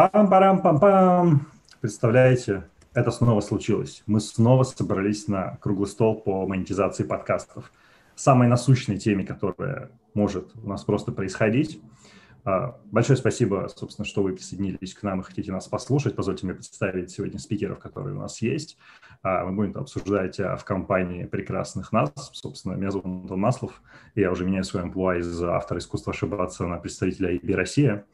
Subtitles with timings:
[0.00, 1.40] Пам-парам-пам-пам.
[1.82, 4.02] Представляете, это снова случилось.
[4.06, 7.70] Мы снова собрались на круглый стол по монетизации подкастов.
[8.14, 11.82] Самой насущной теме, которая может у нас просто происходить.
[12.44, 16.16] А, большое спасибо, собственно, что вы присоединились к нам и хотите нас послушать.
[16.16, 18.78] Позвольте мне представить сегодня спикеров, которые у нас есть.
[19.22, 22.10] А, мы будем обсуждать а, в компании прекрасных нас.
[22.32, 23.82] Собственно, меня зовут Антон Маслов.
[24.14, 28.06] Я уже меняю свой амплуа из автора искусства ошибаться на представителя IB Россия.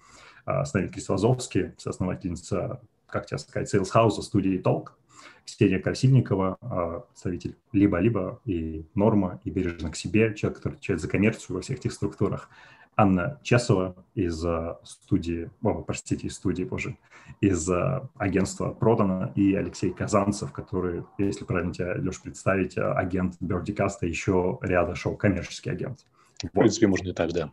[0.47, 4.91] С нами Кристина Лазовский, соосновательница, как тебе сказать, House студии Talk.
[5.45, 6.59] Ксения Красильникова,
[7.09, 11.79] представитель либо-либо и норма, и бережно к себе, человек, который отвечает за коммерцию во всех
[11.79, 12.51] этих структурах.
[12.97, 16.97] Анна Чесова из э, студии, о, простите, из студии, боже,
[17.43, 17.69] из
[18.17, 24.95] агентства Продано, и Алексей Казанцев, который, если правильно тебя, Леш, представить, агент Бердикаста, еще ряда
[24.95, 26.07] шоу, коммерческий агент.
[26.43, 27.53] В принципе, можно и так, да.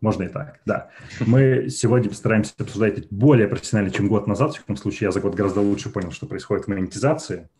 [0.00, 0.90] Можно и так, да.
[1.20, 4.54] Мы сегодня постараемся обсуждать более профессионально, чем год назад.
[4.54, 7.50] В таком случае я за год гораздо лучше понял, что происходит в монетизации.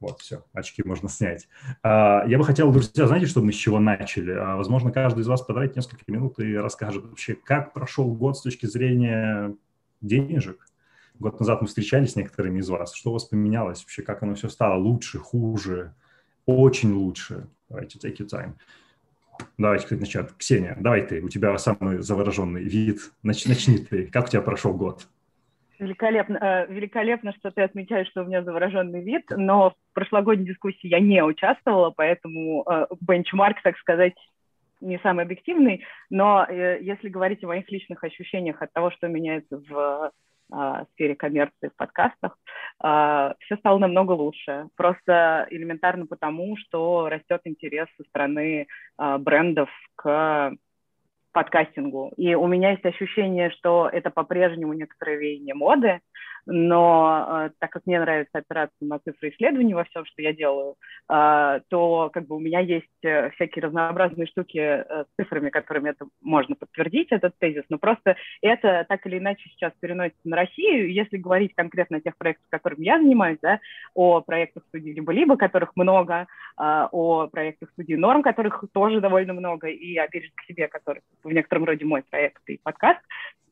[0.00, 1.48] Вот, все, очки можно снять.
[1.82, 4.30] А, я бы хотел, друзья, знаете, чтобы мы с чего начали?
[4.30, 8.42] А, возможно, каждый из вас потратит несколько минут и расскажет вообще, как прошел год с
[8.42, 9.56] точки зрения
[10.00, 10.68] денежек.
[11.18, 12.94] Год назад мы встречались с некоторыми из вас.
[12.94, 14.02] Что у вас поменялось вообще?
[14.02, 14.78] Как оно все стало?
[14.78, 15.94] Лучше, хуже?
[16.46, 17.48] Очень лучше?
[17.68, 18.54] Давайте, take your time.
[19.56, 20.36] Давайте, кстати, начать.
[20.36, 21.20] Ксения, давай ты.
[21.20, 22.98] У тебя самый завороженный вид.
[23.22, 24.06] Нач, начни ты.
[24.06, 25.06] Как у тебя прошел год?
[25.78, 30.88] Великолепно, э, великолепно, что ты отмечаешь, что у меня завороженный вид, но в прошлогодней дискуссии
[30.88, 34.14] я не участвовала, поэтому э, бенчмарк, так сказать,
[34.80, 39.62] не самый объективный, но э, если говорить о моих личных ощущениях от того, что меняется
[39.68, 40.12] в
[40.92, 42.38] сфере коммерции в подкастах,
[42.80, 44.68] все стало намного лучше.
[44.76, 50.52] Просто элементарно потому, что растет интерес со стороны брендов к
[51.32, 52.12] подкастингу.
[52.16, 56.00] И у меня есть ощущение, что это по-прежнему некоторое веяние моды,
[56.50, 60.76] но э, так как мне нравится опираться на цифры исследований во всем, что я делаю,
[61.08, 66.06] э, то как бы у меня есть э, всякие разнообразные штуки с цифрами, которыми это
[66.22, 70.90] можно подтвердить, этот тезис, но просто это так или иначе сейчас переносится на Россию.
[70.90, 73.60] Если говорить конкретно о тех проектах, которыми я занимаюсь, да,
[73.94, 79.94] о проектах студии либо-либо, которых много, о проектах студии Норм, которых тоже довольно много, и
[79.94, 83.00] же к себе, который в некотором роде мой проект и подкаст,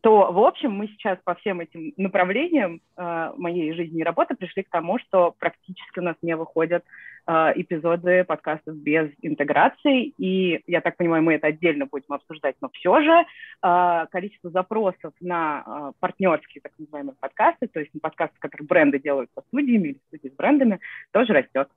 [0.06, 4.62] то, в общем, мы сейчас по всем этим направлениям э, моей жизни и работы пришли
[4.62, 6.84] к тому, что практически у нас не выходят
[7.26, 12.68] э, эпизоды подкастов без интеграции, и, я так понимаю, мы это отдельно будем обсуждать, но
[12.68, 13.24] все же
[13.64, 19.00] э, количество запросов на э, партнерские, так называемые подкасты, то есть на подкасты, которые бренды
[19.00, 20.78] делают со студиями или студии с брендами,
[21.10, 21.68] тоже растет.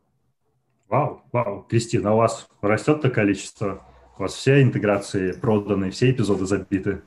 [0.87, 1.65] Вау, вау.
[1.67, 3.81] Кристина, у вас растет-то количество?
[4.19, 7.01] У вас все интеграции проданы, все эпизоды забиты?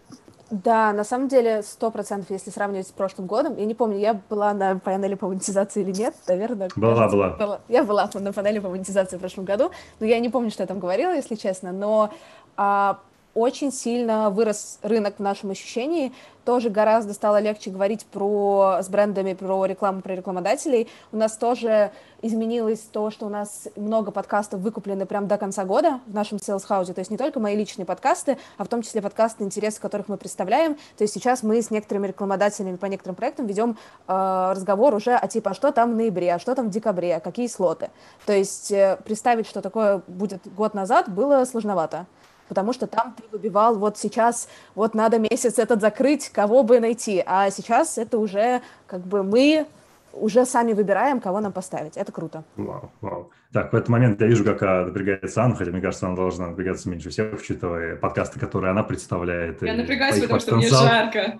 [0.53, 4.21] Да, на самом деле, сто процентов, если сравнивать с прошлым годом, я не помню, я
[4.29, 6.69] была на панели по монетизации или нет, наверное.
[6.77, 7.29] Была, кажется, была.
[7.31, 7.61] была.
[7.69, 10.67] Я была на панели по монетизации в прошлом году, но я не помню, что я
[10.67, 12.11] там говорила, если честно, но
[12.59, 12.99] а,
[13.35, 16.13] очень сильно вырос рынок в нашем ощущении,
[16.45, 20.89] тоже гораздо стало легче говорить про, с брендами про рекламу, про рекламодателей.
[21.13, 26.01] У нас тоже изменилось то, что у нас много подкастов выкуплены прямо до конца года
[26.07, 29.01] в нашем Sales House, то есть не только мои личные подкасты, а в том числе
[29.03, 30.75] подкасты, интересы которых мы представляем.
[30.97, 33.79] То есть сейчас мы с некоторыми рекламодателями по некоторым проектам ведем
[34.09, 37.21] э, разговор уже о типа, а что там в ноябре, а что там в декабре,
[37.21, 37.91] какие слоты.
[38.27, 42.07] То есть э, представить, что такое будет год назад, было сложновато
[42.53, 47.23] потому что там ты выбивал, вот сейчас, вот надо месяц этот закрыть, кого бы найти,
[47.25, 49.67] а сейчас это уже как бы мы
[50.13, 51.97] уже сами выбираем, кого нам поставить.
[51.97, 52.45] Это круто.
[52.57, 53.31] Вау, вау.
[53.55, 56.49] Так, в этот момент я вижу, как а, напрягается Анна, хотя мне кажется, она должна
[56.49, 59.63] напрягаться меньше всех, учитывая подкасты, которые она представляет.
[59.63, 61.39] Я напрягаюсь, потому что мне жарко.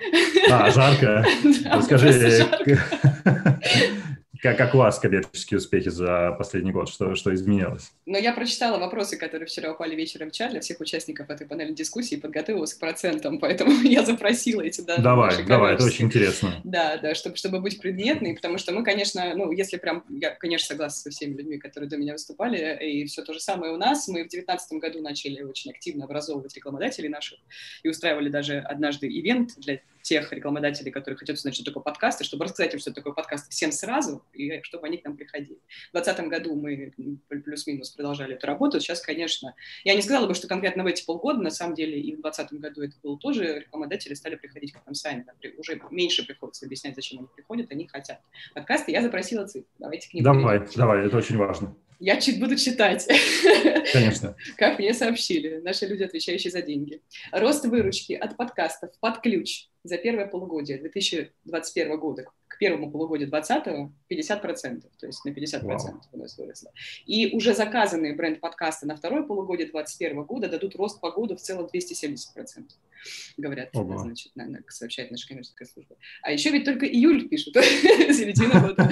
[0.51, 1.27] А, жарко?
[1.71, 2.47] Расскажи,
[4.43, 6.89] как, как у вас коммерческие успехи за последний год?
[6.89, 7.93] Что, что изменилось?
[8.07, 11.73] Ну, я прочитала вопросы, которые вчера упали вечером в чат для всех участников этой панели
[11.73, 15.05] дискуссии и подготовилась к процентам, поэтому я запросила эти данные.
[15.05, 16.61] Давай, давай, это очень интересно.
[16.65, 20.67] Да, да, чтобы, чтобы быть предметной, потому что мы, конечно, ну, если прям, я, конечно,
[20.67, 24.09] согласна со всеми людьми, которые до меня выступали, и все то же самое у нас.
[24.09, 27.39] Мы в 2019 году начали очень активно образовывать рекламодателей наших
[27.85, 32.45] и устраивали даже однажды ивент для тех рекламодателей, которые хотят узнать, что такое подкасты, чтобы
[32.45, 35.59] рассказать им, что такое подкасты всем сразу, и чтобы они к нам приходили.
[35.91, 36.93] В 2020 году мы
[37.29, 38.81] плюс-минус продолжали эту работу.
[38.81, 39.55] Сейчас, конечно,
[39.85, 42.53] я не сказала бы, что конкретно в эти полгода, на самом деле, и в 2020
[42.61, 45.25] году это было тоже, рекламодатели стали приходить к нам сами.
[45.59, 48.21] Уже меньше приходится объяснять, зачем они приходят, они хотят.
[48.55, 49.69] Подкасты я запросила цифры.
[49.79, 50.79] Давайте к ним Давай, перейдем.
[50.79, 51.75] давай, это очень важно.
[52.03, 53.07] Я чит буду читать.
[53.93, 54.35] Конечно.
[54.57, 57.01] Как мне сообщили наши люди, отвечающие за деньги.
[57.31, 62.25] Рост выручки от подкастов под ключ за первое полугодие 2021 года
[62.63, 66.01] первому полугодию 2020 50%, то есть на 50% wow.
[66.13, 66.71] у нас выросло.
[67.07, 71.69] И уже заказанные бренд-подкасты на второе полугодие 2021 года дадут рост по году в целом
[71.73, 72.17] 270%,
[73.37, 73.99] говорят, Ого.
[73.99, 75.97] значит, на, на, сообщает наша коммерческая служба.
[76.23, 78.89] А еще ведь только июль пишут, середина года.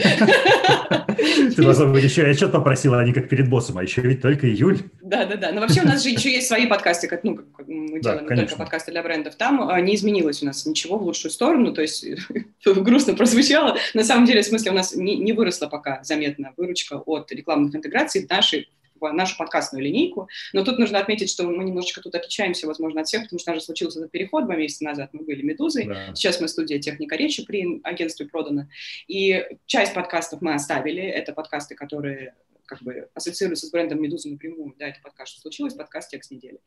[1.17, 4.23] Ты должна быть еще, я что-то попросила, а не как перед боссом, а еще ведь
[4.23, 4.79] только июль.
[5.01, 8.27] Да-да-да, но вообще у нас же еще есть свои подкасты, как, ну, как мы делаем
[8.27, 11.73] да, только подкасты для брендов, там а, не изменилось у нас ничего в лучшую сторону,
[11.73, 12.07] то есть
[12.65, 13.60] грустно прозвучало,
[13.95, 17.75] на самом деле, в смысле, у нас не, не выросла пока заметно выручка от рекламных
[17.75, 18.69] интеграций в нашей
[19.01, 20.29] нашу подкастную линейку.
[20.53, 23.55] Но тут нужно отметить, что мы немножечко тут отличаемся, возможно, от всех, потому что у
[23.55, 25.11] нас же случился этот переход два месяца назад.
[25.12, 26.15] Мы были «Медузой», да.
[26.15, 28.69] сейчас мы студия «Техника речи» при агентстве продано.
[29.09, 31.03] И часть подкастов мы оставили.
[31.03, 32.35] Это подкасты, которые
[32.71, 36.61] как бы ассоциируется с брендом «Медуза» напрямую, да, это подкаст «Что случилось?», подкаст «Текст недели».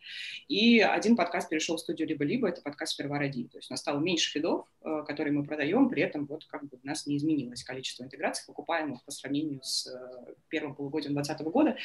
[0.49, 3.45] И один подкаст перешел в студию «Либо-либо», это подкаст «Сперва ради».
[3.45, 6.65] То есть у нас стало меньше фидов, э, которые мы продаем, при этом вот как
[6.65, 11.53] бы у нас не изменилось количество интеграций покупаемых по сравнению с э, первым полугодием 2020
[11.53, 11.77] года.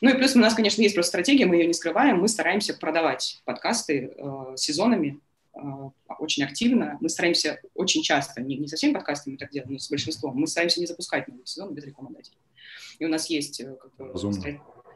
[0.00, 2.74] Ну и плюс у нас, конечно, есть просто стратегия, мы ее не скрываем, мы стараемся
[2.74, 5.20] продавать подкасты э, сезонами,
[6.18, 6.98] очень активно.
[7.00, 10.48] Мы стараемся очень часто, не, не со всеми подкастами так делаем, но с большинством, мы
[10.48, 12.38] стараемся не запускать новый сезон без рекламодателей.
[12.98, 14.12] И у нас есть э, как бы,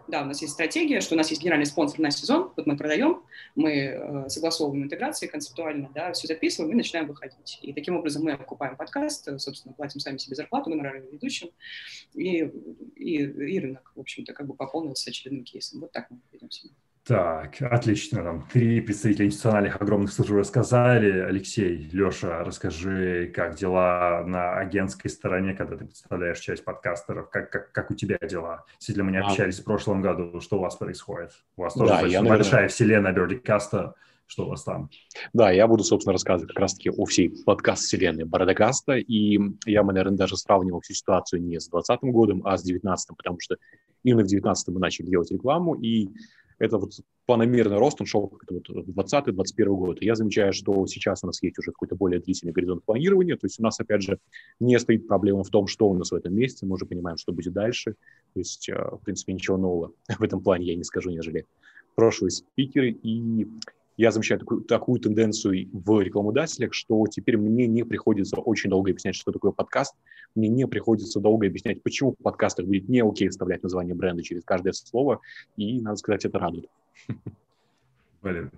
[0.09, 2.77] да, у нас есть стратегия, что у нас есть генеральный спонсор на сезон, вот мы
[2.77, 3.23] продаем,
[3.55, 7.59] мы э, согласовываем интеграции концептуально, да, все записываем и начинаем выходить.
[7.62, 11.50] И таким образом мы окупаем подкаст, э, собственно, платим сами себе зарплату, гонорары ведущим,
[12.15, 12.50] и,
[12.97, 15.81] и, и рынок, в общем-то, как бы пополнился очередным кейсом.
[15.81, 16.73] Вот так мы ведем себя.
[17.08, 18.22] Так, отлично.
[18.22, 21.20] Там три представителя институциональных огромных служб рассказали.
[21.20, 27.72] Алексей, Леша, расскажи, как дела на агентской стороне, когда ты представляешь часть подкастеров, как, как,
[27.72, 28.66] как у тебя дела?
[28.87, 29.26] Если мы не а.
[29.26, 29.62] общались а.
[29.62, 31.31] в прошлом году, что у вас происходит?
[31.56, 32.28] У вас тоже да, я, наверное...
[32.28, 33.94] большая вселенная Бердикаста.
[34.26, 34.90] Что у вас там?
[35.32, 40.37] Да, я буду, собственно, рассказывать как раз-таки о всей подкаст-вселенной Бородокаста, и я наверное, даже
[40.37, 43.56] сравнивал всю ситуацию не с 2020 годом, а с 2019, потому что
[44.05, 46.10] именно в 2019 мы начали делать рекламу, и
[46.58, 46.93] это вот
[47.26, 50.02] планомерный рост, он шел как-то вот 20-21 год.
[50.02, 53.60] Я замечаю, что сейчас у нас есть уже какой-то более длительный горизонт планирования, то есть
[53.60, 54.19] у нас, опять же,
[54.60, 57.32] не стоит проблема в том, что у нас в этом месяце, мы уже понимаем, что
[57.32, 57.93] будет дальше,
[58.34, 61.46] то есть, э, в принципе, ничего нового в этом плане я не скажу, нежели
[61.94, 63.46] прошлые спикеры, и
[63.99, 69.17] я замечаю такую, такую тенденцию в рекламодателях, что теперь мне не приходится очень долго объяснять,
[69.17, 69.97] что такое подкаст.
[70.37, 74.45] Мне не приходится долго объяснять, почему в подкастах будет не окей вставлять название бренда через
[74.45, 75.21] каждое слово.
[75.56, 76.71] И, надо сказать, это радует.
[78.23, 78.53] Блин,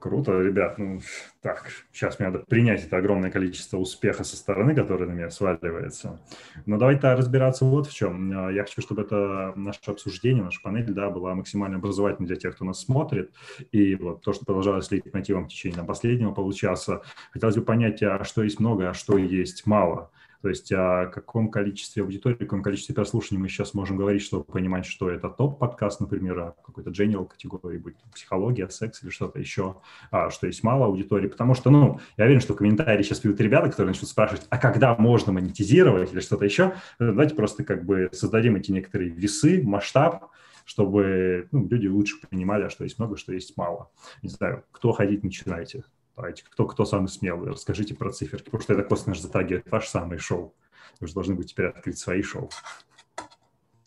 [0.00, 0.78] Круто, ребят.
[0.78, 1.00] Ну,
[1.42, 6.20] так, сейчас мне надо принять это огромное количество успеха со стороны, которое на меня сваливается.
[6.66, 8.30] Но давайте разбираться вот в чем.
[8.38, 12.54] А, я хочу, чтобы это наше обсуждение, наша панель, да, была максимально образовательной для тех,
[12.54, 13.32] кто нас смотрит.
[13.72, 17.02] И вот то, что продолжалось следить мотивом в течение последнего получаса,
[17.32, 20.10] хотелось бы понять, а что есть много, а что есть мало.
[20.42, 24.44] То есть о каком количестве аудитории, о каком количестве прослушиваний мы сейчас можем говорить, чтобы
[24.44, 29.76] понимать, что это топ-подкаст, например, о какой-то general категории, будь психология, секс или что-то еще,
[30.10, 31.26] а, что есть мало аудитории.
[31.26, 34.94] Потому что, ну, я уверен, что комментарии сейчас придут ребята, которые начнут спрашивать, а когда
[34.96, 36.74] можно монетизировать или что-то еще.
[36.98, 40.30] Давайте просто как бы создадим эти некоторые весы, масштаб,
[40.64, 43.90] чтобы ну, люди лучше понимали, а что есть много, что есть мало.
[44.22, 45.84] Не знаю, кто ходить начинаете.
[46.18, 49.88] Давайте, кто, кто самый смелый, расскажите про циферки, потому что это косвенно же затрагивает ваше
[49.88, 50.52] самое шоу.
[50.98, 52.50] Вы же должны быть теперь открыть свои шоу.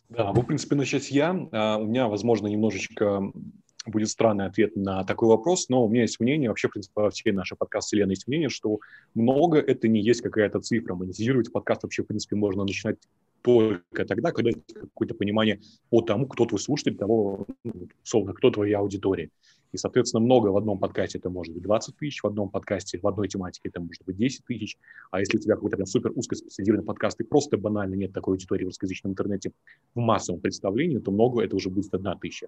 [0.08, 1.36] Да, могу, в принципе, начать я.
[1.51, 3.22] А, у меня, возможно, немножечко
[3.86, 7.10] будет странный ответ на такой вопрос, но у меня есть мнение, вообще, в принципе, во
[7.10, 8.79] всей нашей подкаст-вселенной есть мнение, что
[9.13, 10.96] много это не есть какая-то цифра.
[10.96, 12.96] Монетизировать подкаст вообще, в принципе, можно начинать
[13.41, 18.51] только тогда, когда есть какое-то понимание по тому, кто твой слушатель, того, ну, условно, кто
[18.51, 19.29] твоя аудитория.
[19.71, 23.07] И, соответственно, много в одном подкасте это может быть 20 тысяч, в одном подкасте, в
[23.07, 24.77] одной тематике это может быть 10 тысяч.
[25.12, 28.65] А если у тебя какой-то прям супер узкоспециализированный подкаст и просто банально нет такой аудитории
[28.65, 29.51] в русскоязычном интернете
[29.95, 32.48] в массовом представлении, то много это уже будет одна тысяча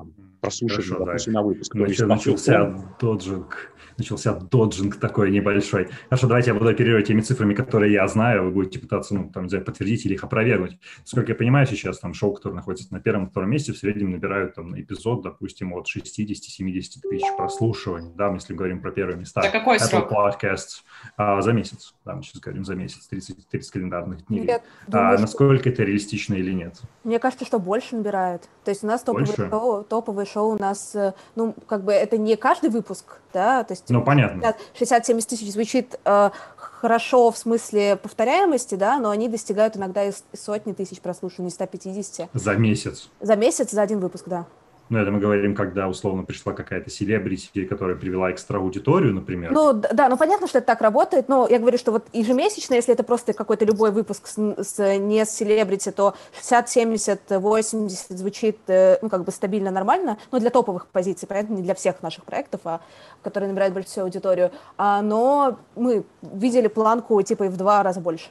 [0.00, 1.40] там, прослушивания, Хорошо, допустим, да.
[1.40, 1.74] на выпуск.
[1.74, 2.88] Нач, есть, начался он...
[2.98, 5.88] доджинг, начался доджинг такой небольшой.
[6.08, 9.44] Хорошо, давайте я буду оперировать теми цифрами, которые я знаю, вы будете пытаться, ну, там,
[9.44, 10.78] не знаю, подтвердить или их опровергнуть.
[11.04, 14.54] Сколько я понимаю, сейчас там шоу, которые находятся на первом, втором месте, в среднем набирают
[14.54, 19.42] там на эпизод, допустим, от 60-70 тысяч прослушиваний, да, если говорим про первые места.
[19.42, 20.12] За какой Apple срок?
[20.12, 20.82] Podcasts,
[21.16, 24.46] а, за месяц, да, мы сейчас говорим за месяц, 30, 30 календарных дней.
[24.46, 25.70] Я а, думаю, насколько что...
[25.70, 26.80] это реалистично или нет?
[27.04, 28.48] Мне кажется, что больше набирают.
[28.64, 32.16] То есть у нас топовые шоу, топовые шоу у нас, э, ну, как бы это
[32.16, 33.90] не каждый выпуск, да, то есть...
[33.90, 34.54] Ну, понятно.
[34.78, 40.72] 60-70 тысяч звучит э, хорошо в смысле повторяемости, да, но они достигают иногда и сотни
[40.72, 42.30] тысяч прослушиваний, 150.
[42.32, 43.10] За месяц?
[43.20, 44.46] За месяц, за один выпуск, да.
[44.90, 49.52] Ну, это мы говорим, когда условно пришла какая-то селебрити, которая привела экстра аудиторию, например.
[49.52, 52.92] Ну, да, ну понятно, что это так работает, но я говорю, что вот ежемесячно, если
[52.92, 58.58] это просто какой-то любой выпуск с, с, не с селебрити, то 60, 70, 80 звучит,
[58.66, 62.24] э, ну, как бы стабильно, нормально, но для топовых позиций, понятно, не для всех наших
[62.24, 62.80] проектов, а
[63.22, 64.50] которые набирают большую аудиторию.
[64.76, 68.28] А, но мы видели планку типа и в два раза больше.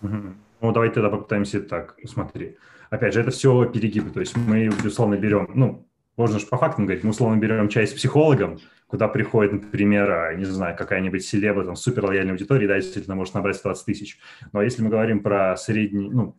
[0.00, 0.22] Угу.
[0.62, 2.56] Ну, давайте тогда попытаемся так, смотри
[2.90, 4.10] опять же, это все перегибы.
[4.10, 7.96] То есть мы, условно, берем, ну, можно же по фактам говорить, мы условно берем часть
[7.96, 13.14] психологом, куда приходит, например, а, не знаю, какая-нибудь селеба, там, супер лояльная аудитория, да, действительно
[13.14, 14.18] может набрать 20 тысяч.
[14.52, 16.36] Но если мы говорим про средний, ну,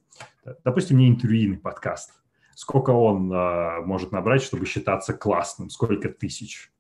[0.64, 2.12] допустим, не интервьюийный подкаст,
[2.54, 6.72] сколько он а, может набрать, чтобы считаться классным, сколько тысяч?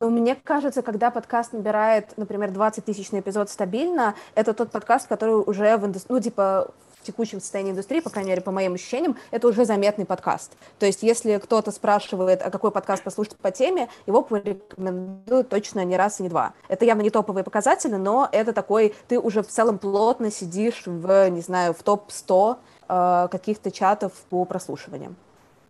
[0.00, 5.06] Ну, мне кажется, когда подкаст набирает, например, 20 тысяч на эпизод стабильно, это тот подкаст,
[5.08, 8.74] который уже в индустрии, ну, типа, в текущем состоянии индустрии, по крайней мере, по моим
[8.74, 10.52] ощущениям, это уже заметный подкаст.
[10.78, 15.96] То есть если кто-то спрашивает, а какой подкаст послушать по теме, его порекомендуют точно не
[15.96, 16.52] раз и не два.
[16.68, 21.30] Это явно не топовые показатели, но это такой, ты уже в целом плотно сидишь в,
[21.30, 22.56] не знаю, в топ-100
[22.88, 25.16] э, каких-то чатов по прослушиваниям.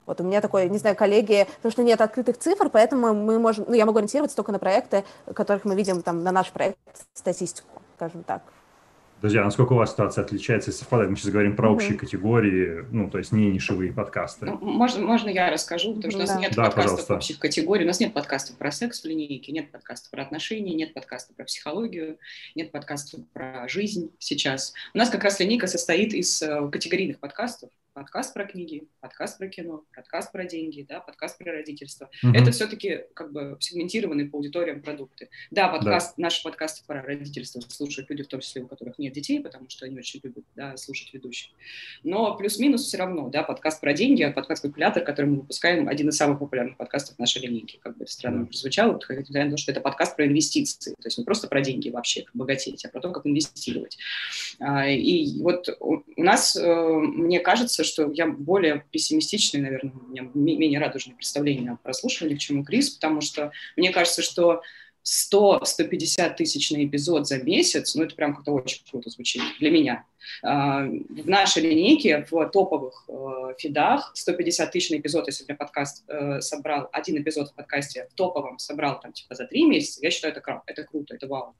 [0.06, 3.66] Вот у меня такой, не знаю, коллеги, потому что нет открытых цифр, поэтому мы можем,
[3.68, 6.78] ну, я могу ориентироваться только на проекты, которых мы видим там на наш проект,
[7.14, 8.42] статистику, скажем так.
[9.20, 11.10] Друзья, насколько у вас ситуация отличается и совпадает?
[11.10, 14.46] Мы сейчас говорим про общие категории, ну, то есть не нишевые подкасты.
[14.46, 17.14] Можно, можно я расскажу, потому что у нас нет да, подкастов пожалуйста.
[17.16, 20.94] общих категорий, у нас нет подкастов про секс в линейке, нет подкастов про отношения, нет
[20.94, 22.16] подкастов про психологию,
[22.54, 24.72] нет подкастов про жизнь сейчас.
[24.94, 29.48] У нас как раз линейка состоит из э, категорийных подкастов, подкаст про книги, подкаст про
[29.48, 32.08] кино, подкаст про деньги, да, подкаст про родительство.
[32.22, 32.32] Угу.
[32.32, 35.28] Это все-таки как бы сегментированные по аудиториям продукты.
[35.50, 36.22] Да, подкаст, да.
[36.22, 39.86] наши подкасты про родительство слушают люди, в том числе у которых нет детей, потому что
[39.86, 41.50] они очень любят да, слушать ведущих.
[42.04, 46.08] Но плюс-минус все равно, да, подкаст про деньги, а подкаст «Калькулятор», который мы выпускаем, один
[46.10, 47.78] из самых популярных подкастов нашей линейки.
[47.82, 50.92] Как бы это странно прозвучало, потому что это подкаст про инвестиции.
[50.94, 53.98] То есть не просто про деньги вообще, как богатеть, а про то, как инвестировать.
[54.60, 60.30] А, и вот у нас, э, мне кажется, что я более пессимистичный, наверное, у меня
[60.34, 64.62] менее радужное представление о прослушивании, чем у Крис, потому что мне кажется, что
[65.04, 70.04] 100-150 тысяч на эпизод за месяц, ну, это прям как-то очень круто звучит для меня.
[70.42, 76.04] А, в нашей линейке, в топовых э, фидах 150 тысяч на эпизод, если я подкаст
[76.08, 80.10] э, собрал, один эпизод в подкасте в топовом собрал там типа за три месяца, я
[80.10, 81.54] считаю, это, это круто, это вау.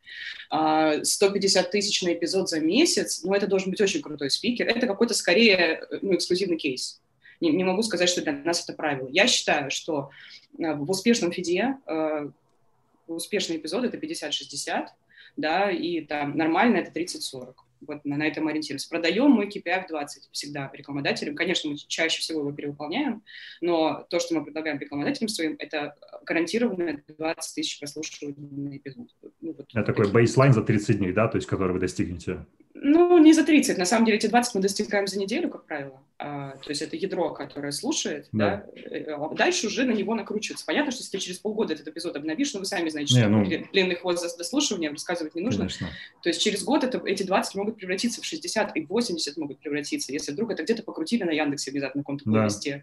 [0.50, 4.66] 150 а, тысяч на эпизод за месяц, ну, это должен быть очень крутой спикер.
[4.68, 7.00] Это какой-то скорее ну, эксклюзивный кейс.
[7.40, 9.08] Не, не могу сказать, что для нас это правило.
[9.10, 10.10] Я считаю, что
[10.58, 11.76] э, в успешном фиде
[13.14, 14.86] успешный эпизод это 50-60,
[15.36, 17.54] да, и там нормально это 30-40.
[17.86, 18.88] Вот на, на этом ориентируемся.
[18.90, 21.34] Продаем мы KPI в 20 всегда рекламодателям.
[21.34, 23.22] Конечно, мы чаще всего его перевыполняем,
[23.62, 29.08] но то, что мы предлагаем рекламодателям своим, это гарантированно 20 тысяч прослушиваний на эпизод.
[29.40, 32.44] Ну, вот это такой бейслайн за 30 дней, да, то есть который вы достигнете?
[32.74, 33.78] Ну, не за 30.
[33.78, 36.02] На самом деле эти 20 мы достигаем за неделю, как правило.
[36.18, 38.66] А, то есть это ядро, которое слушает, да.
[38.74, 40.66] да, а дальше уже на него накручивается.
[40.66, 43.20] Понятно, что если ты через полгода этот эпизод обновишь, но ну, вы сами знаете, не,
[43.20, 45.60] что ну, длинный хвост за дослушиванием рассказывать не нужно.
[45.60, 45.88] Конечно.
[46.22, 50.12] То есть через год это, эти 20 могут превратиться в 60 и 80 могут превратиться,
[50.12, 52.30] если вдруг это где-то покрутили на Яндексе обязательно на каком-то.
[52.30, 52.82] Да.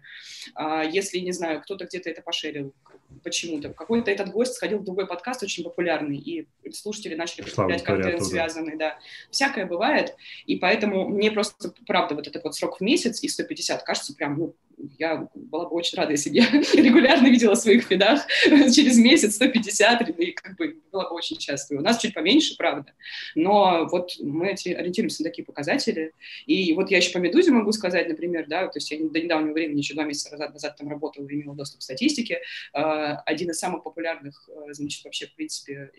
[0.54, 2.74] А, если, не знаю, кто-то где-то это пошерил
[3.22, 3.70] почему-то.
[3.72, 8.76] Какой-то этот гость сходил в другой подкаст очень популярный, и слушатели начали потреблять контент связанный,
[8.76, 8.98] да.
[9.30, 13.82] Всякое бывает, и поэтому мне просто, правда, вот этот вот срок в месяц и 150
[13.82, 14.54] кажется прям, ну,
[14.98, 20.08] я была бы очень рада, если бы я регулярно видела своих фидах через месяц 150,
[20.10, 21.80] и как бы была бы очень счастлива.
[21.80, 22.92] У нас чуть поменьше, правда,
[23.34, 26.12] но вот мы ориентируемся на такие показатели.
[26.46, 29.52] И вот я еще по «Медузе» могу сказать, например, да, то есть я до недавнего
[29.52, 32.40] времени, еще два месяца назад, назад там работала и имела доступ к статистике.
[32.72, 35.90] А, один из самых популярных, э, значит, вообще, в принципе,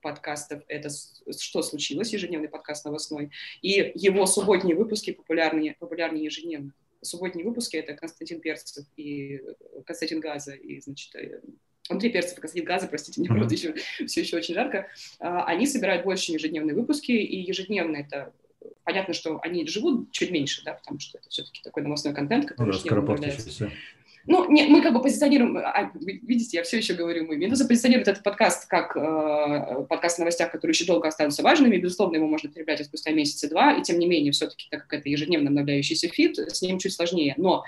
[0.00, 0.90] подкастов это
[1.40, 3.30] «Что случилось?» ежедневный подкаст новостной,
[3.62, 6.72] и его субботние выпуски популярнее, популярнее ежедневно
[7.04, 11.40] субботние выпуски— это Константин Перцев и э, Константин Газа, и, значит, э,
[11.88, 13.74] Андрей Перцев и Константин Газа, простите, мне правда еще,
[14.06, 14.88] все еще очень жарко,
[15.20, 18.32] а, они собирают больше ежедневные выпуски, и ежедневно это
[18.84, 22.72] понятно, что они живут чуть меньше, да, потому что это все-таки такой новостной контент, который
[22.72, 23.70] ну, да, появляется.
[24.26, 28.08] Ну, нет, мы как бы позиционируем, а, видите, я все еще говорю мы, Медуза позиционирует
[28.08, 32.48] этот подкаст как э, подкаст о новостях, которые еще долго останутся важными, безусловно, его можно
[32.48, 36.08] потреблять спустя месяц и два, и тем не менее, все-таки, так как это ежедневно обновляющийся
[36.08, 37.64] фит, с ним чуть сложнее, но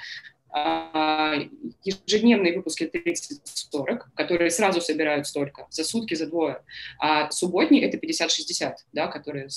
[0.57, 1.49] э,
[1.85, 6.63] ежедневные выпуски 30-40, которые сразу собирают столько, за сутки, за двое.
[6.99, 9.49] А субботний— это 50-60, да, которые...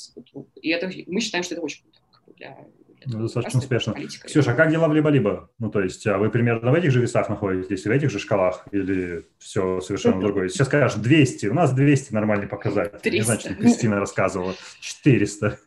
[0.62, 2.00] И это, мы считаем, что это очень круто
[2.36, 2.58] для,
[3.06, 3.94] ну, достаточно успешно.
[3.94, 5.50] Ксюша, а как дела в либо-либо?
[5.60, 8.66] Ну, то есть, а вы примерно в этих же весах находитесь, в этих же шкалах,
[8.72, 10.50] или все совершенно другое?
[10.50, 13.00] Сейчас скажешь 200, у нас 200 нормальный показатель.
[13.00, 13.10] 300.
[13.12, 14.54] Не знаю, что Кристина рассказывала.
[14.82, 15.58] 400.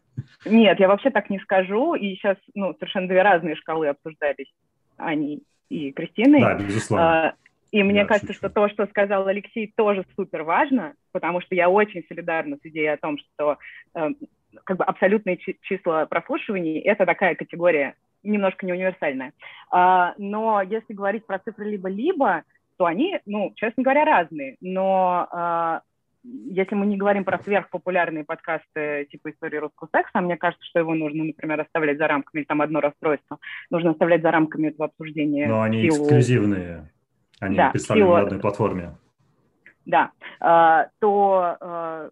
[0.45, 4.53] Нет, я вообще так не скажу, и сейчас, ну, совершенно две разные шкалы обсуждались,
[4.97, 6.41] Ани и Кристиной.
[6.41, 7.29] Да, безусловно.
[7.29, 7.35] А,
[7.71, 12.05] и мне кажется, что то, что сказал Алексей, тоже супер важно, потому что я очень
[12.07, 13.57] солидарна с идеей о том, что
[13.95, 14.11] э,
[14.65, 19.33] как бы абсолютные числа прослушиваний— это такая категория немножко не универсальная.
[19.71, 22.43] А, но если говорить про цифры либо-либо,
[22.77, 24.57] то они, ну, честно говоря, разные.
[24.61, 25.83] Но а,
[26.23, 30.95] если мы не говорим про сверхпопулярные подкасты типа «Истории русского секса», мне кажется, что его
[30.95, 33.39] нужно, например, оставлять за рамками, или там одно расстройство,
[33.71, 35.49] нужно оставлять за рамками этого обсуждения.
[35.49, 36.05] Но они силу...
[36.05, 36.91] эксклюзивные,
[37.41, 38.17] они да, представлены силу...
[38.17, 38.91] на одной платформе.
[39.85, 42.11] Да, а, то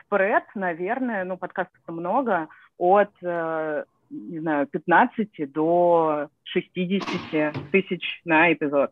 [0.00, 2.48] спред, наверное, ну, подкастов много,
[2.78, 8.90] от, э, не знаю, 15 до 60 тысяч на эпизод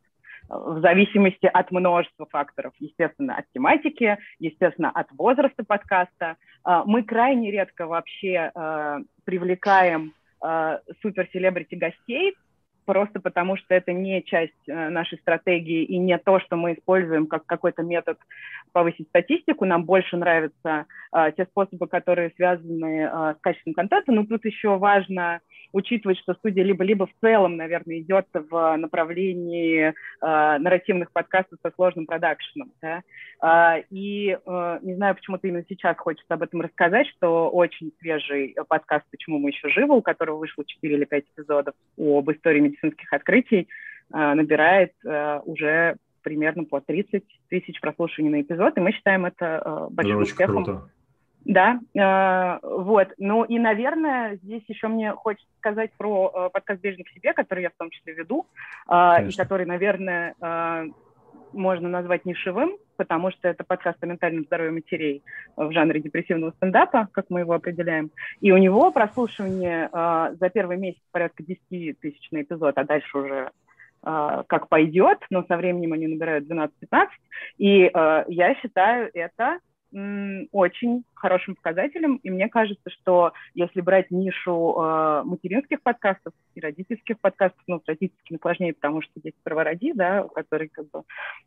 [0.48, 2.72] в зависимости от множества факторов.
[2.80, 6.36] Естественно, от тематики, естественно, от возраста подкаста.
[6.66, 10.12] Э, мы крайне редко вообще э, привлекаем
[11.02, 12.34] супер-селебрити гостей,
[12.90, 17.28] просто потому что это не часть э, нашей стратегии и не то, что мы используем
[17.28, 18.18] как какой-то метод
[18.72, 19.64] повысить статистику.
[19.64, 24.10] Нам больше нравятся э, те способы, которые связаны э, с качеством контента.
[24.10, 25.40] Но тут еще важно
[25.72, 32.06] учитывать, что студия либо-либо в целом, наверное, идет в направлении э, нарративных подкастов со сложным
[32.06, 32.72] продакшеном.
[32.82, 33.02] Да?
[33.42, 38.56] Э, и э, не знаю, почему-то именно сейчас хочется об этом рассказать, что очень свежий
[38.68, 43.12] подкаст «Почему мы еще живы», у которого вышло 4 или 5 эпизодов об истории медицинских
[43.12, 43.68] открытий,
[44.12, 49.62] э, набирает э, уже примерно по 30 тысяч прослушиваний на эпизод, и мы считаем это
[49.64, 50.64] э, большим это успехом.
[50.64, 50.90] Круто.
[51.44, 53.08] Да, э, вот.
[53.18, 57.62] Ну и, наверное, здесь еще мне хочется сказать про э, подкаст «Бежник к себе», который
[57.62, 58.46] я в том числе веду,
[58.88, 60.86] э, и который, наверное, э,
[61.52, 65.22] можно назвать нишевым, потому что это подкаст о ментальном здоровье матерей
[65.56, 68.10] в жанре депрессивного стендапа, как мы его определяем.
[68.42, 73.16] И у него прослушивание э, за первый месяц порядка 10 тысяч на эпизод, а дальше
[73.16, 73.50] уже
[74.04, 77.08] э, как пойдет, но со временем они набирают 12-15.
[77.56, 79.60] И э, я считаю это
[79.92, 87.20] очень хорошим показателем, и мне кажется, что если брать нишу э, материнских подкастов и родительских
[87.20, 91.02] подкастов, ну, с родительскими сложнее, потому что есть правороди, да, который как бы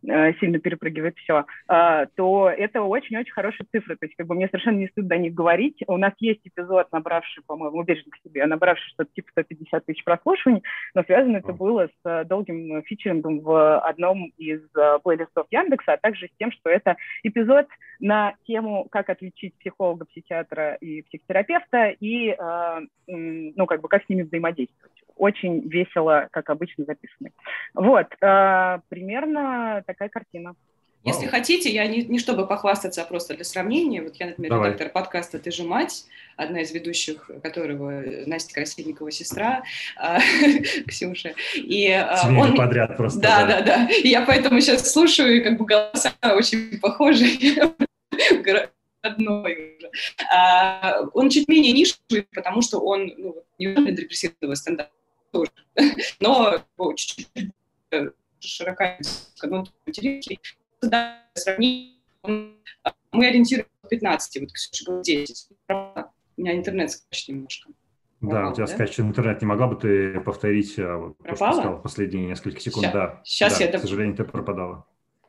[0.07, 4.47] э, сильно перепрыгивает все, э, то это очень-очень хорошие цифры, то есть как бы мне
[4.47, 5.81] совершенно не стыдно о них говорить.
[5.87, 10.63] У нас есть эпизод, набравший, по-моему, убежден к себе, набравший что-то типа 150 тысяч прослушиваний,
[10.93, 15.97] но связано это было с э, долгим фичерингом в одном из э, плейлистов Яндекса, а
[15.97, 17.67] также с тем, что это эпизод
[17.99, 24.09] на тему, как отличить психолога, психиатра и психотерапевта, и, э, ну, как бы, как с
[24.09, 24.91] ними взаимодействовать.
[25.15, 27.31] Очень весело, как обычно, записаны.
[27.73, 30.55] Вот, э, примерно такая картина.
[31.05, 34.01] Если хотите, я не, не чтобы похвастаться, а просто для сравнения.
[34.01, 34.69] Вот я, например, Давай.
[34.69, 36.05] редактор подкаста «Ты же мать»,
[36.37, 39.63] одна из ведущих которого Настя Красильникова сестра,
[39.97, 40.19] а,
[40.87, 41.33] Ксюша.
[41.55, 42.55] И а, он...
[42.55, 43.19] подряд просто.
[43.19, 43.89] Да, да, да, да.
[44.03, 47.25] Я поэтому сейчас слушаю, и как бы голоса очень похожи
[49.01, 49.91] одной уже.
[50.33, 54.91] А, он чуть менее нишевый, потому что он ну, не депрессивного стендапа
[55.31, 55.51] тоже,
[56.19, 56.63] но
[56.95, 57.51] чуть-чуть
[58.39, 58.97] широка
[59.43, 60.39] ну, интересней.
[60.81, 65.49] Да, сравнить, мы ориентируемся в 15, вот Ксюша говорит 10.
[65.69, 67.69] У меня интернет скачет немножко.
[68.21, 68.73] Да, у тебя да?
[68.73, 69.41] скачет интернет.
[69.41, 72.85] Не могла бы ты повторить а, вот, то, что сказал последние несколько секунд?
[72.85, 73.71] Сейчас, да, сейчас да, я...
[73.71, 74.85] К сожалению, ты пропадала.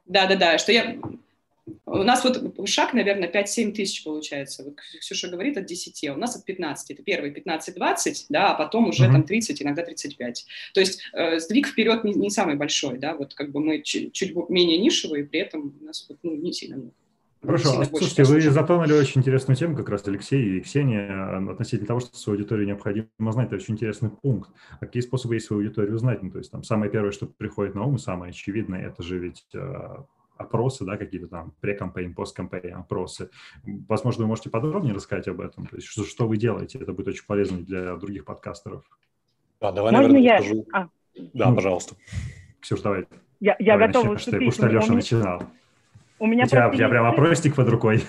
[0.07, 0.97] Да-да-да, что я
[1.87, 4.65] у нас вот шаг, наверное, 5-7 тысяч получается.
[4.65, 6.91] Вот Ксюша говорит от 10, а у нас от 15.
[6.91, 9.13] Это первый 15-20, да, а потом уже mm-hmm.
[9.13, 10.47] там 30, иногда 35.
[10.75, 14.13] То есть э, сдвиг вперед не, не самый большой, да, вот как бы мы чуть,
[14.13, 16.93] чуть менее нишевые, при этом у нас вот, ну, не сильно много.
[17.43, 21.87] Хорошо, а, слушайте, вы затронули очень интересную тему, как раз Алексей и Ксения, э, относительно
[21.87, 23.49] того, что свою аудиторию необходимо знать.
[23.49, 24.51] Это очень интересный пункт.
[24.81, 26.23] А какие способы есть свою аудиторию узнать?
[26.23, 29.19] Ну, то есть там самое первое, что приходит на ум, и самое очевидное, это же
[29.19, 29.97] ведь э,
[30.37, 33.31] опросы, да, какие-то там прекампейн, посткампейн опросы.
[33.89, 37.09] Возможно, вы можете подробнее рассказать об этом, то есть что, что вы делаете, это будет
[37.09, 38.85] очень полезно для других подкастеров.
[39.61, 40.39] Да, давай, Можно наверное, я?
[40.39, 40.67] Скажу.
[40.73, 40.89] А.
[41.33, 41.95] Да, ну, пожалуйста.
[42.61, 43.07] Ксюш, давай.
[43.41, 45.43] Я, я давай готова начнем, Потому что Леша начинал.
[46.19, 48.03] У меня у тебя, у тебя прям опросник под рукой.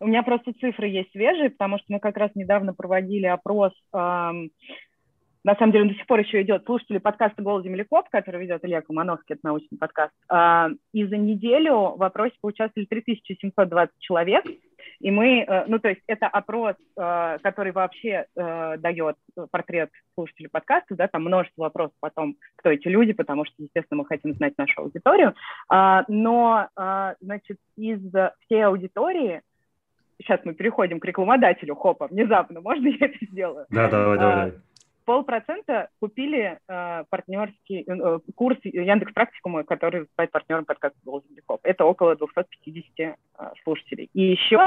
[0.00, 4.50] У меня просто цифры есть свежие, потому что мы как раз недавно проводили опрос эм,
[5.46, 8.64] на самом деле он до сих пор еще идет, слушатели подкаста «Голос землекоп», который ведет
[8.64, 14.44] Илья Кумановский, это научный подкаст, а, и за неделю в опросе поучаствовали 3720 человек,
[14.98, 19.16] и мы, э, ну, то есть это опрос, э, который вообще э, дает
[19.52, 23.98] портрет слушателей подкаста, да, там множество вопросов о том, кто эти люди, потому что, естественно,
[23.98, 25.34] мы хотим знать нашу аудиторию.
[25.68, 26.68] А, но,
[27.20, 28.00] значит, из
[28.46, 29.42] всей аудитории
[30.18, 33.66] сейчас мы переходим к рекламодателю, хопа, внезапно, можно я это сделаю?
[33.70, 34.52] Да, давай, давай, давай
[35.06, 41.60] полпроцента купили э, партнерский э, курс Яндекс Практикума, который выступает партнером подкаста «Голос Землекоп».
[41.62, 43.14] Это около 250 э,
[43.62, 44.10] слушателей.
[44.12, 44.58] И еще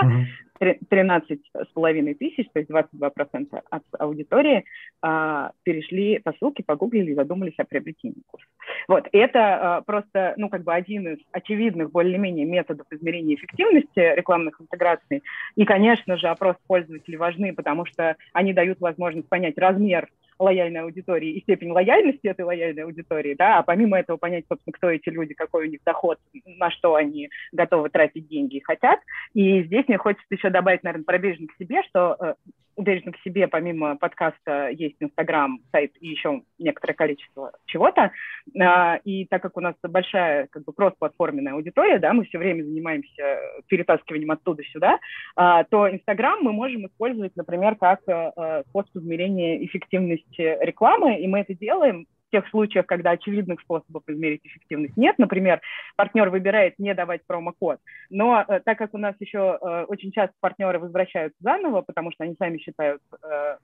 [0.89, 4.65] тринадцать с половиной тысяч, то есть 22% от аудитории
[5.03, 8.47] э, перешли по ссылке, погуглили и задумались о приобретении курса.
[8.87, 14.59] Вот, это э, просто, ну, как бы один из очевидных более-менее методов измерения эффективности рекламных
[14.61, 15.21] интеграций.
[15.55, 20.07] И, конечно же, опрос пользователей важны, потому что они дают возможность понять размер
[20.39, 24.89] лояльной аудитории и степень лояльности этой лояльной аудитории, да, а помимо этого понять, собственно, кто
[24.89, 28.99] эти люди, какой у них доход, на что они готовы тратить деньги и хотят.
[29.33, 32.35] И здесь мне хочется еще добавить, наверное, про к себе, что
[32.79, 38.11] у бережно к себе помимо подкаста есть Инстаграм, сайт и еще некоторое количество чего-то.
[38.57, 42.63] А, и так как у нас большая как бы кросс-платформенная аудитория, да, мы все время
[42.63, 43.37] занимаемся
[43.67, 44.97] перетаскиванием оттуда сюда,
[45.35, 51.27] а, то Инстаграм мы можем использовать, например, как э, э, способ измерения эффективности рекламы, и
[51.27, 55.61] мы это делаем в тех случаях, когда очевидных способов измерить эффективность нет, например,
[55.95, 60.35] партнер выбирает не давать промокод, но э, так как у нас еще э, очень часто
[60.39, 63.57] партнеры возвращаются заново, потому что они сами считают э,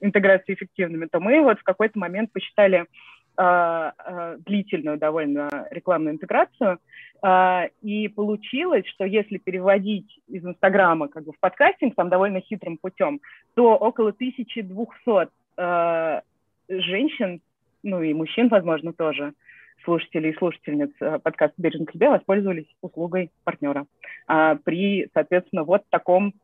[0.00, 2.86] интеграцию эффективными, то мы вот в какой-то момент посчитали
[3.36, 6.78] э, э, длительную довольно рекламную интеграцию,
[7.22, 12.78] э, и получилось, что если переводить из Инстаграма как бы в подкастинг, там довольно хитрым
[12.78, 13.20] путем,
[13.54, 16.20] то около 1200 э,
[16.68, 17.40] женщин
[17.82, 19.32] ну и мужчин, возможно, тоже,
[19.84, 23.86] слушателей и слушательниц э, подкаста «Бережно к себе» воспользовались услугой партнера
[24.28, 26.34] а, при, соответственно, вот таком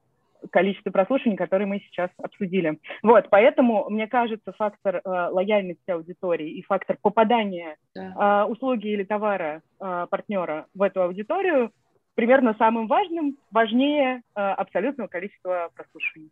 [0.50, 2.78] количестве прослушиваний, которые мы сейчас обсудили.
[3.02, 8.44] Вот, поэтому, мне кажется, фактор э, лояльности аудитории и фактор попадания да.
[8.46, 11.72] э, услуги или товара э, партнера в эту аудиторию
[12.14, 16.30] примерно самым важным, важнее э, абсолютного количества прослушиваний.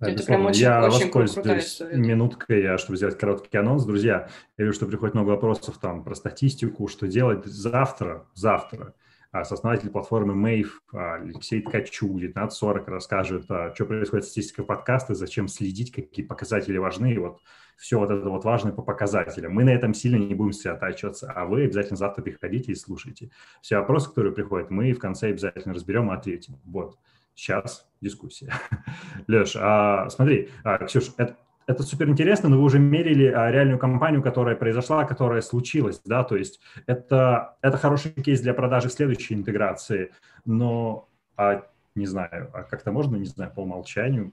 [0.00, 3.84] Да, это прям очень, я очень воспользуюсь минуткой, чтобы сделать короткий анонс.
[3.84, 8.94] Друзья, я вижу, что приходит много вопросов там про статистику, что делать завтра, завтра.
[9.30, 15.48] А сооснователь платформы Мэйв Алексей Ткачу 1940 расскажет, а, что происходит с статистикой подкаста, зачем
[15.48, 17.40] следить, какие показатели важны, и вот
[17.76, 19.52] все вот это вот важное по показателям.
[19.52, 23.30] Мы на этом сильно не будем сосредотачиваться, а вы обязательно завтра приходите и слушайте.
[23.60, 26.58] Все вопросы, которые приходят, мы в конце обязательно разберем и ответим.
[26.64, 26.96] Вот
[27.38, 28.52] сейчас дискуссия.
[29.28, 33.78] Леш, а, смотри, а, Ксюш, это, это супер интересно, но вы уже мерили а, реальную
[33.78, 39.34] компанию, которая произошла, которая случилась, да, то есть это, это хороший кейс для продажи следующей
[39.34, 40.12] интеграции,
[40.44, 41.62] но, а,
[41.94, 44.32] не знаю, а как-то можно, не знаю, по умолчанию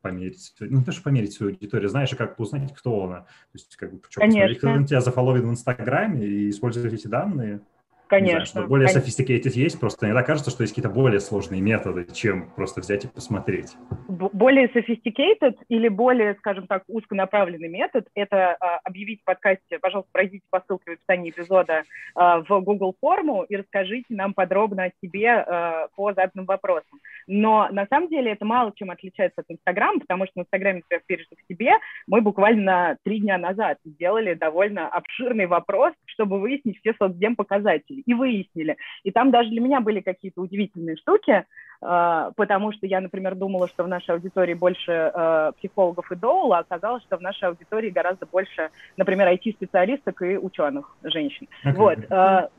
[0.00, 3.74] померить, не то, что померить свою аудиторию, знаешь, а как узнать, кто она, то есть
[3.74, 7.60] как бы, что, посмотреть, кто тебя зафоловит в Инстаграме и использовать эти данные,
[8.08, 8.46] Конечно.
[8.46, 12.80] Знаю, более sophisticated есть, просто иногда кажется, что есть какие-то более сложные методы, чем просто
[12.80, 13.76] взять и посмотреть.
[14.08, 20.44] Более sophisticated или более, скажем так, узконаправленный метод– это а, объявить в подкасте, пожалуйста, пройдите
[20.50, 21.82] по ссылке в описании эпизода
[22.14, 27.00] а, в Google форму и расскажите нам подробно о себе а, по заданным вопросам.
[27.26, 31.02] Но на самом деле это мало чем отличается от Инстаграма, потому что в Инстаграме «Сверх
[31.06, 31.72] пережитых себе»
[32.06, 38.02] мы буквально три дня назад сделали довольно обширный вопрос, чтобы выяснить все соцдем показатели выяснили,
[38.06, 38.76] и выяснили.
[39.04, 41.44] И там даже для меня были какие-то удивительные штуки,
[41.82, 46.58] э, потому что я, например, думала, что в нашей аудитории больше э, психологов и доула,
[46.58, 51.48] а оказалось, что в нашей аудитории гораздо больше, например, IT-специалисток и ученых, женщин.
[51.64, 51.72] Okay.
[51.72, 52.50] Вот.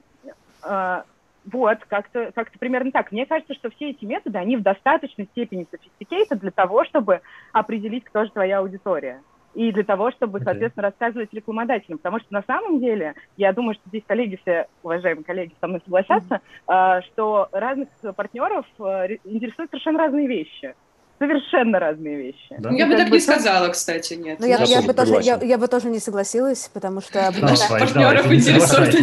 [0.63, 1.04] Э,
[1.50, 3.13] вот, как-то как примерно так.
[3.13, 7.21] Мне кажется, что все эти методы, они в достаточной степени sophisticated для того, чтобы
[7.54, 9.21] определить, кто же твоя аудитория
[9.58, 11.98] и для того, чтобы, соответственно, рассказывать рекламодателям.
[11.98, 15.82] Потому что на самом деле, я думаю, что здесь коллеги все, уважаемые коллеги, со мной
[15.84, 17.02] согласятся, mm-hmm.
[17.08, 20.76] что разных партнеров э, интересуют совершенно разные вещи
[21.19, 22.56] совершенно разные вещи.
[22.60, 22.71] Да?
[22.71, 24.39] Я бы так не сказала, кстати, нет.
[24.39, 27.32] Ну, я, я, бы тоже, я, я бы тоже не согласилась, потому что...
[27.69, 28.93] Партнеров интересует.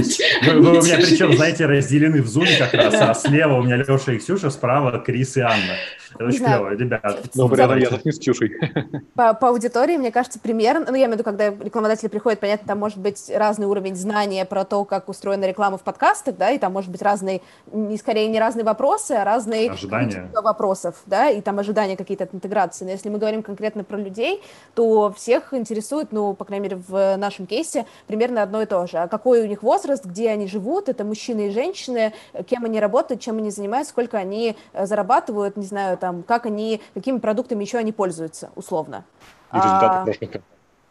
[0.46, 3.76] Вы, вы у меня причем, знаете, разделены в зуме как раз, а слева у меня
[3.76, 5.74] Леша и Ксюша, справа Крис и Анна.
[6.14, 7.20] Это очень клево, ребят.
[7.34, 8.52] Добрый рядом я не с Ксюшей.
[9.14, 12.66] По, по аудитории, мне кажется, примерно, ну, я имею в виду, когда рекламодатели приходят, понятно,
[12.66, 16.58] там может быть разный уровень знания про то, как устроена реклама в подкастах, да, и
[16.58, 17.40] там может быть разные,
[17.72, 22.84] не скорее не разные вопросы, а разные ожидания вопросов, да, и там ожидания какие-то интеграции.
[22.84, 24.42] Но если мы говорим конкретно про людей,
[24.74, 28.98] то всех интересует, ну, по крайней мере, в нашем кейсе примерно одно и то же.
[28.98, 32.12] А какой у них возраст, где они живут, это мужчины и женщины,
[32.46, 36.80] кем они работают, чем они занимаются, сколько они э, зарабатывают, не знаю, там, как они,
[36.94, 39.04] какими продуктами еще они пользуются, условно.
[39.52, 40.04] И результаты а...
[40.04, 40.30] прошлых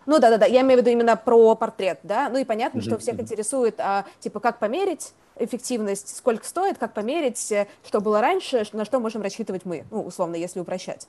[0.05, 0.45] ну да, да, да.
[0.45, 2.29] Я имею в виду именно про портрет, да.
[2.29, 2.81] Ну и понятно, mm-hmm.
[2.81, 8.21] что всех интересует, а, типа, как померить эффективность, сколько стоит, как померить, э, что было
[8.21, 11.07] раньше, на что можем рассчитывать мы, ну, условно, если упрощать.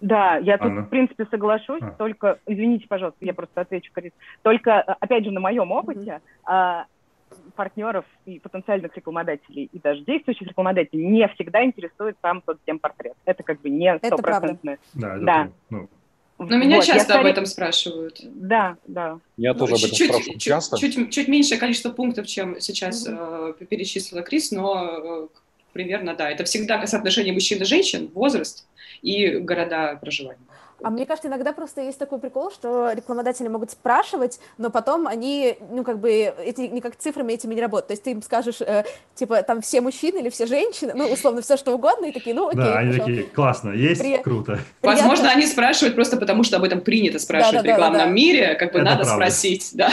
[0.00, 0.82] Да, я тут, Анна.
[0.82, 1.90] в принципе, соглашусь, а.
[1.92, 6.20] только, извините, пожалуйста, я просто отвечу, Карис, только, э, опять же, на моем опыте, mm-hmm.
[6.44, 6.86] а,
[7.56, 13.14] партнеров и потенциальных рекламодателей, и даже действующих рекламодателей не всегда интересует сам тот тем портрет.
[13.24, 14.78] Это как бы не стопроцентно.
[14.94, 15.48] Да, это да.
[15.70, 15.88] Ну,
[16.38, 18.20] но меня вот, часто об этом спрашивают.
[18.22, 19.18] Да, да.
[19.36, 20.78] Я ну, тоже об этом чуть, спрашиваю чуть, часто.
[20.78, 23.56] Чуть, чуть, чуть меньшее количество пунктов, чем сейчас mm-hmm.
[23.60, 25.38] э, перечислила Крис, но э,
[25.72, 26.30] примерно, да.
[26.30, 28.66] Это всегда соотношение мужчин и женщин, возраст
[29.00, 30.38] и города проживания.
[30.82, 35.56] А мне кажется, иногда просто есть такой прикол, что рекламодатели могут спрашивать, но потом они,
[35.70, 37.88] ну, как бы, эти, никак цифрами этими не работают.
[37.88, 38.84] То есть ты им скажешь, э,
[39.14, 42.48] типа, там все мужчины или все женщины, ну, условно, все что угодно, и такие, ну,
[42.48, 42.60] окей.
[42.60, 43.06] Да, они хорошо.
[43.06, 44.18] такие, классно, есть, При...
[44.18, 44.58] круто.
[44.82, 48.06] Возможно, они спрашивают просто потому, что об этом принято спрашивать да, да, в рекламном да,
[48.06, 49.14] да, мире, как бы Это надо правда.
[49.14, 49.90] спросить, да.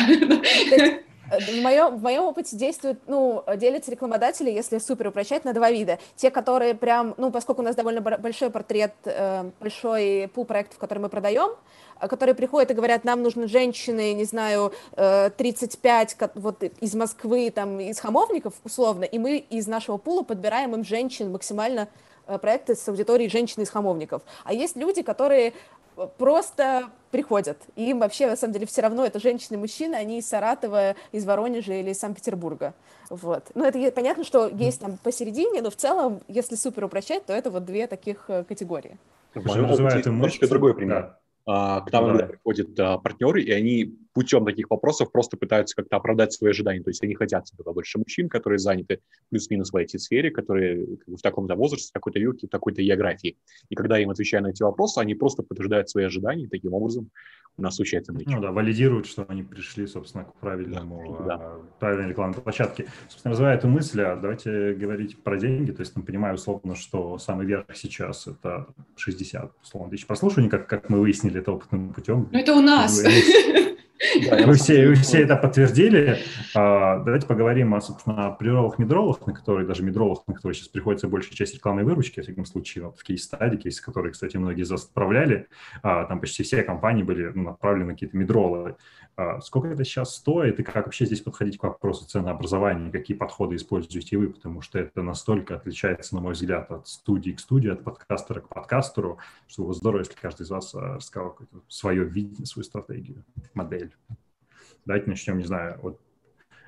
[1.39, 5.97] В моем, в моем опыте действуют, ну, делятся рекламодатели, если супер упрощать, на два вида.
[6.15, 11.01] Те, которые прям, ну, поскольку у нас довольно большой портрет, э, большой пул проектов, которые
[11.01, 11.55] мы продаем,
[11.99, 17.49] э, которые приходят и говорят, нам нужны женщины, не знаю, 35, э, вот из Москвы,
[17.49, 21.87] там, из Хамовников, условно, и мы из нашего пула подбираем им женщин максимально
[22.41, 24.21] проекты с аудиторией женщин из хамовников.
[24.45, 25.51] А есть люди, которые
[26.17, 27.57] просто приходят.
[27.75, 30.95] И им вообще, на самом деле, все равно это женщины и мужчины, они из Саратова,
[31.11, 32.73] из Воронежа или из Санкт-Петербурга.
[33.09, 33.51] Вот.
[33.53, 37.51] Ну, это понятно, что есть там посередине, но в целом, если супер упрощать, то это
[37.51, 38.97] вот две таких э, категории.
[39.35, 41.01] Моем опыте немножечко другой пример.
[41.01, 41.19] Да.
[41.45, 45.97] А, к нам иногда приходят а, партнеры, и они путем таких вопросов просто пытаются как-то
[45.97, 46.81] оправдать свои ожидания.
[46.81, 48.99] То есть они хотят себе побольше мужчин, которые заняты
[49.29, 53.37] плюс-минус в IT-сфере, которые в таком-то возрасте, в такой-то веке, в такой-то географии.
[53.69, 57.09] И когда им отвечаю на эти вопросы, они просто подтверждают свои ожидания, и таким образом
[57.57, 61.35] у нас случается Ну да, валидируют, что они пришли, собственно, к правильному, да.
[61.35, 62.87] А, правильной рекламной площадке.
[63.09, 65.71] Собственно, развивая эту мысль, а давайте говорить про деньги.
[65.71, 70.67] То есть, ну, понимаю условно, что самый верх сейчас это 60, условно, тысяч прослушиваний, как,
[70.67, 72.27] как мы выяснили это опытным путем.
[72.31, 73.03] Ну, это у нас.
[74.45, 76.19] Вы, все, вы все это подтвердили.
[76.55, 81.07] А, давайте поговорим о, собственно, приролах медролах, на которые, даже медролах, на которые сейчас приходится
[81.07, 84.71] большая часть рекламной выручки, в всяком случае, вот в кейс-стадии, кейс, которые, кстати, многие из
[84.71, 85.47] вас отправляли,
[85.81, 88.75] а, там почти все компании были ну, направлены на какие-то медролы.
[89.15, 93.55] А, сколько это сейчас стоит и как вообще здесь подходить к вопросу ценообразования, какие подходы
[93.55, 97.83] используете вы, потому что это настолько отличается, на мой взгляд, от студии к студии, от
[97.83, 103.23] подкастера к подкастеру, что было здорово, если каждый из вас рассказал свое видение, свою стратегию,
[103.53, 103.93] модель.
[104.85, 105.99] Давайте начнем, не знаю, вот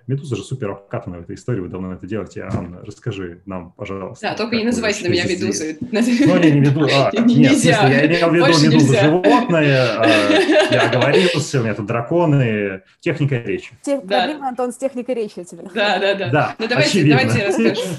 [0.08, 2.44] Медуза же супер обкатана в этой истории, вы давно это делаете.
[2.44, 4.30] Анна, расскажи нам, пожалуйста.
[4.30, 5.78] Да, только не называйте на меня медузой.
[5.82, 7.08] Ну, не, не медуза.
[7.08, 7.90] А, нет, нельзя.
[7.90, 9.02] я имел в виду Больше медуза нельзя.
[9.02, 9.98] животное.
[9.98, 10.08] А,
[10.72, 13.72] я оговорился, у меня тут драконы, техника речи.
[13.82, 14.26] Те, да.
[14.26, 15.64] Проблема, Антон, с техникой речи у тебя.
[15.74, 16.30] Да, да, да.
[16.30, 17.82] да ну, давайте, давайте я расскажу.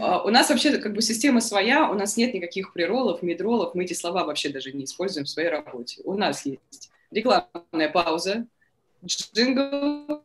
[0.00, 3.84] А, у нас вообще как бы система своя, у нас нет никаких приролов, медролов, мы
[3.84, 6.02] эти слова вообще даже не используем в своей работе.
[6.04, 8.46] У нас есть рекламная пауза,
[9.06, 10.22] джингл,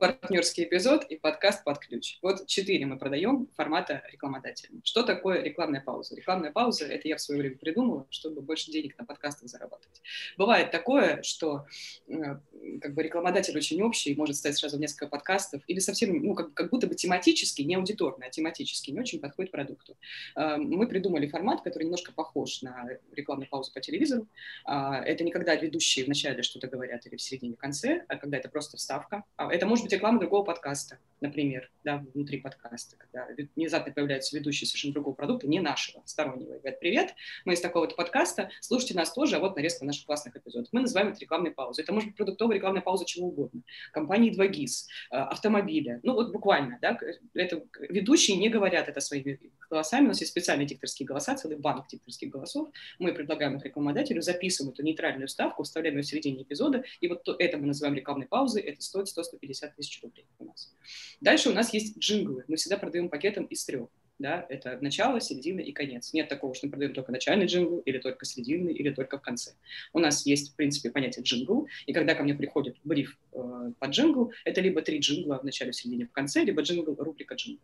[0.00, 2.18] партнерский эпизод и подкаст под ключ.
[2.22, 4.80] Вот четыре мы продаем формата рекламодателя.
[4.82, 6.16] Что такое рекламная пауза?
[6.16, 10.00] Рекламная пауза– это я в свое время придумала, чтобы больше денег на подкастах зарабатывать.
[10.38, 11.66] Бывает такое, что
[12.08, 12.38] э,
[12.80, 16.54] как бы рекламодатель очень общий, может стать сразу в несколько подкастов, или совсем, ну, как,
[16.54, 19.98] как будто бы тематически, не аудиторный, а тематически не очень подходит продукту.
[20.34, 24.26] Э, мы придумали формат, который немножко похож на рекламную паузу по телевизору.
[24.66, 28.38] Э, это не когда ведущие вначале что-то говорят или в середине, в конце, а когда
[28.38, 29.24] это просто вставка.
[29.36, 34.36] А это может быть быть реклама другого подкаста, например, да, внутри подкаста, когда внезапно появляется
[34.36, 38.94] ведущий совершенно другого продукта, не нашего, стороннего, и говорят, привет, мы из такого-то подкаста, слушайте
[38.94, 40.68] нас тоже, а вот нарезка наших классных эпизодов.
[40.72, 41.84] Мы называем это рекламной паузой.
[41.84, 43.62] Это может быть продуктовая рекламная пауза чего угодно.
[43.92, 46.98] Компании 2GIS, э, автомобиля, ну вот буквально, да,
[47.34, 49.38] это ведущие не говорят это своими
[49.70, 54.20] голосами, у нас есть специальные дикторские голоса, целый банк дикторских голосов, мы предлагаем их рекламодателю,
[54.20, 58.26] записываем эту нейтральную ставку, вставляем ее в середине эпизода, и вот это мы называем рекламной
[58.26, 60.74] паузой, это стоит 100-150 тысяч рублей у нас.
[61.20, 62.44] Дальше у нас есть джинглы.
[62.48, 63.88] Мы всегда продаем пакетом из трех.
[64.20, 66.12] Да, это начало, середина и конец.
[66.12, 69.52] Нет такого, что мы продаем только начальный джингл, или только серединный, или только в конце.
[69.94, 73.86] У нас есть, в принципе, понятие джингл, и когда ко мне приходит бриф э, по
[73.86, 77.62] джингл, это либо три джингла в начале, в середине, в конце, либо джингл, рубрика джингл.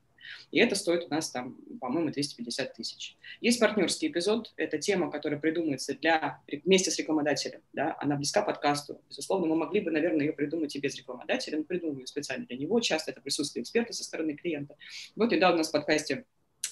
[0.51, 3.16] И это стоит у нас там, по-моему, 250 тысяч.
[3.40, 9.01] Есть партнерский эпизод, это тема, которая придумывается для, вместе с рекламодателем, да, она близка подкасту.
[9.09, 12.81] Безусловно, мы могли бы, наверное, ее придумать и без рекламодателя, но придумываем специально для него,
[12.81, 14.77] часто это присутствие эксперта со стороны клиента.
[15.16, 16.25] Вот недавно у нас в подкасте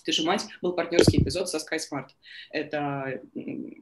[0.05, 2.09] ты же мать, был партнерский эпизод со SkySmart.
[2.51, 3.21] Это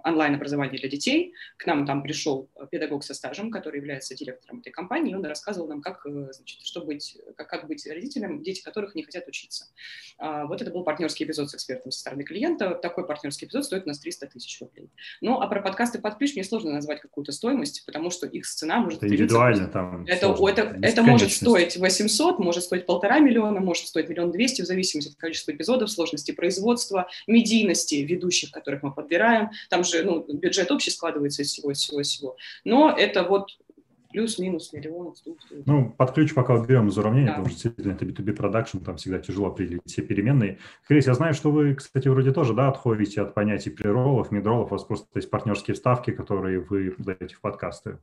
[0.04, 1.34] онлайн-образование для детей.
[1.56, 5.68] К нам там пришел педагог со стажем, который является директором этой компании, и он рассказывал
[5.68, 9.66] нам, как, э, значит, что быть, как, как быть родителям, дети которых не хотят учиться.
[10.18, 12.74] А, вот это был партнерский эпизод с экспертом со стороны клиента.
[12.74, 14.90] Такой партнерский эпизод стоит у нас 300 тысяч рублей.
[15.20, 18.78] Ну, а про подкасты под ключ мне сложно назвать какую-то стоимость, потому что их цена
[18.78, 19.02] может...
[19.02, 20.04] Это индивидуально там.
[20.06, 24.66] Это, это, это может стоить 800, может стоить полтора миллиона, может стоить миллион двести, в
[24.66, 29.50] зависимости от количества эпизодов, сложности сложности производства, медийности ведущих, которых мы подбираем.
[29.70, 32.36] Там же ну, бюджет общий складывается из всего, из всего, из всего.
[32.64, 33.48] Но это вот
[34.10, 35.14] плюс-минус миллион.
[35.64, 37.32] Ну, под ключ пока уберем из уравнения, да.
[37.32, 40.58] потому что действительно это B2B продакшн, там всегда тяжело определить все переменные.
[40.86, 44.74] Крис, я знаю, что вы, кстати, вроде тоже, да, отходите от понятий преролов, мидролов, у
[44.74, 47.98] вас просто есть партнерские вставки, которые вы даете в подкасты.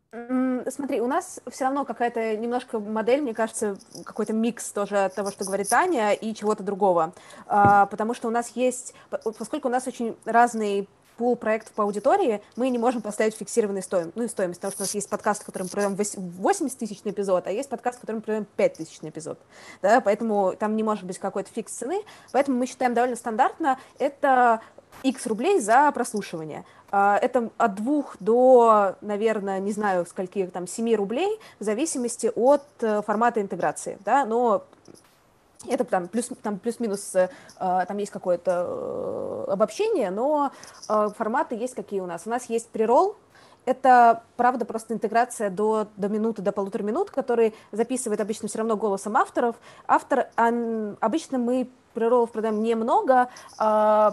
[0.69, 5.32] Смотри, у нас все равно какая-то немножко модель, мне кажется, какой-то микс тоже от того,
[5.32, 7.13] что говорит Аня, и чего-то другого.
[7.47, 10.86] А, потому что у нас есть, поскольку у нас очень разные
[11.17, 14.86] пул проектов по аудитории, мы не можем поставить фиксированную стоимость, ну, стоимость, потому что у
[14.86, 18.01] нас есть подкаст, в котором мы продаем 80 тысяч на эпизод, а есть подкаст, в
[18.01, 19.38] котором мы продаем 5 тысяч на эпизод,
[19.82, 24.62] да, поэтому там не может быть какой-то фикс цены, поэтому мы считаем довольно стандартно, это
[25.03, 26.65] X рублей за прослушивание.
[26.91, 32.63] А, это от двух до, наверное, не знаю, скольки там, 7 рублей, в зависимости от
[32.82, 34.63] э, формата интеграции, да, но
[35.67, 40.52] это там плюс, там плюс-минус, э, там есть какое-то э, обобщение, но
[40.88, 42.23] форматы есть какие у нас.
[42.25, 43.15] У нас есть прирол,
[43.65, 48.78] это, правда, просто интеграция до, до минуты, до полутора минут, который записывает обычно все равно
[48.78, 49.56] голосом авторов.
[49.86, 54.12] Автор, он, обычно мы приролов продаем немного, Э,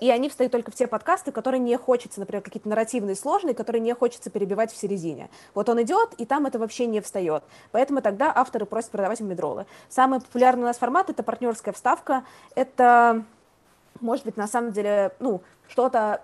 [0.00, 3.80] и они встают только в те подкасты, которые не хочется, например, какие-то нарративные, сложные, которые
[3.80, 5.30] не хочется перебивать в середине.
[5.54, 7.44] Вот он идет, и там это вообще не встает.
[7.70, 9.66] Поэтому тогда авторы просят продавать им медролы.
[9.88, 12.24] Самый популярный у нас формат— это партнерская вставка.
[12.54, 13.24] Это
[14.00, 16.22] может быть, на самом деле, ну, что-то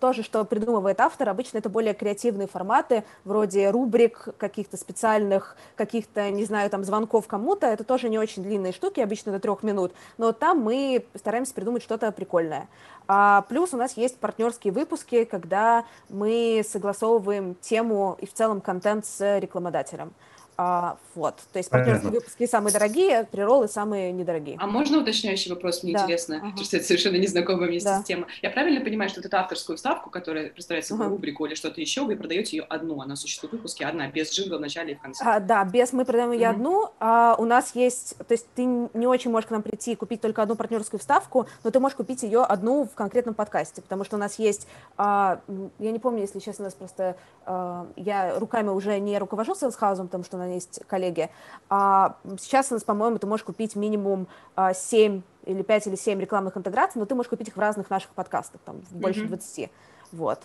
[0.00, 6.44] тоже, что придумывает автор, обычно это более креативные форматы, вроде рубрик каких-то специальных, каких-то, не
[6.44, 10.32] знаю, там, звонков кому-то, это тоже не очень длинные штуки, обычно до трех минут, но
[10.32, 12.68] там мы стараемся придумать что-то прикольное.
[13.06, 19.06] А плюс у нас есть партнерские выпуски, когда мы согласовываем тему и в целом контент
[19.06, 20.12] с рекламодателем.
[20.58, 22.20] А, вот, то есть партнерские Понятно.
[22.20, 24.58] выпуски самые дорогие, приролы самые недорогие.
[24.60, 25.82] А можно уточняющий вопрос?
[25.82, 26.02] Мне да.
[26.02, 26.46] интересно, ага.
[26.50, 27.98] потому что это совершенно незнакомая мне да.
[27.98, 28.26] система.
[28.42, 31.14] Я правильно понимаю, что вот эту авторскую вставку, которая представляет собой ага.
[31.14, 34.58] рубрику или что-то еще, вы продаете ее одну, она существует в выпуске одна, без джингла
[34.58, 35.24] в начале и в конце?
[35.24, 36.56] А, да, без мы продаем ее ага.
[36.56, 36.90] одну.
[37.00, 40.20] А, у нас есть, то есть ты не очень можешь к нам прийти и купить
[40.20, 44.16] только одну партнерскую вставку, но ты можешь купить ее одну в конкретном подкасте, потому что
[44.16, 45.40] у нас есть, а,
[45.78, 50.08] я не помню, если честно, у нас просто, а, я руками уже не руковожу селсхаузом,
[50.08, 51.30] потому что у нас есть коллеги.
[51.68, 56.20] А сейчас у нас, по-моему, ты можешь купить минимум 7 а, или 5 или 7
[56.20, 59.28] рекламных интеграций, но ты можешь купить их в разных наших подкастах, там, больше mm-hmm.
[59.28, 59.70] 20.
[60.12, 60.40] Вот.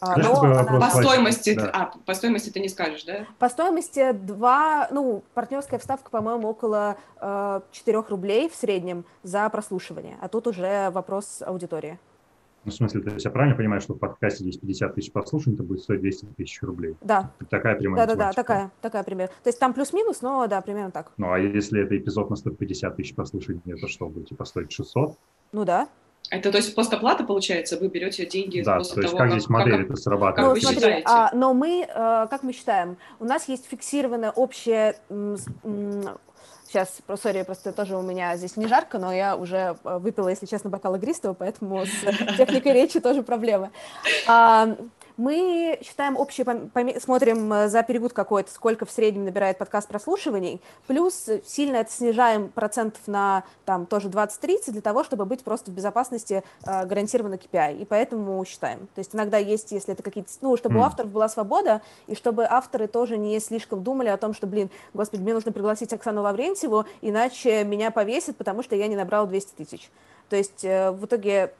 [0.00, 0.80] А, но она...
[0.80, 1.70] По стоимости, да.
[1.72, 3.26] а, по стоимости ты не скажешь, да?
[3.38, 10.16] По стоимости два, ну, партнерская вставка, по-моему, около э, 4 рублей в среднем за прослушивание,
[10.20, 11.98] а тут уже вопрос аудитории.
[12.66, 15.54] Ну, в смысле, то есть я правильно понимаю, что в подкасте здесь 50 тысяч прослушаний,
[15.54, 16.96] это будет стоить 200 тысяч рублей?
[17.00, 17.30] Да.
[17.48, 19.32] Такая прямая Да-да-да, такая, такая примерно.
[19.44, 21.12] То есть там плюс-минус, но да, примерно так.
[21.16, 25.16] Ну, а если это эпизод на 150 тысяч прослушаний, это что, будет типа стоить 600?
[25.52, 25.88] Ну да.
[26.28, 29.38] Это то есть постоплата получается, вы берете деньги да, после то есть того, как, как
[29.38, 30.48] здесь модель как, это срабатывает?
[30.48, 31.06] Ну, вы смотри, считаете?
[31.08, 34.96] А, но мы, э, как мы считаем, у нас есть фиксированная общая
[36.68, 40.46] Сейчас, сори, просто тоже у меня здесь не жарко, но я уже э, выпила, если
[40.46, 43.70] честно, бокал игристого, поэтому с техникой речи тоже проблемы.
[45.16, 46.44] Мы считаем общие,
[47.00, 52.50] смотрим э, за период какой-то, сколько в среднем набирает подкаст прослушиваний, плюс сильно это снижаем
[52.50, 57.78] процентов на там тоже 20-30 для того, чтобы быть просто в безопасности э, гарантированно KPI,
[57.78, 58.80] и поэтому считаем.
[58.94, 60.80] То есть иногда есть, если это какие-то, ну, чтобы mm.
[60.80, 64.68] у авторов была свобода, и чтобы авторы тоже не слишком думали о том, что, блин,
[64.92, 69.54] господи, мне нужно пригласить Оксану Лаврентьеву, иначе меня повесят, потому что я не набрал 200
[69.54, 69.90] тысяч.
[70.28, 71.54] То есть э, в итоге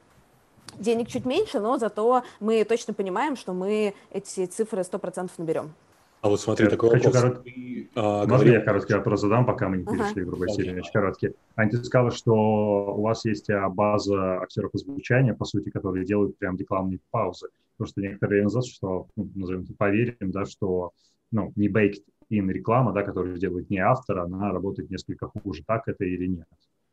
[0.79, 5.73] денег чуть меньше, но зато мы точно понимаем, что мы эти цифры 100% наберем.
[6.21, 7.21] А вот смотри, я такой хочу вопрос.
[7.21, 7.43] Корот...
[7.43, 8.53] Ты, а, Можно говорил...
[8.53, 10.25] я короткий вопрос задам, пока мы не перешли uh-huh.
[10.25, 10.79] к другой теме?
[10.79, 11.33] Очень короткий.
[11.55, 16.37] Аня, ты сказала, что у вас есть а, база актеров озвучания, по сути, которые делают
[16.37, 17.49] прям рекламные паузы.
[17.77, 20.91] Потому что некоторые назад, что, ну, назовем это, поверим, да, что
[21.31, 25.63] ну, не baked in реклама, да, которую делает не автор, она работает несколько хуже.
[25.67, 26.47] Так это или нет?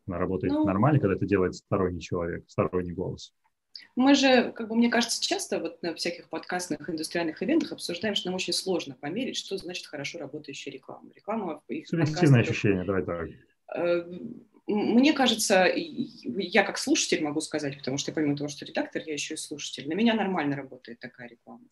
[0.07, 3.33] Она работает ну, нормально, когда это делает сторонний человек, сторонний голос.
[3.97, 8.29] Мы же, как бы мне кажется, часто вот на всяких подкастных индустриальных ивентах обсуждаем, что
[8.29, 11.11] нам очень сложно померить, что значит хорошо работающая реклама.
[11.15, 13.29] Реклама их Субъективное ощущение, давай так.
[13.77, 14.05] Э,
[14.67, 19.35] мне кажется, я как слушатель могу сказать, потому что помимо того, что редактор, я еще
[19.35, 21.65] и слушатель, на меня нормально работает такая реклама.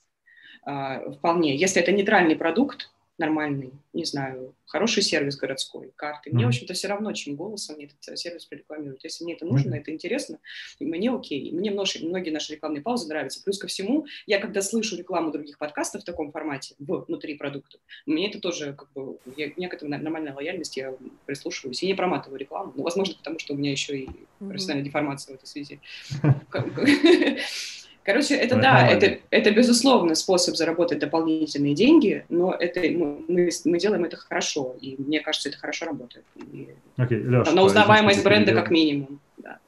[0.65, 1.57] А, вполне.
[1.57, 6.31] Если это нейтральный продукт, нормальный, не знаю, хороший сервис городской, карты.
[6.31, 6.47] Мне, mm-hmm.
[6.47, 9.05] в общем-то, все равно, чем голосом мне этот сервис прорекламируют.
[9.05, 9.79] Если мне это нужно, mm-hmm.
[9.79, 10.39] это интересно,
[10.79, 11.53] и мне окей.
[11.53, 13.43] Мне многие, многие наши рекламные паузы нравятся.
[13.43, 18.29] Плюс ко всему, я когда слышу рекламу других подкастов в таком формате, внутри продукта, мне
[18.29, 20.95] это тоже, как бы, я, у меня к этому нормальная лояльность, я
[21.27, 22.73] прислушиваюсь и не проматываю рекламу.
[22.77, 24.09] Ну, возможно, потому что у меня еще и
[24.39, 24.87] профессиональная mm-hmm.
[24.87, 25.81] деформация в этой связи.
[28.05, 33.79] Короче, это ну, да, это, это безусловно способ заработать дополнительные деньги, но это мы, мы
[33.79, 36.25] делаем это хорошо, и мне кажется, это хорошо работает.
[36.37, 39.21] И, Леш, на узнаваемость бренда как минимум.
[39.39, 39.59] Да.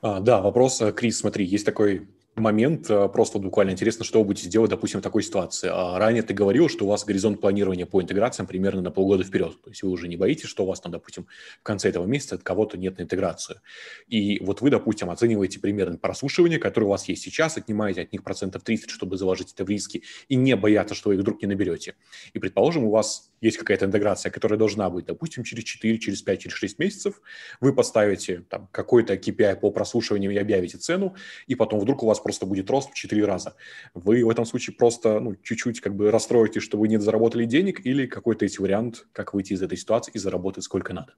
[0.00, 4.26] А, да, вопрос, э, Крис, смотри, есть такой момент, э, просто буквально интересно, что вы
[4.26, 5.68] будете делать, допустим, в такой ситуации.
[5.72, 9.60] А ранее ты говорил, что у вас горизонт планирования по интеграциям примерно на полгода вперед.
[9.62, 11.26] То есть вы уже не боитесь, что у вас там, допустим,
[11.60, 13.60] в конце этого месяца от кого-то нет на интеграцию.
[14.08, 18.22] И вот вы, допустим, оцениваете примерно прослушивание, которое у вас есть сейчас, отнимаете от них
[18.22, 21.48] процентов 30, чтобы заложить это в риски, и не бояться, что вы их вдруг не
[21.48, 21.94] наберете.
[22.32, 26.40] И, предположим, у вас есть какая-то интеграция, которая должна быть, допустим, через 4, через 5,
[26.40, 27.20] через 6 месяцев,
[27.60, 31.14] вы поставите там какой-то KPI по прослушиванию и объявите цену,
[31.46, 33.54] и потом вдруг у вас просто будет рост в 4 раза.
[33.94, 37.84] Вы в этом случае просто ну, чуть-чуть как бы расстроитесь, что вы не заработали денег,
[37.84, 41.14] или какой-то есть вариант, как выйти из этой ситуации и заработать сколько надо?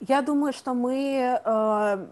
[0.00, 2.06] Я думаю, что мы э,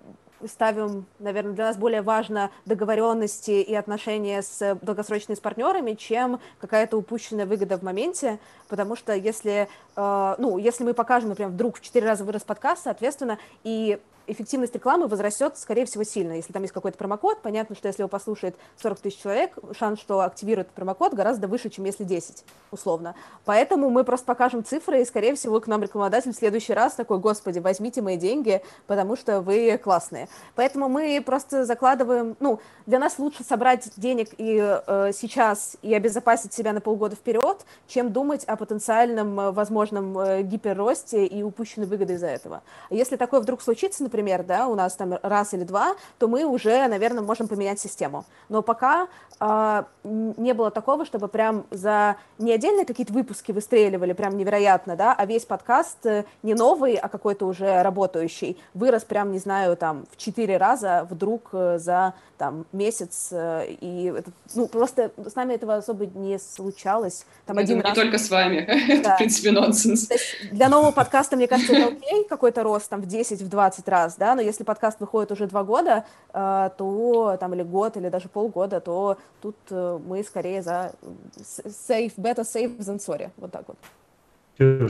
[0.46, 6.96] ставим, наверное, для нас более важно договоренности и отношения с долгосрочными с партнерами, чем какая-то
[6.96, 11.80] упущенная выгода в моменте, потому что если, э, ну, если мы покажем, например, вдруг в
[11.80, 16.32] 4 раза вырос подкаст, соответственно, и эффективность рекламы возрастет, скорее всего, сильно.
[16.32, 20.20] Если там есть какой-то промокод, понятно, что если его послушает 40 тысяч человек, шанс, что
[20.20, 23.14] активирует промокод, гораздо выше, чем если 10, условно.
[23.44, 27.18] Поэтому мы просто покажем цифры, и, скорее всего, к нам рекламодатель в следующий раз такой,
[27.18, 30.28] господи, возьмите мои деньги, потому что вы классные.
[30.54, 36.52] Поэтому мы просто закладываем, ну, для нас лучше собрать денег и э, сейчас и обезопасить
[36.52, 42.14] себя на полгода вперед, чем думать о потенциальном э, возможном э, гиперросте и упущенной выгоды
[42.14, 42.62] из-за этого.
[42.90, 46.44] Если такое вдруг случится, например, например, да, у нас там раз или два, то мы
[46.44, 48.24] уже, наверное, можем поменять систему.
[48.48, 49.08] Но пока
[49.38, 55.12] э, не было такого, чтобы прям за не отдельные какие-то выпуски выстреливали прям невероятно, да,
[55.12, 60.06] а весь подкаст э, не новый, а какой-то уже работающий, вырос прям, не знаю, там
[60.10, 65.54] в четыре раза вдруг э, за там месяц, э, и это, ну, просто с нами
[65.54, 67.26] этого особо не случалось.
[67.46, 67.96] Там Я один думаю, раз...
[67.96, 68.56] не только с вами,
[68.88, 70.08] это, в принципе, нонсенс.
[70.52, 74.34] Для нового подкаста, мне кажется, это окей, какой-то рост там в 10-20 раз, раз, да,
[74.34, 78.80] но если подкаст выходит уже два года, э, то там или год, или даже полгода,
[78.80, 80.92] то тут э, мы скорее за
[81.36, 83.76] safe, better safe than sorry, вот так вот.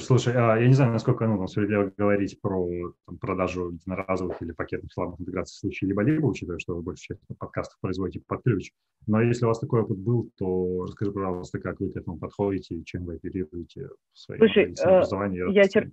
[0.00, 2.68] Слушай, а я не знаю, насколько ну, справедливо говорить про
[3.04, 7.38] там, продажу единоразовых или пакетных рекламных интеграций в случае либо-либо, учитывая, что вы большую часть
[7.38, 8.70] подкастов производите под ключ.
[9.08, 12.76] Но если у вас такой опыт был, то расскажи, пожалуйста, как вы к этому подходите
[12.76, 15.52] и чем вы оперируете в своем Слушай, образовании.
[15.52, 15.90] Я, тер...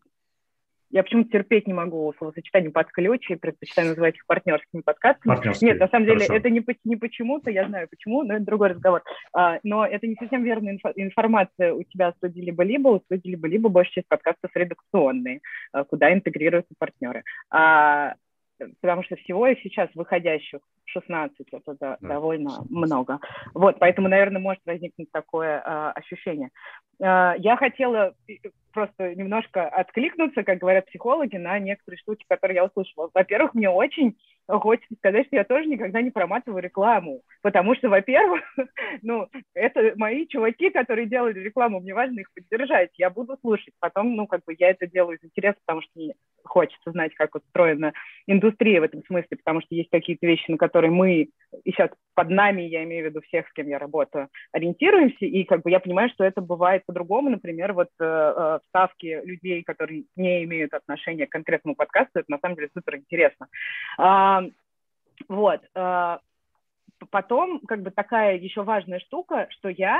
[0.94, 5.34] Я почему-то терпеть не могу словосочетание под ключ и предпочитаю называть их партнерскими подкастами.
[5.34, 5.72] Партнерские.
[5.72, 6.36] Нет, на самом деле Хорошо.
[6.36, 9.02] это не, не почему-то, я знаю почему, но это другой разговор.
[9.34, 11.74] А, но это не совсем верная инфо- информация.
[11.74, 15.42] У тебя студии либо-либо, у студии либо-либо большая часть подкастов редакционные,
[15.72, 17.24] а, куда интегрируются партнеры.
[17.50, 18.14] А,
[18.80, 20.60] потому что всего и сейчас выходящих
[20.94, 22.72] 16, это да, да, довольно 16.
[22.72, 23.20] много.
[23.54, 26.50] Вот, поэтому, наверное, может возникнуть такое э, ощущение.
[27.00, 28.14] Э, я хотела
[28.74, 33.10] просто немножко откликнуться, как говорят психологи, на некоторые штуки, которые я услышала.
[33.14, 34.18] Во-первых, мне очень
[34.48, 38.42] хочется сказать, что я тоже никогда не проматываю рекламу, потому что, во-первых,
[39.02, 43.74] ну, это мои чуваки, которые делали рекламу, мне важно их поддержать, я буду слушать.
[43.80, 47.36] Потом, ну, как бы я это делаю из интереса, потому что мне хочется знать, как
[47.36, 47.94] устроена
[48.28, 51.30] индустрия в этом смысле, потому что есть какие-то вещи, на которые мы,
[51.64, 55.44] и сейчас под нами, я имею в виду всех, с кем я работаю, ориентируемся, и
[55.44, 60.06] как бы я понимаю, что это бывает по-другому, например, вот э, э вставки людей, которые
[60.16, 63.48] не имеют отношения к конкретному подкасту, это на самом деле супер интересно.
[63.98, 64.44] А,
[65.28, 65.62] вот.
[65.76, 66.20] А,
[67.10, 70.00] потом, как бы такая еще важная штука, что я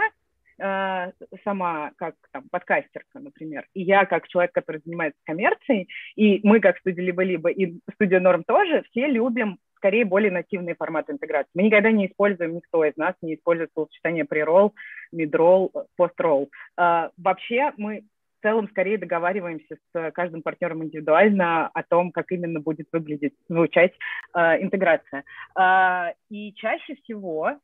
[0.60, 1.12] э,
[1.44, 6.78] сама как там, подкастерка, например, и я как человек, который занимается коммерцией, и мы как
[6.80, 11.50] студия либо-либо, и студия Норм тоже, все любим скорее более нативные форматы интеграции.
[11.54, 16.48] Мы никогда не используем, никто из нас не использует словосочетание mid-roll, post-roll.
[16.78, 18.06] Э, вообще мы
[18.40, 23.92] в целом скорее договариваемся с каждым партнером индивидуально о том, как именно будет выглядеть, звучать
[24.34, 25.26] э, интеграция.
[25.60, 27.58] Э, и чаще всего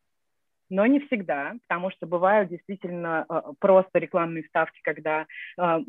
[0.70, 5.26] но не всегда, потому что бывают действительно э, просто рекламные вставки, когда
[5.58, 5.80] э,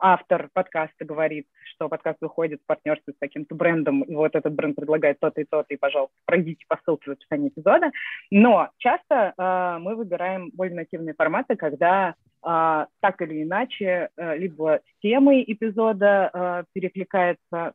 [0.00, 4.76] автор подкаста говорит, что подкаст выходит в партнерстве с каким-то брендом, и вот этот бренд
[4.76, 7.90] предлагает то-то и то-то, и, пожалуйста, пройдите по ссылке в описании эпизода.
[8.30, 15.42] Но часто э, мы выбираем более нативные форматы, когда так или иначе либо с темой
[15.46, 17.72] эпизода перекликается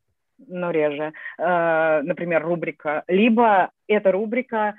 [0.47, 4.76] но реже, например, рубрика, либо эта рубрика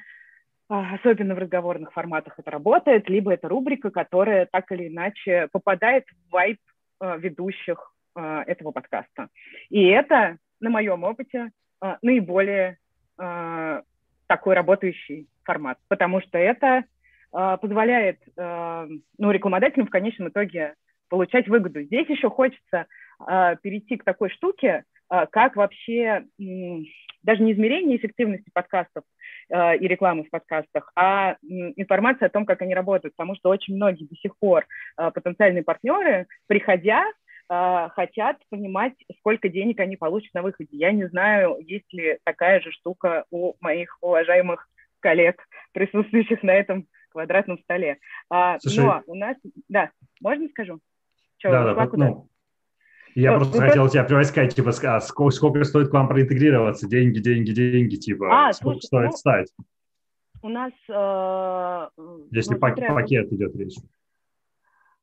[0.71, 6.33] особенно в разговорных форматах это работает, либо это рубрика, которая так или иначе попадает в
[6.33, 6.59] вайп
[7.01, 9.29] а, ведущих а, этого подкаста.
[9.69, 11.51] И это, на моем опыте,
[12.03, 12.77] наиболее
[14.27, 16.85] такой работающий формат, потому что это
[17.31, 20.75] позволяет ну, рекламодателям в конечном итоге
[21.09, 21.81] получать выгоду.
[21.83, 22.85] Здесь еще хочется
[23.63, 26.27] перейти к такой штуке, как вообще
[27.23, 29.05] даже не измерение эффективности подкастов
[29.51, 34.05] и рекламы в подкастах, а информация о том, как они работают, потому что очень многие
[34.05, 37.05] до сих пор э, потенциальные партнеры, приходя,
[37.49, 40.77] э, хотят понимать, сколько денег они получат на выходе.
[40.77, 44.69] Я не знаю, есть ли такая же штука у моих уважаемых
[45.01, 45.43] коллег,
[45.73, 47.99] присутствующих на этом квадратном столе.
[48.29, 49.37] А, Слушай, но у нас,
[49.69, 49.91] да,
[50.21, 50.79] можно скажу?
[51.39, 52.30] Что, да, да, ну,
[53.15, 56.89] я просто ну, хотел тебя приводить, типа, а сколько, сколько стоит к вам проинтегрироваться?
[56.89, 59.49] Деньги, деньги, деньги, типа, а, сколько слушай, стоит ну, стать?
[60.43, 60.73] У нас...
[60.89, 61.89] Э,
[62.31, 63.77] Если ну, пак- пакет идет речь.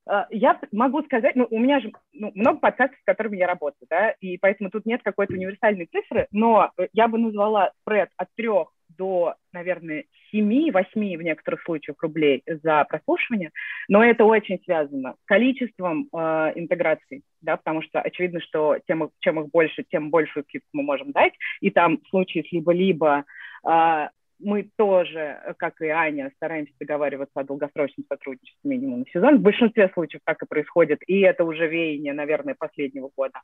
[0.10, 3.88] Э, я могу сказать, ну, у меня же ну, много подкастов, с которыми я работаю,
[3.90, 8.70] да, и поэтому тут нет какой-то универсальной цифры, но я бы назвала спред от трех
[8.98, 13.52] до, наверное, 7-8 в некоторых случаях рублей за прослушивание,
[13.88, 16.18] но это очень связано с количеством э,
[16.56, 21.12] интеграций, да, потому что очевидно, что тем, чем их больше, тем большую скидку мы можем
[21.12, 23.26] дать, и там в случае с либо-либо
[23.66, 24.08] э,
[24.40, 29.38] мы тоже, как и Аня, стараемся договариваться о долгосрочном сотрудничестве минимум на сезон.
[29.38, 33.42] В большинстве случаев так и происходит, и это уже веяние, наверное, последнего года.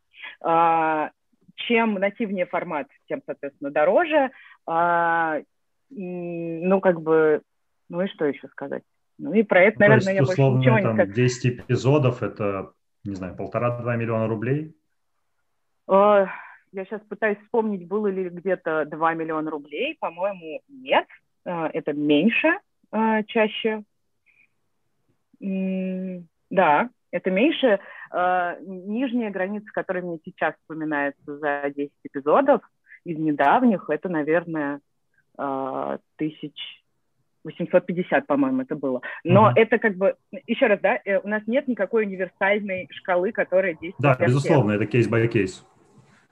[1.56, 4.32] Чем нативнее формат, тем, соответственно, дороже.
[4.66, 5.40] А,
[5.90, 7.42] ну, как бы,
[7.90, 8.84] ну и что еще сказать?
[9.20, 11.14] Ну и про это, ну, наверное, есть, я больше ничего там, не скажу.
[11.14, 12.72] 10 эпизодов– это,
[13.04, 14.76] не знаю, полтора-два миллиона рублей?
[15.88, 16.28] А,
[16.72, 19.96] я сейчас пытаюсь вспомнить, было ли где-то 2 миллиона рублей.
[20.00, 21.06] По-моему, нет.
[21.46, 22.58] А, это меньше
[22.92, 23.84] а, чаще.
[25.40, 27.80] Да, это меньше.
[28.12, 32.62] А, нижняя граница, которая мне сейчас вспоминается за 10 эпизодов
[33.06, 34.80] из недавних, это, наверное,
[36.18, 36.84] тысяч
[37.44, 39.02] 850, по-моему, это было.
[39.24, 39.54] Но mm-hmm.
[39.56, 40.16] это как бы,
[40.48, 44.18] еще раз, да, э, у нас нет никакой универсальной шкалы, которая действует.
[44.18, 45.66] Да, безусловно, это case-by-case.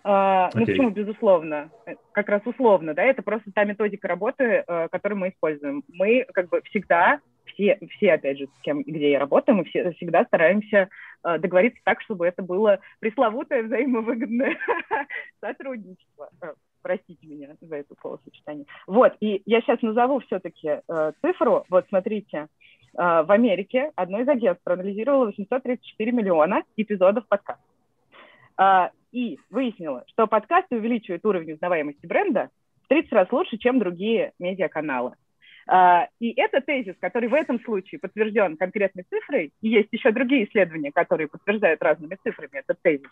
[0.04, 0.52] Uh, okay.
[0.56, 1.70] Ну почему, безусловно?
[1.86, 5.84] Э, как раз условно, да, это просто та методика работы, uh, которую мы используем.
[5.90, 9.92] Мы как бы всегда, все, все опять же, с кем где я работаю, мы все,
[9.92, 10.90] всегда стараемся
[11.24, 14.58] uh, договориться так, чтобы это было пресловутое взаимовыгодное
[15.40, 16.30] сотрудничество.
[16.82, 18.66] Простите меня за это словосочетание.
[18.88, 20.82] Вот, и я сейчас назову все-таки
[21.22, 21.64] цифру.
[21.70, 22.48] Вот, смотрите,
[22.94, 27.62] в Америке одно из агентств проанализировало 834 миллиона эпизодов подкаста
[29.12, 32.50] и выяснила, что подкасты увеличивают уровень узнаваемости бренда
[32.84, 35.16] в 30 раз лучше, чем другие медиаканалы.
[35.70, 40.46] Uh, и это тезис, который в этом случае подтвержден конкретной цифрой, и есть еще другие
[40.46, 43.10] исследования, которые подтверждают разными цифрами этот тезис.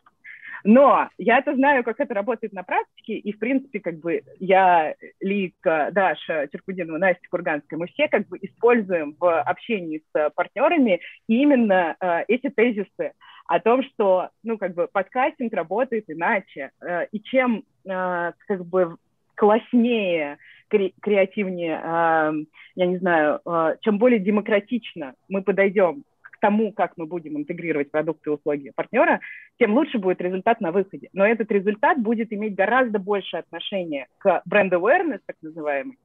[0.63, 4.95] Но я это знаю, как это работает на практике, и, в принципе, как бы я,
[5.21, 11.95] Лика, Даша Черкудинова, Настя Курганская, мы все как бы используем в общении с партнерами именно
[12.01, 13.13] uh, эти тезисы
[13.49, 18.95] о том, что, ну, как бы подкастинг работает иначе, э, и чем, э, как бы,
[19.33, 20.37] класснее,
[20.69, 22.33] кре креативнее, э,
[22.75, 27.91] я не знаю, э, чем более демократично мы подойдем к тому, как мы будем интегрировать
[27.91, 29.19] продукты и услуги партнера,
[29.57, 31.09] тем лучше будет результат на выходе.
[31.11, 35.97] Но этот результат будет иметь гораздо больше отношения к бренд awareness, так называемый,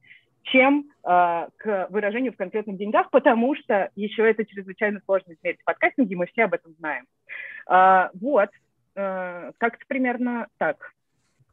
[0.43, 5.65] чем э, к выражению в конкретных деньгах, потому что еще это чрезвычайно сложно измерить в
[5.65, 7.05] подкастинге, мы все об этом знаем.
[7.69, 8.49] Э, вот,
[8.95, 10.91] э, как-то примерно так.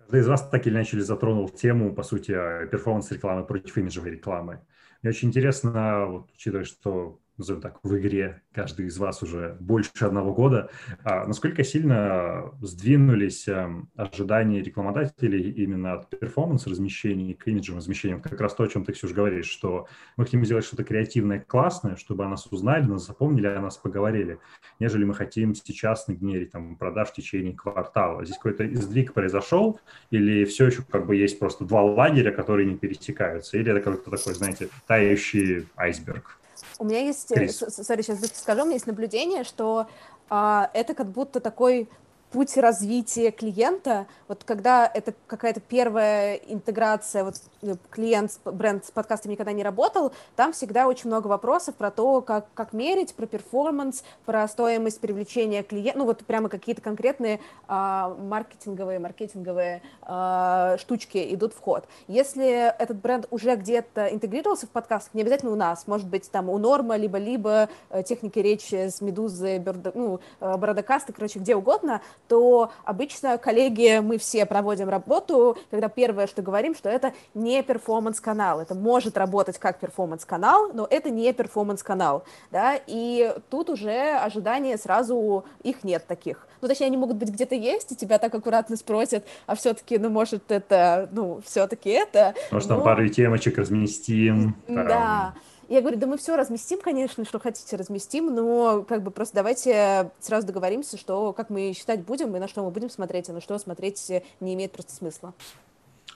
[0.03, 4.61] Каждый из вас так или иначе затронул тему, по сути, перформанс-рекламы против имиджевой рекламы.
[5.01, 9.91] Мне очень интересно, вот, учитывая, что назовем так, в игре, каждый из вас уже больше
[10.01, 10.71] одного года.
[11.03, 18.21] А насколько сильно сдвинулись эм, ожидания рекламодателей именно от перформанс-размещений к имиджевым размещениям?
[18.21, 21.97] Как раз то, о чем ты, Ксюш, говоришь, что мы хотим сделать что-то креативное, классное,
[21.97, 24.39] чтобы о нас узнали, нас запомнили, о нас поговорили,
[24.79, 28.25] нежели мы хотим сейчас нагенерить там, продаж в течение квартала.
[28.25, 29.81] Здесь какой-то сдвиг произошел
[30.11, 33.57] или все еще как бы есть просто два лагеря, которые не пересекаются?
[33.57, 36.42] Или это какой-то такой, знаете, тающий айсберг?
[36.79, 39.87] У меня есть, э, сори, сейчас скажу, у меня есть наблюдение, что
[40.29, 41.89] а, это как будто такой
[42.33, 49.31] путь развития клиента, вот когда это какая-то первая интеграция, вот э, клиент, бренд с подкастом
[49.31, 54.03] никогда не работал, там всегда очень много вопросов про то, как, как мерить, про перформанс,
[54.25, 61.53] про стоимость привлечения клиента, ну вот прямо какие-то конкретные а, маркетинговые, маркетинговые а, штучки идут
[61.53, 61.85] в ход.
[62.09, 66.49] Если этот бренд уже где-то интегрировался в подкаст, не обязательно у нас, может быть там
[66.49, 72.01] у Норма, либо-либо э, техники речи с Медузы, Берда, ну, Бородокаста, короче, где угодно,
[72.33, 78.59] то обычно, коллеги, мы все проводим работу, когда первое, что говорим, что это не перформанс-канал.
[78.59, 82.25] Это может работать как перформанс-канал, но это не перформанс-канал.
[82.51, 82.81] Да?
[82.87, 86.49] И тут уже ожидания сразу, их нет таких.
[86.63, 90.09] Ну, точнее, они могут быть где-то есть, и тебя так аккуратно спросят, а все-таки, ну,
[90.09, 92.33] может, это, ну, все-таки это.
[92.51, 92.77] Может, но...
[92.77, 94.57] там пару темочек разместим.
[94.69, 94.89] Да.
[94.89, 95.35] Там
[95.73, 100.11] я говорю, да мы все разместим, конечно, что хотите разместим, но как бы просто давайте
[100.21, 103.41] сразу договоримся, что как мы считать будем и на что мы будем смотреть, а на
[103.41, 105.33] что смотреть не имеет просто смысла.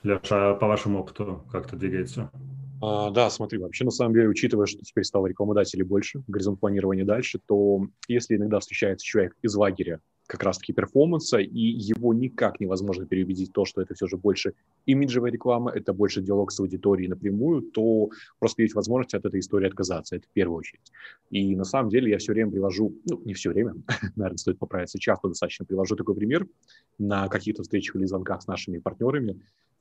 [0.02, 2.30] Леша, а по вашему опыту как это двигается?
[2.82, 7.06] А, да, смотри, вообще на самом деле, учитывая, что теперь стало рекламодателей больше, горизонт планирования
[7.06, 13.06] дальше, то если иногда встречается человек из лагеря, как раз-таки перформанса, и его никак невозможно
[13.06, 14.54] переубедить то, что это все же больше
[14.86, 19.66] имиджевая реклама, это больше диалог с аудиторией напрямую, то просто есть возможность от этой истории
[19.66, 20.92] отказаться, это в первую очередь.
[21.30, 23.74] И на самом деле я все время привожу, ну, не все время,
[24.16, 26.46] наверное, стоит поправиться, часто достаточно привожу такой пример
[26.98, 29.40] на каких-то встречах или звонках с нашими партнерами,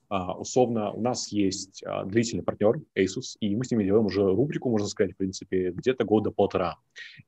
[0.10, 4.70] условно, у нас есть uh, длительный партнер Asus, и мы с ними делаем уже рубрику,
[4.70, 6.78] можно сказать, в принципе, где-то года полтора.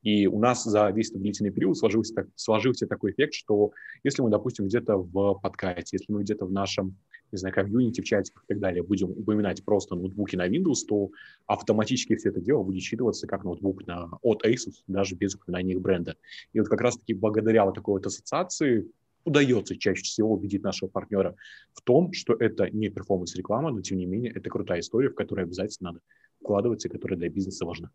[0.01, 3.71] И у нас за весь этот длительный период сложился, так, сложился такой эффект, что
[4.03, 6.97] если мы, допустим, где-то в подкасте, если мы где-то в нашем,
[7.31, 11.09] не знаю, комьюнити, в чатиках и так далее будем упоминать просто ноутбуки на Windows, то
[11.45, 15.81] автоматически все это дело будет считываться как ноутбук на, от Asus, даже без упоминания их
[15.81, 16.15] бренда.
[16.53, 18.87] И вот как раз-таки благодаря вот такой вот ассоциации
[19.27, 21.35] удается чаще всего убедить нашего партнера
[21.73, 25.43] в том, что это не перформанс-реклама, но тем не менее это крутая история, в которую
[25.43, 26.01] обязательно надо
[26.41, 27.91] вкладываться и которая для бизнеса важна.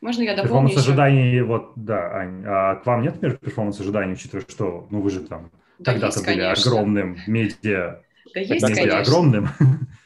[0.00, 5.00] Можно я дополню Перформанс-ожиданий, вот, да, Ань, а к вам нет перформанс-ожиданий, учитывая, что, ну,
[5.00, 6.70] вы же там да когда-то были конечно.
[6.70, 8.02] огромным медиа
[8.34, 8.98] да есть, конечно.
[8.98, 9.48] огромным.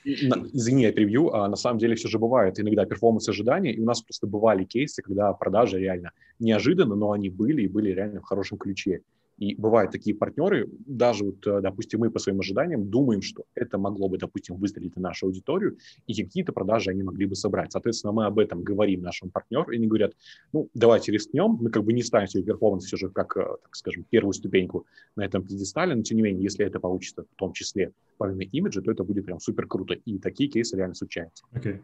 [0.05, 1.31] Извини, я перебью.
[1.31, 5.03] А на самом деле все же бывает иногда перформанс-ожидания, и у нас просто бывали кейсы,
[5.03, 9.03] когда продажи реально неожиданно, но они были и были реально в хорошем ключе.
[9.39, 13.79] И бывают такие партнеры, даже вот, э, допустим, мы по своим ожиданиям думаем, что это
[13.79, 17.73] могло бы, допустим, выстрелить на нашу аудиторию, и какие-то продажи они могли бы собрать.
[17.73, 20.13] Соответственно, мы об этом говорим нашему партнеру, и они говорят,
[20.53, 23.75] ну, давайте рискнем, мы как бы не ставим себе перформанс все же как, э, так
[23.75, 27.53] скажем, первую ступеньку на этом пьедестале, но тем не менее, если это получится в том
[27.53, 29.95] числе помимо имиджа, то это будет прям супер круто.
[29.95, 31.45] И такие кейсы реально случаются.
[31.53, 31.81] Okay.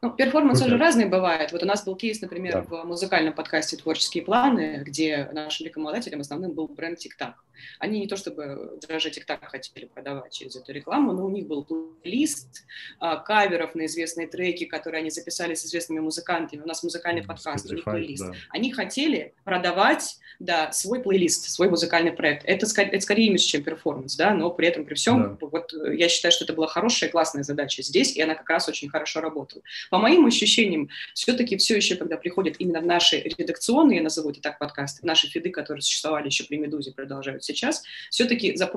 [0.00, 0.68] Ну, перформансы okay.
[0.68, 1.50] же разные бывают.
[1.50, 2.62] Вот у нас был кейс, например, да.
[2.62, 7.34] в музыкальном подкасте «Творческие планы», где нашим рекламодателем основным был бренд TikTok.
[7.78, 11.64] Они не то чтобы даже TikTok хотели продавать через эту рекламу, но у них был
[11.64, 12.64] плейлист
[13.00, 16.62] а, каверов на известные треки, которые они записали с известными музыкантами.
[16.62, 18.26] У нас музыкальный подкаст, Spotify, у них плейлист.
[18.26, 18.34] Да.
[18.50, 22.44] Они хотели продавать да, свой плейлист, свой музыкальный проект.
[22.44, 25.46] Это, это скорее имидж, чем перформанс, да, но при этом, при всем, да.
[25.46, 28.88] вот я считаю, что это была хорошая, классная задача здесь, и она как раз очень
[28.88, 29.62] хорошо работала.
[29.90, 34.58] По моим ощущениям, все-таки все еще, когда приходят именно в наши редакционные, назову это так,
[34.58, 38.70] подкасты, наши фиды, которые существовали еще при «Медузе», продолжают сейчас, все-таки за,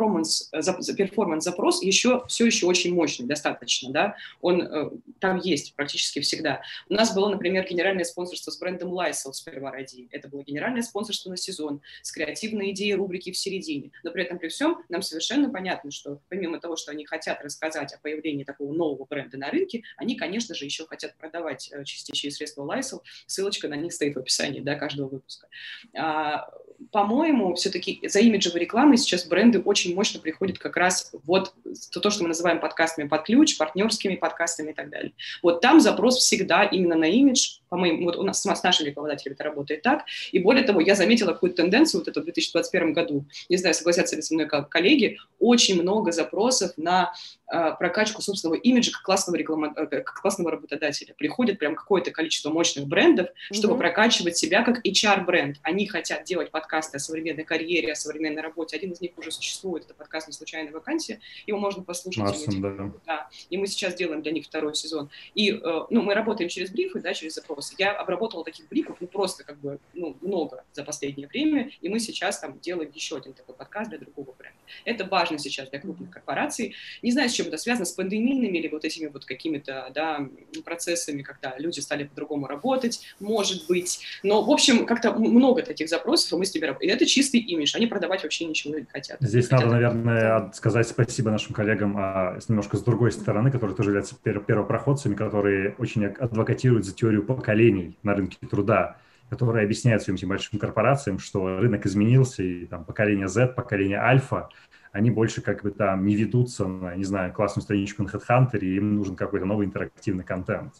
[0.51, 6.19] за, за перформанс-запрос еще, все еще очень мощный, достаточно, да, он э, там есть практически
[6.19, 6.61] всегда.
[6.89, 10.07] У нас было, например, генеральное спонсорство с брендом Lysol сперва ради.
[10.11, 13.91] Это было генеральное спонсорство на сезон с креативной идеей рубрики в середине.
[14.03, 17.93] Но при этом, при всем, нам совершенно понятно, что помимо того, что они хотят рассказать
[17.93, 22.31] о появлении такого нового бренда на рынке, они, конечно же, еще хотят продавать э, чистящие
[22.31, 25.47] средства Lysol, ссылочка на них стоит в описании да, каждого выпуска.
[25.95, 26.49] А,
[26.91, 31.53] по-моему, все-таки за имиджевую рекламой сейчас бренды очень мощно приходят как раз вот
[31.91, 35.13] то, что мы называем подкастами под ключ, партнерскими подкастами и так далее.
[35.43, 39.45] Вот там запрос всегда именно на имидж, по-моему, вот у нас с нашими рекламодателями это
[39.45, 40.03] работает так.
[40.33, 44.17] И более того, я заметила какую-то тенденцию вот это в 2021 году, не знаю, согласятся
[44.17, 47.13] ли со мной коллеги, очень много запросов на
[47.51, 51.13] э, прокачку собственного имиджа как классного, реклама, э, как классного работодателя.
[51.17, 53.79] Приходит прям какое-то количество мощных брендов, чтобы mm-hmm.
[53.79, 55.57] прокачивать себя как HR-бренд.
[55.63, 58.77] Они хотят делать подкасты о современной карьере, о современной работе.
[58.77, 61.19] Один из них уже существует, это подкаст «Не случайная вакансия».
[61.45, 62.23] Его можно послушать.
[62.23, 62.91] Awesome, да.
[63.05, 63.29] да.
[63.49, 65.09] И мы сейчас делаем для них второй сезон.
[65.35, 67.75] И э, ну, мы работаем через брифы, да, через запросы.
[67.77, 71.99] Я обработала таких брифов, ну, просто как бы, ну, много за последнее время, и мы
[71.99, 74.57] сейчас там делаем еще один такой подкаст для другого бренда.
[74.85, 76.75] Это важно сейчас для крупных корпораций.
[77.01, 80.29] Не знаю, с чем это связано, с пандемийными или вот этими вот какими-то, да,
[80.63, 83.99] процессами, когда люди стали по-другому работать, может быть.
[84.23, 87.75] Но, в общем, как-то много таких запросов, и мы с ними И это чистый имидж,
[87.75, 89.17] они продавать вообще ничего не хотят.
[89.19, 89.65] Здесь хотят.
[89.65, 95.15] надо, наверное, сказать спасибо нашим коллегам а, немножко с другой стороны, которые тоже являются первопроходцами,
[95.15, 98.97] которые очень адвокатируют за теорию поколений на рынке труда
[99.29, 104.49] которые объясняют всем этим большим корпорациям, что рынок изменился, и там поколение Z, поколение Альфа,
[104.91, 108.75] они больше как бы там не ведутся на, не знаю, классную страничку на HeadHunter, и
[108.75, 110.73] им нужен какой-то новый интерактивный контент.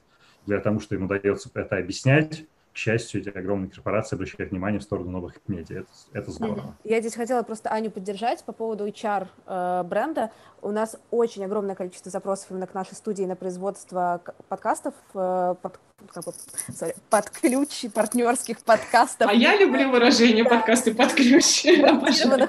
[0.45, 4.83] Для того, что им удается это объяснять, к счастью, эти огромные корпорации обращают внимание в
[4.83, 5.79] сторону новых медиа.
[5.79, 6.75] Это, это здорово.
[6.83, 10.31] Я здесь хотела просто Аню поддержать по поводу HR э, бренда.
[10.61, 15.79] У нас очень огромное количество запросов именно к нашей студии на производство подкастов, э, под,
[16.13, 16.33] как бы,
[16.69, 19.29] sorry, под ключ партнерских подкастов.
[19.29, 21.65] А я люблю выражение подкасты под ключ.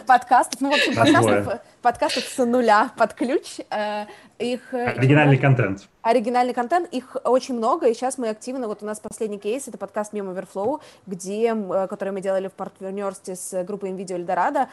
[0.07, 0.61] подкастов.
[0.61, 3.59] Ну, в общем, подкастов, подкастов с нуля под ключ.
[3.71, 4.07] Э,
[4.39, 5.89] их, э, Оригинальный их, контент.
[6.01, 9.79] Оригинальный контент, их очень много, и сейчас мы активно, вот у нас последний кейс, это
[9.79, 14.69] подкаст Meme Overflow, где, э, который мы делали в партнерстве с группой NVIDIA Eldorado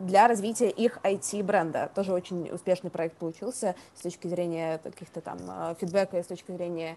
[0.00, 1.90] для развития их IT-бренда.
[1.94, 5.38] Тоже очень успешный проект получился с точки зрения каких-то там
[5.80, 6.96] фидбэка и с точки зрения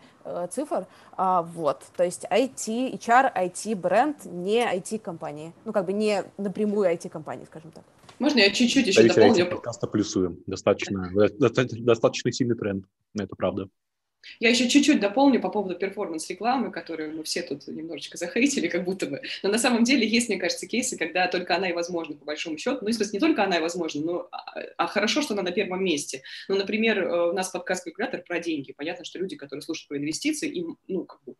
[0.51, 0.85] цифр.
[1.17, 5.53] А, вот, то есть IT, HR, IT-бренд, не IT-компании.
[5.65, 7.83] Ну, как бы не напрямую IT-компании, скажем так.
[8.19, 9.49] Можно я чуть-чуть еще дополню?
[9.49, 10.39] подкаста плюсуем.
[10.45, 12.85] Достаточно, достаточно, достаточно сильный тренд,
[13.15, 13.69] это правда.
[14.39, 19.05] Я еще чуть-чуть дополню по поводу перформанс-рекламы, которую мы все тут немножечко захейтили, как будто
[19.05, 19.21] бы.
[19.43, 22.57] Но на самом деле есть, мне кажется, кейсы, когда только она и возможна, по большому
[22.57, 22.79] счету.
[22.81, 25.83] Ну, смысле, не только она и возможна, но а, а хорошо, что она на первом
[25.83, 26.21] месте.
[26.47, 28.73] Ну, например, э, у нас подкаст «Калькулятор» про деньги.
[28.73, 31.35] Понятно, что люди, которые слушают про инвестиции, им, ну, как бы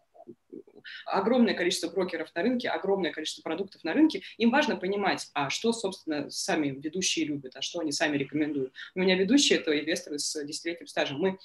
[1.05, 5.73] огромное количество брокеров на рынке, огромное количество продуктов на рынке, им важно понимать, а что,
[5.73, 8.73] собственно, сами ведущие любят, а что они сами рекомендуют.
[8.95, 11.19] У меня ведущие– это инвесторы с десятилетним стажем.
[11.19, 11.39] Мы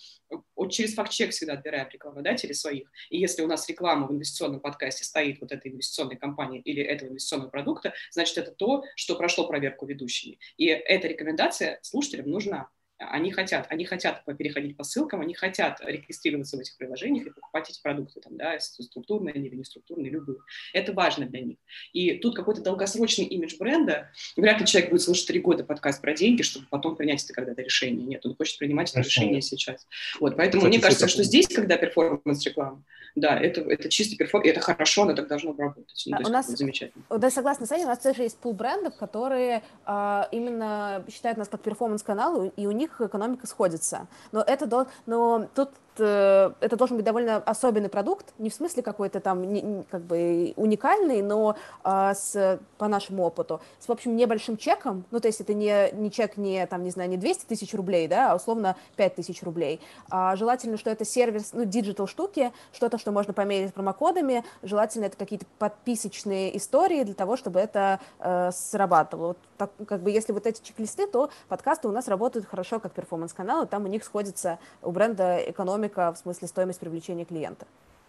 [0.56, 5.04] вот через факт-чек всегда отбираем рекламодателей своих, и если у нас реклама в инвестиционном подкасте
[5.04, 9.86] стоит вот этой инвестиционной компании или этого инвестиционного продукта, значит, это то, что прошло проверку
[9.86, 10.38] ведущими.
[10.56, 12.68] И эта рекомендация слушателям нужна.
[12.98, 17.68] Они хотят, они хотят переходить по ссылкам, они хотят регистрироваться в этих приложениях и покупать
[17.68, 20.38] эти продукты, там, да, структурные или неструктурные, любые.
[20.72, 21.58] Это важно для них.
[21.92, 26.14] И тут какой-то долгосрочный имидж бренда, вряд ли человек будет слушать три года подкаст про
[26.14, 28.06] деньги, чтобы потом принять это когда-то решение.
[28.06, 29.86] Нет, он хочет принимать это решение сейчас.
[30.20, 32.84] Вот, поэтому Кстати, мне кажется, что здесь, когда перформанс-реклама,
[33.14, 36.02] да, это, это чистый перформанс, это хорошо, но так должно работать.
[36.06, 37.04] Ну, у нас, замечательно.
[37.10, 41.48] Да, согласна с вами, у нас тоже есть пул брендов, которые а, именно считают нас
[41.48, 44.06] как перформанс-канал, и у них экономика сходится.
[44.32, 44.66] Но это,
[45.06, 49.84] но тут Э, это должен быть довольно особенный продукт, не в смысле какой-то там не,
[49.90, 55.20] как бы уникальный, но а, с, по нашему опыту, с, в общем, небольшим чеком, ну,
[55.20, 58.32] то есть это не, не чек не, там, не знаю, не 200 тысяч рублей, да,
[58.32, 59.80] а условно 5 тысяч рублей.
[60.10, 65.16] А, желательно, что это сервис, ну, digital штуки, что-то, что можно померить промокодами, желательно это
[65.16, 69.28] какие-то подписочные истории для того, чтобы это э, срабатывало.
[69.28, 72.92] Вот, так, как бы, если вот эти чек-листы, то подкасты у нас работают хорошо как
[72.92, 77.66] перформанс-каналы, там у них сходится у бренда экономика экономика, в смысле стоимость привлечения клиента.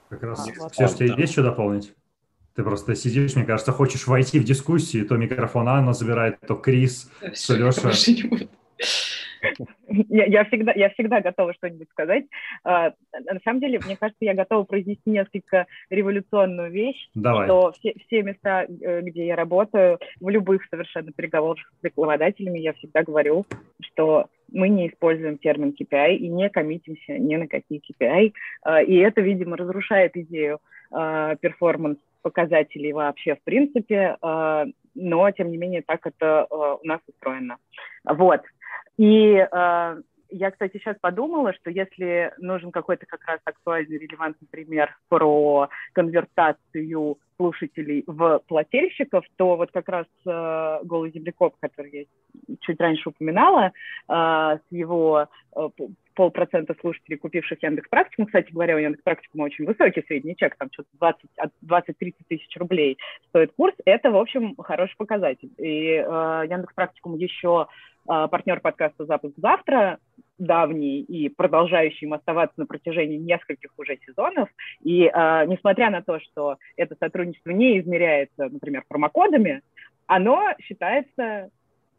[0.10, 0.72] Как раз, а, вот.
[0.72, 1.94] Ксюш, тебе есть что дополнить?
[2.56, 7.12] Ты просто сидишь, мне кажется, хочешь войти в дискуссию, то микрофон Анна забирает, то Крис,
[7.20, 7.92] то Леша.
[9.88, 12.26] Я, я, всегда, я всегда готова что-нибудь сказать.
[12.64, 17.48] А, на самом деле, мне кажется, я готова произнести несколько революционную вещь, Давай.
[17.48, 22.74] что все, все места, э, где я работаю, в любых совершенно переговорах с рекламодателями, я
[22.74, 23.46] всегда говорю,
[23.82, 28.34] что мы не используем термин KPI и не коммитимся ни на какие KPI.
[28.64, 30.60] А, и это, видимо, разрушает идею
[30.92, 34.66] а, перформанс показателей вообще в принципе, а,
[34.96, 37.58] но, тем не менее, так это у нас устроено.
[38.06, 38.42] Вот.
[38.98, 39.46] И
[40.30, 47.18] я, кстати, сейчас подумала, что если нужен какой-то как раз актуальный, релевантный пример про конвертацию
[47.38, 53.72] слушателей в плательщиков, то вот как раз э, «Голый землекоп», который я чуть раньше упоминала,
[54.08, 55.70] э, с его э,
[56.16, 58.26] полпроцента слушателей, купивших Яндекс Практикум.
[58.26, 62.58] Кстати говоря, у Яндекс Практикума очень высокий средний чек, там что-то 20, от 20-30 тысяч
[62.58, 62.98] рублей
[63.30, 63.76] стоит курс.
[63.86, 65.52] Это, в общем, хороший показатель.
[65.58, 67.68] И э, Яндекс Практикум еще
[68.10, 70.00] э, партнер подкаста «Запуск завтра»,
[70.38, 74.50] давний и продолжающий им оставаться на протяжении нескольких уже сезонов.
[74.84, 79.62] И э, несмотря на то, что это сотрудничество не измеряется, например, промокодами,
[80.08, 81.50] оно считается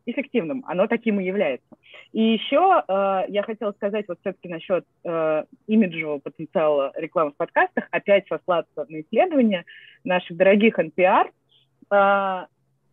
[0.07, 1.67] эффективным, оно таким и является.
[2.13, 7.89] И еще э, я хотела сказать вот все-таки насчет э, имиджевого потенциала рекламы в подкастах,
[7.91, 9.65] опять сослаться на исследования
[10.05, 11.31] наших дорогих NPR.
[11.91, 12.47] Э,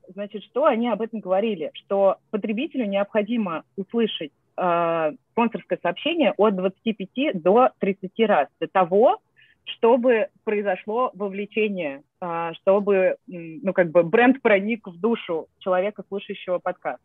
[0.07, 1.69] значит, что они об этом говорили?
[1.75, 9.19] Что потребителю необходимо услышать э, спонсорское сообщение от 25 до 30 раз для того,
[9.65, 17.01] чтобы произошло вовлечение, а, чтобы, ну, как бы бренд проник в душу человека, слушающего подкаст.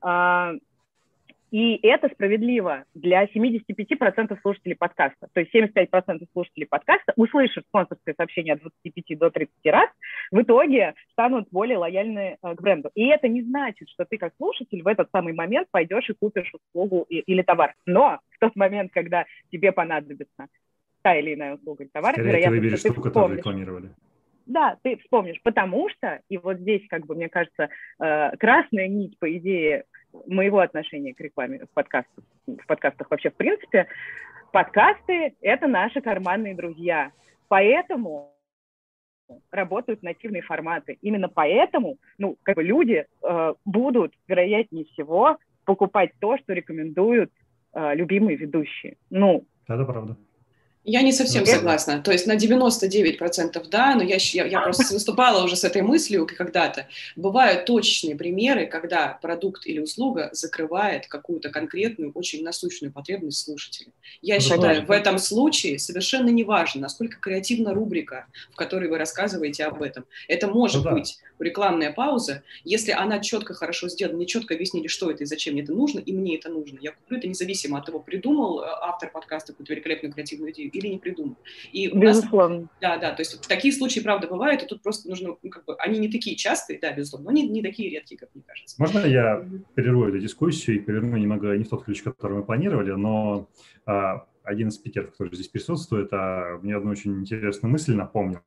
[0.00, 0.52] А,
[1.52, 5.28] и это справедливо для 75% слушателей подкаста.
[5.34, 9.90] То есть 75% слушателей подкаста, услышав спонсорское сообщение от 25 до 30 раз,
[10.30, 12.90] в итоге станут более лояльны э, к бренду.
[12.94, 16.50] И это не значит, что ты как слушатель в этот самый момент пойдешь и купишь
[16.54, 17.74] услугу или товар.
[17.84, 20.46] Но в тот момент, когда тебе понадобится
[21.02, 23.90] та или иная услуга или товар, Скорее вероятно, ты выберешь что ту, которую рекламировали.
[24.46, 27.68] Да, ты вспомнишь, потому что, и вот здесь, как бы, мне кажется,
[28.00, 29.84] э, красная нить, по идее,
[30.26, 33.86] моего отношения к рекламе в подкастах, в подкастах вообще в принципе,
[34.52, 37.12] подкасты— это наши карманные друзья.
[37.48, 38.32] Поэтому
[39.50, 40.98] работают нативные форматы.
[41.00, 47.30] Именно поэтому ну, как бы люди э, будут, вероятнее всего, покупать то, что рекомендуют
[47.72, 48.96] э, любимые ведущие.
[49.10, 50.16] Ну, это правда.
[50.84, 51.54] Я не совсем okay.
[51.54, 52.02] согласна.
[52.02, 56.26] То есть на 99% да, но я, я, я просто выступала уже с этой мыслью
[56.26, 56.88] когда-то.
[57.14, 63.92] Бывают точечные примеры, когда продукт или услуга закрывает какую-то конкретную, очень насущную потребность слушателя.
[64.22, 64.86] Я Это считаю, важно.
[64.86, 70.04] в этом случае совершенно не важно, насколько креативна рубрика, в которой вы рассказываете об этом.
[70.26, 75.10] Это может ну, быть рекламная пауза, если она четко, хорошо сделана, мне четко объяснили, что
[75.10, 76.78] это и зачем мне это нужно, и мне это нужно.
[76.80, 80.88] Я куплю это независимо от того, придумал э, автор подкаста какую-то великолепную креативную идею или
[80.88, 81.36] не придумал.
[81.72, 82.60] И у безусловно.
[82.60, 85.64] Нас, да, да, то есть такие случаи, правда, бывают, и тут просто нужно, ну, как
[85.64, 88.76] бы, они не такие частые, да, безусловно, но они не такие редкие, как мне кажется.
[88.78, 89.44] Можно я
[89.74, 93.48] перерву эту дискуссию и поверну немного не в тот ключ, который мы планировали, но
[93.86, 98.40] а, один из спикеров, который здесь присутствует, а, мне одну очень интересную мысль напомнил.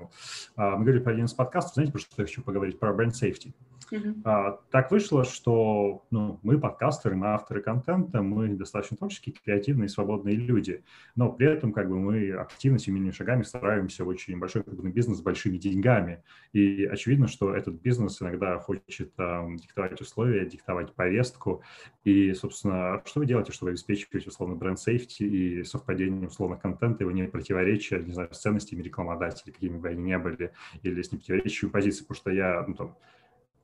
[0.56, 2.80] А, мы говорили про один из подкастов, знаете, про что я хочу поговорить?
[2.80, 3.54] Про бренд safety.
[3.92, 4.16] Uh-huh.
[4.24, 10.36] А, так вышло, что ну, мы подкастеры, мы авторы контента, мы достаточно творческие, креативные, свободные
[10.36, 10.84] люди,
[11.16, 15.20] но при этом как бы мы активно семейными шагами стараемся в очень большой крупный бизнес
[15.20, 16.24] с большими деньгами.
[16.54, 21.62] И очевидно, что этот бизнес иногда хочет а, диктовать условия, диктовать повестку.
[22.04, 27.12] И, собственно, что вы делаете, чтобы обеспечивать условно бренд safety и совпадение условно контента, его
[27.12, 31.72] не противоречия, не знаю, с ценностями рекламодателей, какими бы они ни были, или с непротиворечивой
[31.72, 32.96] позицией, потому что я, ну, там,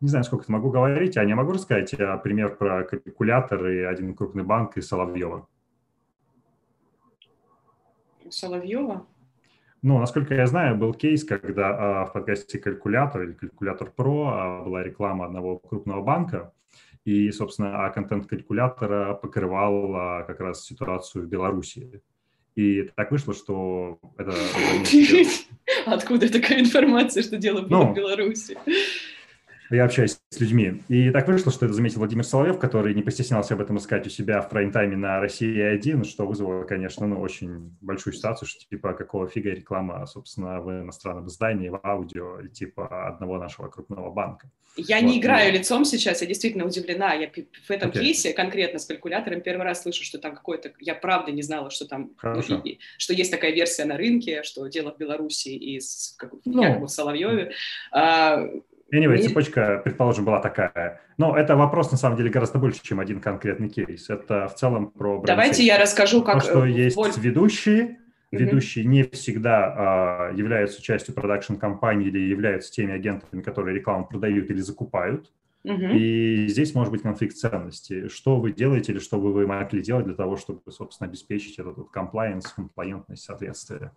[0.01, 3.79] не знаю, сколько это могу говорить, а не могу рассказать а, пример про калькулятор и
[3.81, 5.47] один крупный банк и Соловьева.
[8.29, 9.05] Соловьева?
[9.81, 14.63] Ну, насколько я знаю, был кейс, когда а, в подкасте «Калькулятор» или «Калькулятор Про» а,
[14.63, 16.53] была реклама одного крупного банка,
[17.03, 22.01] и, собственно, а контент калькулятора покрывал а, как раз ситуацию в Беларуси.
[22.55, 24.33] И так вышло, что это...
[25.85, 28.57] Откуда такая информация, что дело было ну, в Беларуси?
[29.71, 30.81] Я общаюсь с людьми.
[30.87, 34.09] И так вышло, что это заметил Владимир Соловьев, который не постеснялся об этом искать у
[34.09, 39.27] себя в прайм-тайме на России-1, что вызвало, конечно, ну, очень большую ситуацию, что типа какого
[39.27, 44.49] фига реклама, собственно, в иностранном издании, в аудио, типа одного нашего крупного банка.
[44.77, 45.05] Я вот.
[45.05, 47.13] не играю лицом сейчас, я действительно удивлена.
[47.13, 47.99] Я в этом okay.
[47.99, 50.71] кейсе конкретно с калькулятором первый раз слышу, что там какой-то...
[50.79, 52.11] Я правда не знала, что там...
[52.23, 52.41] Ну,
[52.97, 56.87] что есть такая версия на рынке, что дело в Беларуси и с, как, ну, в
[56.87, 57.51] Соловьеве.
[57.91, 58.49] А,
[58.93, 61.01] Anyway, цепочка, предположим, была такая.
[61.17, 64.09] Но это вопрос, на самом деле, гораздо больше, чем один конкретный кейс.
[64.09, 65.21] Это в целом про...
[65.21, 66.43] Давайте я расскажу, как...
[66.43, 67.11] То, что э, есть Воль...
[67.17, 67.99] ведущие,
[68.31, 68.87] ведущие mm-hmm.
[68.87, 75.31] не всегда uh, являются частью продакшн-компании или являются теми агентами, которые рекламу продают или закупают.
[75.63, 75.95] Mm-hmm.
[75.95, 78.09] И здесь может быть конфликт ценностей.
[78.09, 81.77] Что вы делаете или что бы вы могли делать для того, чтобы, собственно, обеспечить этот
[81.95, 83.91] compliance, комплаентность, соответствие?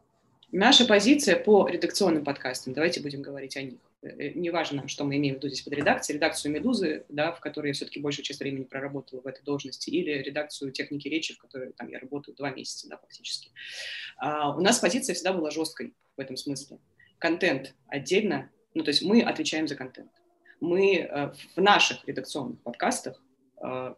[0.56, 3.80] Наша позиция по редакционным подкастам, давайте будем говорить о них.
[4.02, 7.40] Э, э, неважно, что мы имеем в виду здесь под редакцией, редакцию «Медузы», да, в
[7.40, 11.38] которой я все-таки большую часть времени проработала в этой должности, или редакцию техники речи, в
[11.38, 13.50] которой там, я работаю два месяца да, фактически.
[14.16, 16.78] А, у нас позиция всегда была жесткой в этом смысле.
[17.18, 20.12] Контент отдельно, ну то есть мы отвечаем за контент.
[20.60, 23.20] Мы э, в наших редакционных подкастах,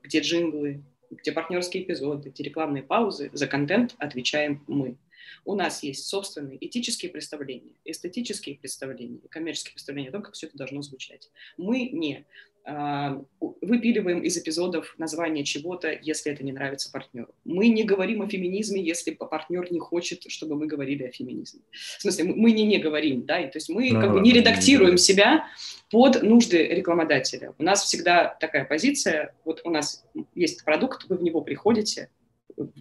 [0.02, 4.96] где джинглы, где партнерские эпизоды, где рекламные паузы, за контент отвечаем мы.
[5.44, 10.56] У нас есть собственные этические представления, эстетические представления, коммерческие представления о том, как все это
[10.56, 11.30] должно звучать.
[11.56, 12.26] Мы не
[12.68, 13.22] а,
[13.60, 17.28] выпиливаем из эпизодов название чего-то, если это не нравится партнеру.
[17.44, 21.60] Мы не говорим о феминизме, если партнер не хочет, чтобы мы говорили о феминизме.
[21.70, 24.32] В смысле, мы не не говорим, да, и, то есть мы да, как бы не
[24.32, 25.46] редактируем себя
[25.92, 27.54] под нужды рекламодателя.
[27.56, 30.04] У нас всегда такая позиция, вот у нас
[30.34, 32.10] есть продукт, вы в него приходите,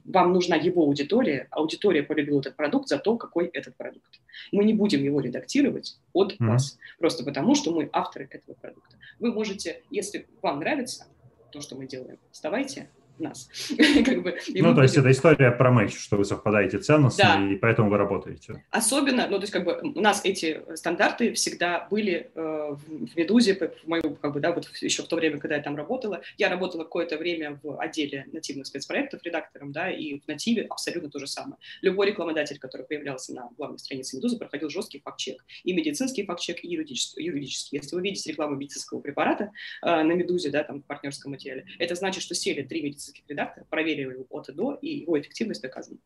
[0.06, 4.22] вам нужна его аудитория, аудитория полюбила этот продукт за то, какой этот продукт.
[4.52, 6.48] Мы не будем его редактировать от mm-hmm.
[6.48, 8.98] вас, просто потому что мы авторы этого продукта.
[9.20, 11.08] Вы можете, если вам нравится
[11.52, 12.90] то, что мы делаем, вставайте,
[13.20, 13.50] нас.
[14.06, 14.82] как бы, ну, то будем...
[14.84, 17.52] есть это история про матч, что вы совпадаете ценностно, да.
[17.52, 18.64] и поэтому вы работаете.
[18.72, 23.56] Особенно, ну, то есть как бы у нас эти стандарты всегда были э, в «Медузе»,
[23.56, 26.22] в мою, как бы, да, вот еще в то время, когда я там работала.
[26.38, 31.20] Я работала какое-то время в отделе нативных спецпроектов редактором, да, и в нативе абсолютно то
[31.20, 31.58] же самое.
[31.82, 35.44] Любой рекламодатель, который появлялся на главной странице «Медузы», проходил жесткий факт-чек.
[35.64, 37.24] И медицинский факт-чек, и юридический.
[37.24, 37.80] юридический.
[37.80, 39.52] Если вы видите рекламу медицинского препарата
[39.82, 43.24] э, на «Медузе», да, там в партнерском материале, это значит, что сели три медицинских медицинских
[43.30, 45.98] редакторов, проверили его от и до, и его эффективность доказана.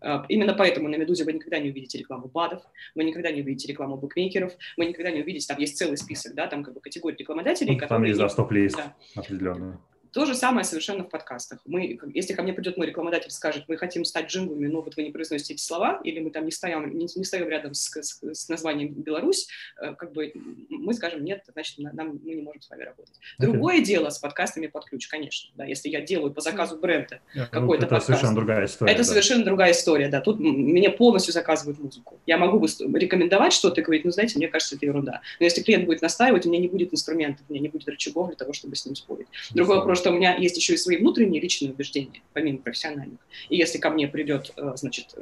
[0.00, 2.62] А, именно поэтому на «Медузе» вы никогда не увидите рекламу БАДов,
[2.94, 6.46] вы никогда не увидите рекламу букмекеров, вы никогда не увидите, там есть целый список, да,
[6.46, 7.98] там как бы категории рекламодателей, ну, которые...
[7.98, 8.94] Там есть, да, стоп-лист да.
[9.16, 9.76] определенный.
[10.14, 11.58] То же самое совершенно в подкастах.
[11.64, 15.02] Мы, если ко мне придет мой рекламодатель, скажет, мы хотим стать джинглами, но вот вы
[15.02, 18.20] не произносите эти слова, или мы там не стоим, не, не стоим рядом с, с,
[18.22, 19.48] с названием Беларусь,
[19.80, 20.32] э, как бы
[20.68, 23.14] мы скажем, нет, значит, нам, мы не можем с вами работать.
[23.14, 23.46] Okay.
[23.46, 25.52] Другое дело с подкастами под ключ, конечно.
[25.56, 28.06] Да, если я делаю по заказу бренда yeah, какой-то это подкаст.
[28.06, 28.92] совершенно другая история.
[28.92, 29.08] Это да.
[29.08, 30.20] совершенно другая история, да.
[30.20, 32.20] Тут мне полностью заказывают музыку.
[32.24, 35.22] Я могу рекомендовать что-то и говорить, ну, знаете, мне кажется, это ерунда.
[35.40, 38.28] Но если клиент будет настаивать, у меня не будет инструментов, у меня не будет рычагов
[38.28, 39.26] для того, чтобы с ним спорить.
[39.50, 43.18] Другой вопрос, что у меня есть еще и свои внутренние личные убеждения, помимо профессиональных.
[43.48, 45.14] И если ко мне придет, э, значит,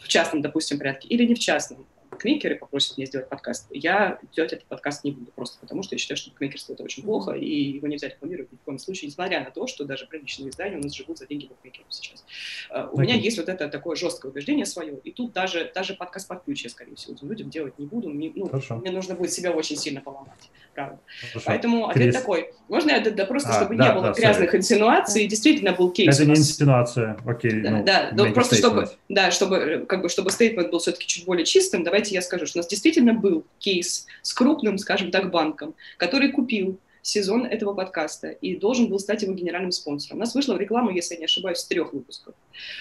[0.00, 4.52] в частном, допустим, порядке или не в частном, букмекеры попросят меня сделать подкаст, я делать
[4.52, 7.46] этот подкаст не буду, просто потому что я считаю, что букмекерство это очень плохо, и
[7.46, 10.82] его нельзя рекламировать ни в коем случае, несмотря на то, что даже приличные издания у
[10.82, 12.24] нас живут за деньги букмекеров сейчас.
[12.70, 16.28] Uh, у меня есть вот это такое жесткое убеждение свое, и тут даже, даже подкаст
[16.28, 19.32] под ключ я, скорее всего, этим людям делать не буду, мне, ну, мне нужно будет
[19.32, 21.00] себя очень сильно поломать, правда.
[21.32, 21.44] Хорошо.
[21.46, 22.20] Поэтому ответ Крис.
[22.20, 22.52] такой.
[22.68, 24.58] Можно я да, просто, а, чтобы да, не было да, грязных sorry.
[24.58, 26.14] инсинуаций, действительно был кейс.
[26.14, 27.60] Это не инсинуация, окей.
[27.60, 31.24] Да, ну, да, да просто чтобы, да, чтобы, как бы, чтобы стейтмент был все-таки чуть
[31.24, 35.30] более чистым, давайте я скажу, что у нас действительно был кейс с крупным, скажем так,
[35.30, 40.18] банком, который купил сезон этого подкаста и должен был стать его генеральным спонсором.
[40.18, 42.34] У нас вышла в рекламу, если я не ошибаюсь, с трех выпусков.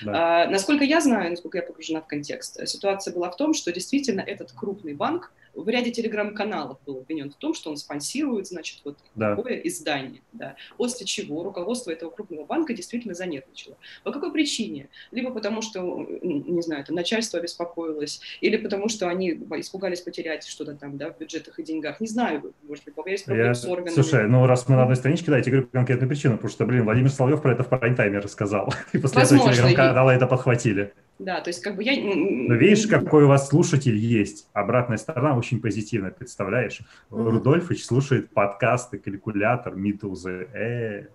[0.03, 0.43] Да.
[0.43, 4.21] А, насколько я знаю, насколько я погружена в контекст, ситуация была в том, что действительно
[4.21, 8.97] этот крупный банк в ряде телеграм-каналов был обвинен в том, что он спонсирует, значит, вот
[9.15, 9.35] да.
[9.35, 10.21] такое издание.
[10.33, 10.55] Да.
[10.77, 13.77] После чего руководство этого крупного банка действительно занервничало.
[14.03, 14.89] По какой причине?
[15.11, 20.75] Либо потому, что, не знаю, это начальство обеспокоилось, или потому, что они испугались потерять что-то
[20.75, 21.99] там, да, в бюджетах и деньгах.
[21.99, 23.93] Не знаю, может быть, есть проблемы с органами.
[23.93, 26.65] Слушай, ну раз мы на одной страничке, да, я тебе говорю конкретную причину, потому что,
[26.65, 28.73] блин, Владимир Соловьев про это в прайм-тайме рассказал.
[28.93, 30.15] И после Возможно, этого телеграм-канала и...
[30.15, 30.93] это подхватили.
[31.21, 31.93] Да, то есть как бы я...
[31.93, 34.47] Но видишь, какой у вас слушатель есть.
[34.53, 36.79] Обратная сторона очень позитивная, представляешь?
[37.11, 37.29] Mm-hmm.
[37.29, 40.47] Рудольфович слушает подкасты «Калькулятор», «Медузы».
[40.51, 41.07] Э-э.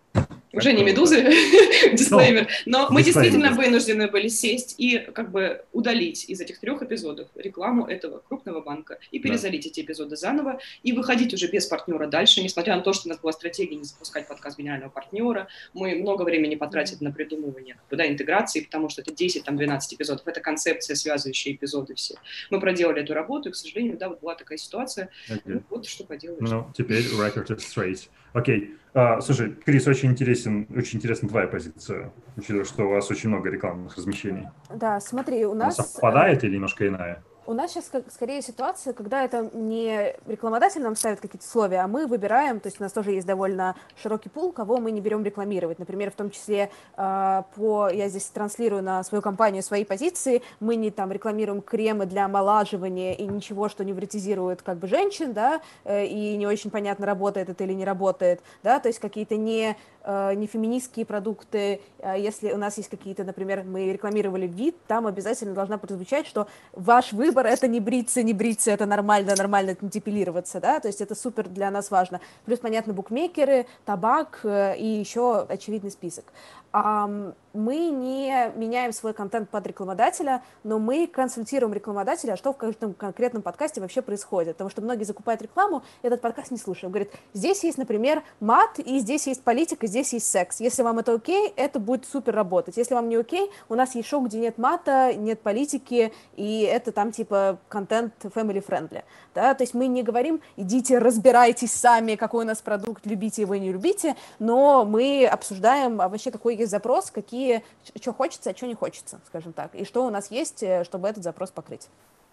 [0.57, 1.23] Уже не медузы,
[1.93, 2.49] дисклеймер.
[2.65, 7.87] Но мы действительно вынуждены были сесть и как бы удалить из этих трех эпизодов рекламу
[7.87, 12.75] этого крупного банка и перезалить эти эпизоды заново и выходить уже без партнера дальше, несмотря
[12.75, 15.49] на то, что у нас была стратегия не запускать подкаст генерального партнера.
[15.75, 20.97] Мы много времени потратили на придумывание да, интеграции, потому что это 10-12 эпизодов, это концепция,
[20.97, 22.15] связывающая эпизоды все.
[22.51, 25.11] Мы проделали эту работу, и, к сожалению, да, вот была такая ситуация.
[25.45, 26.41] Ну, вот что поделаешь.
[26.41, 28.09] Ну, теперь record is straight.
[28.37, 28.75] Окей.
[28.93, 33.51] Uh, слушай, Крис, очень интересен, очень интересна твоя позиция, учитывая, что у вас очень много
[33.51, 34.49] рекламных размещений.
[34.71, 35.79] Да, смотри, у нас...
[35.79, 37.23] Она совпадает или немножко иная?
[37.47, 42.09] У нас сейчас скорее ситуация, когда это не рекламодатель нам ставит какие-то условия, а мы
[42.09, 45.79] выбираем, то есть у нас тоже есть довольно широкий пул, кого мы не берем рекламировать.
[45.79, 50.75] Например, в том числе э, по, я здесь транслирую на свою компанию свои позиции, мы
[50.75, 56.05] не там рекламируем кремы для омолаживания и ничего, что невротизирует как бы женщин, да, э,
[56.05, 59.77] и не очень понятно, работает это или не работает, да, то есть какие-то не
[60.07, 65.07] э, не феминистские продукты, э, если у нас есть какие-то, например, мы рекламировали вид, там
[65.07, 70.61] обязательно должна прозвучать, что ваш выбор— это не бриться, не бриться, это нормально, нормально депилироваться,
[70.61, 72.21] да, то есть это супер для нас важно.
[72.45, 76.33] Плюс, понятно, букмекеры, табак э, и еще очевидный список
[76.73, 82.93] мы не меняем свой контент под рекламодателя, но мы консультируем рекламодателя, а что в каждом
[82.93, 84.55] конкретном подкасте вообще происходит.
[84.55, 86.93] Потому что многие закупают рекламу, и этот подкаст не слушают.
[86.93, 90.61] Говорит, здесь есть, например, мат, и здесь есть политика, здесь есть секс.
[90.61, 92.77] Если вам это окей, это будет супер работать.
[92.77, 96.93] Если вам не окей, у нас есть шоу, где нет мата, нет политики, и это
[96.93, 99.03] там типа контент family friendly.
[99.35, 99.55] Да?
[99.55, 103.73] То есть мы не говорим, идите разбирайтесь сами, какой у нас продукт, любите его, не
[103.73, 107.65] любите, но мы обсуждаем а вообще, какой есть запрос, какие,
[108.01, 111.09] что хочется, а что не хочется, скажем так, и что у нас есть, э, чтобы
[111.09, 111.89] этот запрос покрыть.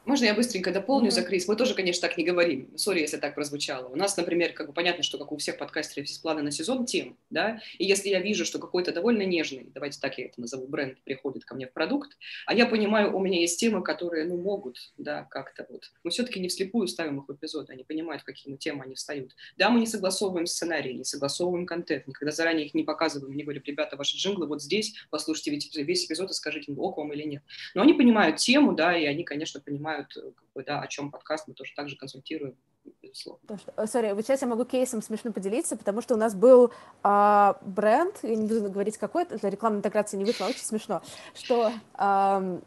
[0.05, 1.11] Можно я быстренько дополню mm-hmm.
[1.11, 1.47] за Крис?
[1.47, 2.77] Мы тоже, конечно, так не говорим.
[2.77, 3.87] Сори, если так прозвучало.
[3.87, 6.85] У нас, например, как бы понятно, что как у всех подкастеров есть планы на сезон
[6.85, 10.67] тем, да, и если я вижу, что какой-то довольно нежный, давайте так я это назову,
[10.67, 14.37] бренд приходит ко мне в продукт, а я понимаю, у меня есть темы, которые, ну,
[14.37, 15.91] могут, да, как-то вот.
[16.03, 19.33] Мы все-таки не вслепую ставим их в эпизод, они понимают, в какие темы они встают.
[19.57, 23.63] Да, мы не согласовываем сценарий, не согласовываем контент, никогда заранее их не показываем, не говорим,
[23.65, 25.51] ребята, ваши джинглы вот здесь, послушайте
[25.83, 27.43] весь эпизод и скажите, ок вам или нет.
[27.73, 30.87] Но они понимают тему, да, и они, конечно, понимают, понимают, э, как бы, да, о
[30.87, 32.55] чем подкаст, мы тоже также консультируем
[33.01, 33.39] безусловно.
[33.85, 38.19] Sorry, вот сейчас я могу кейсом смешно поделиться, потому что у нас был а, бренд,
[38.23, 41.01] я не буду говорить какой, это рекламная интеграция не вышла, очень смешно,
[41.33, 42.59] что а,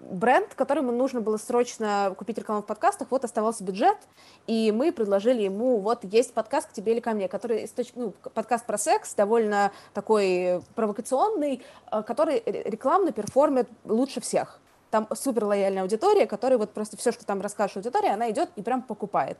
[0.00, 3.98] бренд, которому нужно было срочно купить рекламу в подкастах, вот оставался бюджет,
[4.48, 8.66] и мы предложили ему, вот есть подкаст к тебе или ко мне, который, ну, подкаст
[8.66, 14.58] про секс, довольно такой провокационный, а, который рекламно перформит лучше всех
[14.92, 18.62] там супер лояльная аудитория, которая вот просто все, что там расскажешь аудитория, она идет и
[18.62, 19.38] прям покупает.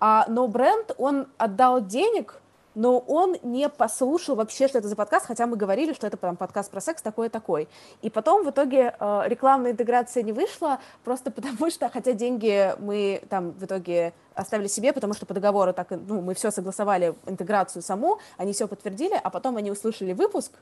[0.00, 2.40] А, но бренд, он отдал денег,
[2.74, 6.36] но он не послушал вообще, что это за подкаст, хотя мы говорили, что это прям
[6.36, 7.68] подкаст про секс такой-такой.
[8.02, 13.22] И потом в итоге э, рекламная интеграция не вышла, просто потому что, хотя деньги мы
[13.28, 17.82] там в итоге оставили себе, потому что по договору так, ну, мы все согласовали, интеграцию
[17.82, 20.52] саму, они все подтвердили, а потом они услышали выпуск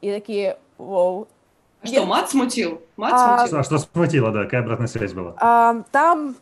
[0.00, 1.28] и такие, вау,
[1.84, 2.82] что, мат смутил?
[2.96, 3.58] Мат а, смутил?
[3.58, 4.44] А, что смутило, да?
[4.44, 5.34] Какая обратная связь была?
[5.38, 6.36] А, там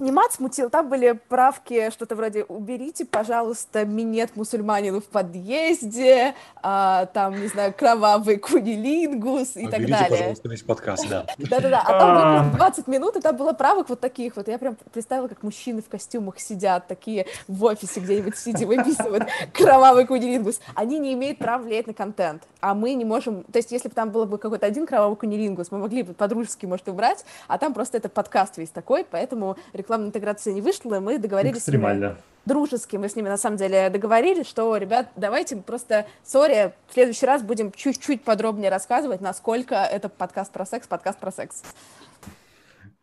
[0.00, 7.06] не мат смутил, там были правки, что-то вроде «уберите, пожалуйста, минет мусульманину в подъезде», а,
[7.06, 10.18] там, не знаю, «кровавый кунилингус» и Уберите, так далее.
[10.18, 11.26] пожалуйста, весь подкаст, да.
[11.38, 14.48] Да-да-да, а там было 20 минут, и там было правок вот таких вот.
[14.48, 20.06] Я прям представила, как мужчины в костюмах сидят, такие в офисе где-нибудь сидя, выписывают «кровавый
[20.06, 20.60] кунилингус».
[20.74, 23.44] Они не имеют права влиять на контент, а мы не можем...
[23.44, 26.66] То есть, если бы там было бы какой-то один «кровавый кунилингус», мы могли бы по-дружески,
[26.66, 29.56] может, убрать, а там просто этот подкаст весь такой, поэтому
[29.88, 32.08] рекламная интеграция не вышла, мы договорились Экстремально.
[32.08, 36.74] с ними дружески, мы с ними на самом деле договорились, что, ребят, давайте просто, сори,
[36.88, 41.62] в следующий раз будем чуть-чуть подробнее рассказывать, насколько это подкаст про секс, подкаст про секс.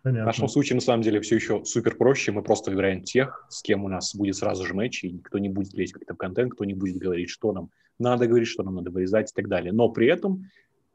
[0.04, 0.26] Понятно.
[0.26, 2.32] В нашем случае, на самом деле, все еще супер проще.
[2.32, 5.50] Мы просто выбираем тех, с кем у нас будет сразу же матч, и никто не
[5.50, 8.76] будет лезть как-то в контент, кто не будет говорить, что нам надо говорить, что нам
[8.76, 9.74] надо вырезать и так далее.
[9.74, 10.44] Но при этом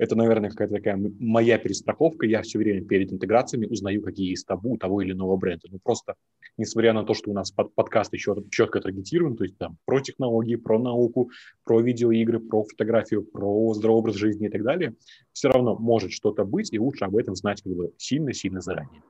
[0.00, 2.24] это, наверное, какая-то такая моя перестраховка.
[2.26, 5.68] Я все время перед интеграциями узнаю, какие есть табу того или иного бренда.
[5.70, 6.14] Ну, просто,
[6.56, 10.00] несмотря на то, что у нас под, подкаст еще четко таргетирован, то есть там про
[10.00, 11.30] технологии, про науку,
[11.64, 14.94] про видеоигры, про фотографию, про здоровый образ жизни и так далее,
[15.34, 19.02] все равно может что-то быть, и лучше об этом знать как бы сильно-сильно заранее.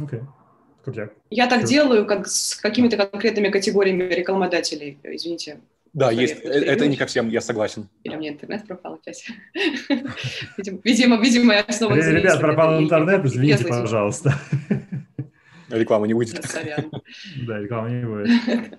[0.00, 0.20] Окей.
[0.84, 1.10] Okay.
[1.30, 4.98] Я так делаю, как с какими-то конкретными категориями рекламодателей.
[5.04, 5.60] Извините,
[5.92, 6.44] да, есть.
[6.44, 7.88] Э, это не ко всем, я согласен.
[8.04, 9.26] Или у меня интернет пропал опять.
[10.84, 11.94] Видимо, видимо, я снова...
[11.94, 14.34] Ребят, пропал интернет, извините, пожалуйста.
[15.70, 16.40] Реклама не будет.
[17.46, 18.78] Да, реклама не будет.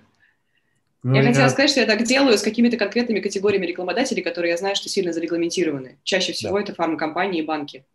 [1.02, 4.58] Ну, я хотела сказать, что я так делаю с какими-то конкретными категориями рекламодателей, которые я
[4.58, 5.98] знаю, что сильно зарегламентированы.
[6.04, 6.64] Чаще всего да.
[6.64, 7.86] это фармкомпании и банки,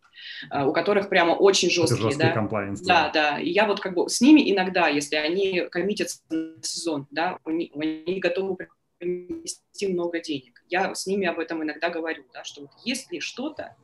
[0.50, 2.08] а, у которых прямо очень жесткие.
[2.08, 2.74] Это да?
[2.82, 3.38] Да, да.
[3.38, 7.70] И я вот как бы с ними иногда, если они коммитятся на сезон, да, они,
[7.76, 8.56] они готовы
[8.98, 10.62] принести много денег.
[10.68, 13.76] Я с ними об этом иногда говорю, да, что вот если что-то,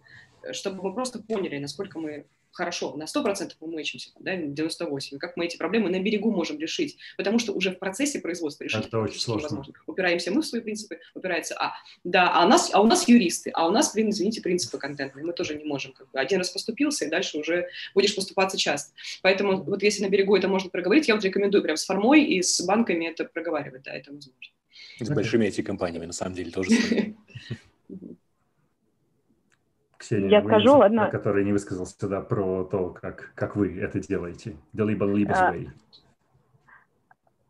[0.43, 5.37] э, чтобы мы просто поняли, насколько мы хорошо, на 100% мы мычимся, да, 98%, как
[5.37, 8.99] мы эти проблемы на берегу можем решить, потому что уже в процессе производства решить это
[9.01, 9.47] очень сложно.
[9.47, 9.75] невозможно.
[9.87, 11.73] Упираемся мы в свои принципы, упирается А.
[12.05, 15.25] Да, а у нас, а у нас юристы, а у нас, блин, извините, принципы контентные,
[15.25, 15.93] мы тоже не можем.
[15.93, 16.21] Как бы.
[16.21, 18.93] Один раз поступился, и дальше уже будешь поступаться часто.
[19.23, 22.43] Поэтому вот если на берегу это можно проговорить, я вот рекомендую прям с формой и
[22.43, 24.53] с банками это проговаривать, да, это возможно.
[24.99, 26.71] С большими IT-компаниями, на самом деле, тоже.
[30.03, 31.09] Ксения, я скажу, ладно.
[31.11, 34.57] который не высказался да, про то, как, как вы это делаете.
[34.75, 35.69] The Libel Libes а, Way.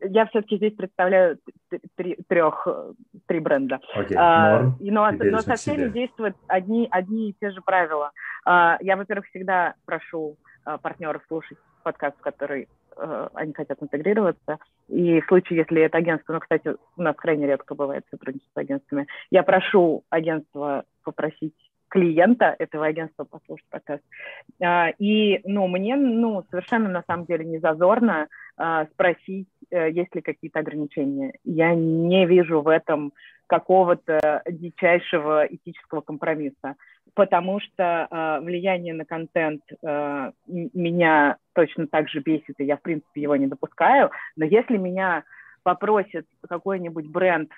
[0.01, 1.39] я все-таки здесь представляю
[1.97, 2.69] три, трех,
[3.27, 3.81] три бренда.
[3.97, 8.13] Okay, а, но, но со всеми действуют одни, одни и те же правила.
[8.45, 12.69] А, я, во-первых, всегда прошу а, партнеров слушать подкаст, который
[13.35, 14.59] они хотят интегрироваться.
[14.89, 18.63] И в случае, если это агентство, ну, кстати, у нас крайне редко бывает сотрудничество с
[18.63, 21.55] агентствами, я прошу агентство попросить
[21.93, 24.03] клиента этого агентства послушать подкаст.
[24.63, 30.15] А, и, ну, мне, ну, совершенно на самом деле не зазорно а, спросить, э, есть
[30.15, 31.35] ли какие-то ограничения.
[31.45, 33.13] Я не вижу в этом
[33.47, 36.77] какого-то дичайшего этического компромисса,
[37.15, 42.83] потому что э, влияние на контент э, меня точно так же бесит, и я, в
[42.83, 44.11] принципе, его не допускаю.
[44.37, 45.25] Но если меня
[45.63, 47.51] попросит какой-нибудь бренд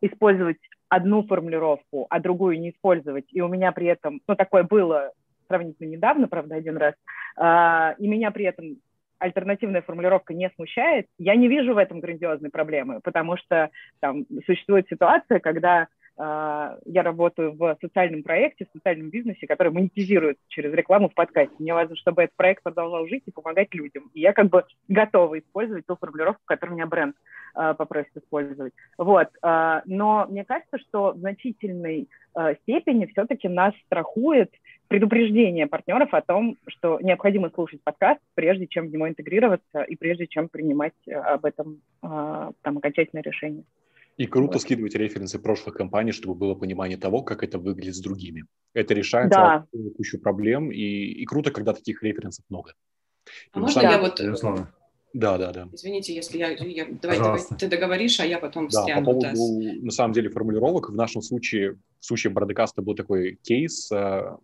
[0.00, 0.58] использовать
[0.88, 5.12] одну формулировку, а другую не использовать, и у меня при этом, ну, такое было
[5.48, 6.94] сравнительно недавно, правда, один раз,
[7.36, 8.78] э, и меня при этом
[9.20, 13.70] альтернативная формулировка не смущает, я не вижу в этом грандиозной проблемы, потому что
[14.00, 15.88] там существует ситуация, когда
[16.22, 21.54] а, я работаю в социальном проекте, в социальном бизнесе, который монетизирует через рекламу в подкасте.
[21.58, 24.10] Мне важно, чтобы этот проект продолжал жить и помогать людям.
[24.12, 27.16] И я как бы готова использовать ту формулировку, которую меня бренд
[27.56, 28.74] э, попросит использовать.
[28.98, 29.28] Вот.
[29.42, 34.52] Э, но мне кажется, что в значительной э, степени все-таки нас страхует
[34.90, 40.26] предупреждение партнеров о том, что необходимо слушать подкаст, прежде чем в него интегрироваться и прежде
[40.26, 43.62] чем принимать об этом там окончательное решение.
[44.16, 44.62] И круто вот.
[44.62, 48.46] скидывать референсы прошлых компаний, чтобы было понимание того, как это выглядит с другими.
[48.74, 49.64] Это решает да.
[49.96, 52.74] кучу проблем, и, и круто, когда таких референсов много.
[53.52, 54.20] А можно я вот...
[54.20, 54.74] Безусловно.
[55.12, 55.68] Да, да, да.
[55.72, 56.50] Извините, если я...
[56.50, 59.06] я давай, давай, ты договоришь, а я потом да, встряну.
[59.06, 63.90] по поводу, на самом деле, формулировок, в нашем случае, в случае Бродекаста был такой кейс,
[63.90, 64.36] э,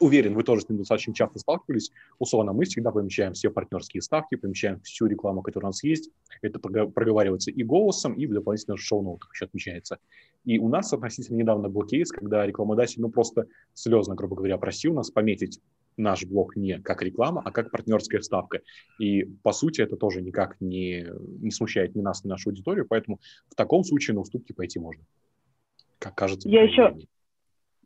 [0.00, 1.90] уверен, вы тоже с ним достаточно часто сталкивались.
[2.18, 6.10] Условно, мы всегда помещаем все партнерские ставки, помещаем всю рекламу, которая у нас есть.
[6.42, 9.98] Это проговаривается и голосом, и в дополнительных шоу-ноутах еще отмечается.
[10.44, 14.94] И у нас относительно недавно был кейс, когда рекламодатель, ну, просто слезно, грубо говоря, просил
[14.94, 15.60] нас пометить
[15.96, 18.60] наш блог не как реклама, а как партнерская ставка.
[18.98, 21.06] И, по сути, это тоже никак не,
[21.40, 25.04] не смущает ни нас, ни нашу аудиторию, поэтому в таком случае на уступки пойти можно.
[25.98, 26.48] Как кажется.
[26.48, 26.96] Я еще,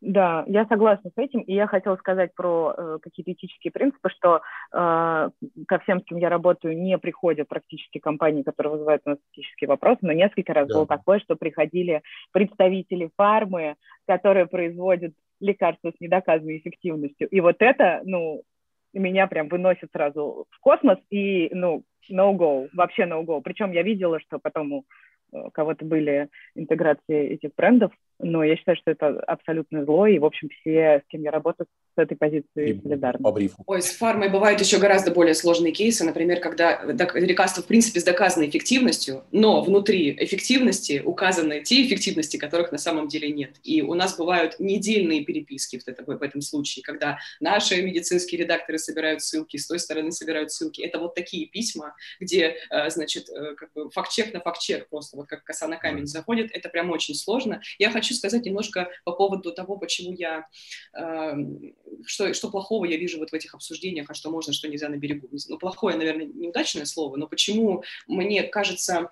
[0.01, 4.41] да, я согласна с этим, и я хотела сказать про э, какие-то этические принципы, что
[4.73, 5.31] э,
[5.67, 9.69] ко всем, с кем я работаю, не приходят практически компании, которые вызывают у нас этические
[9.69, 10.75] вопросы, но несколько раз да.
[10.75, 12.03] было такое, что приходили
[12.33, 13.75] представители фармы,
[14.07, 18.43] которые производят лекарства с недоказанной эффективностью, и вот это, ну,
[18.95, 23.41] меня прям выносит сразу в космос, и, ну, no-go, вообще no-go.
[23.43, 24.85] Причем я видела, что потом у
[25.33, 30.25] э, кого-то были интеграции этих брендов, но я считаю, что это абсолютно зло, и, в
[30.25, 31.67] общем, все, с кем я работаю,
[31.99, 33.23] с этой позиции солидарны.
[33.23, 33.63] По брифу.
[33.67, 38.05] Ой, с фармой бывают еще гораздо более сложные кейсы, например, когда лекарство, в принципе, с
[38.05, 43.57] доказанной эффективностью, но внутри эффективности указаны те эффективности, которых на самом деле нет.
[43.63, 48.79] И у нас бывают недельные переписки в, это, в этом случае, когда наши медицинские редакторы
[48.79, 50.81] собирают ссылки, с той стороны собирают ссылки.
[50.83, 55.27] Это вот такие письма, где, э, значит, э, как бы факт-чек на факт-чек просто, вот
[55.27, 56.51] как коса на камень заходит.
[56.53, 57.61] Это прям очень сложно.
[57.79, 60.47] Я хочу хочу сказать немножко по поводу того, почему я,
[60.95, 61.33] э,
[62.07, 64.97] что, что плохого я вижу вот в этих обсуждениях, а что можно, что нельзя на
[64.97, 65.29] берегу.
[65.49, 69.11] Ну, плохое, наверное, неудачное слово, но почему мне кажется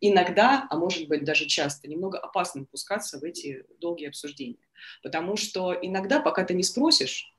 [0.00, 4.66] иногда, а может быть даже часто, немного опасным пускаться в эти долгие обсуждения.
[5.02, 7.32] Потому что иногда, пока ты не спросишь,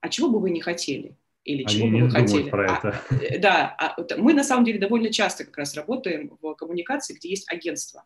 [0.00, 2.50] а чего бы вы не хотели, или чего Они бы вы хотели.
[2.50, 3.00] Про а, это.
[3.10, 7.30] А, да, а, мы на самом деле довольно часто как раз работаем в коммуникации, где
[7.30, 8.04] есть агентство.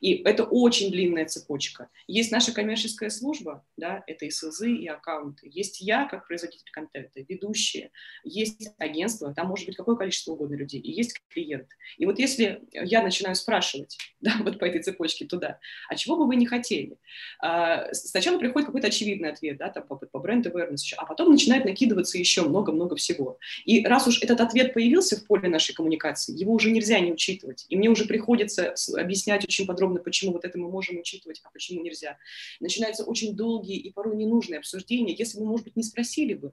[0.00, 1.88] И это очень длинная цепочка.
[2.06, 5.48] Есть наша коммерческая служба, да, это и СЛЗы, и аккаунты.
[5.52, 7.90] Есть я, как производитель контента, ведущие.
[8.24, 10.80] Есть агентство, там может быть какое количество угодно людей.
[10.80, 11.68] И есть клиент.
[11.98, 15.58] И вот если я начинаю спрашивать, да, вот по этой цепочке туда,
[15.88, 16.96] а чего бы вы не хотели?
[17.40, 21.64] А, сначала приходит какой-то очевидный ответ, да, там по, по бренд awareness а потом начинает
[21.64, 23.38] накидываться еще много-много всего.
[23.64, 27.66] И раз уж этот ответ появился в поле нашей коммуникации, его уже нельзя не учитывать.
[27.68, 31.82] И мне уже приходится объяснять очень подробно, почему вот это мы можем учитывать, а почему
[31.82, 32.18] нельзя.
[32.60, 36.52] Начинаются очень долгие и порой ненужные обсуждения, если мы, может быть, не спросили бы,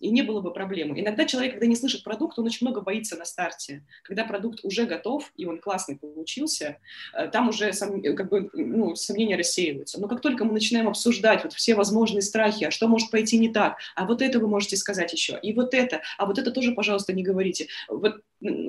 [0.00, 0.98] и не было бы проблемы.
[1.00, 3.84] Иногда человек, когда не слышит продукт, он очень много боится на старте.
[4.02, 6.78] Когда продукт уже готов, и он классный получился,
[7.14, 10.00] э, там уже сом, э, как бы, ну, сомнения рассеиваются.
[10.00, 13.48] Но как только мы начинаем обсуждать вот все возможные страхи, а что может пойти не
[13.48, 16.72] так, а вот это вы можете сказать еще, и вот это, а вот это тоже,
[16.72, 17.68] пожалуйста, не говорите.
[17.88, 18.20] Вот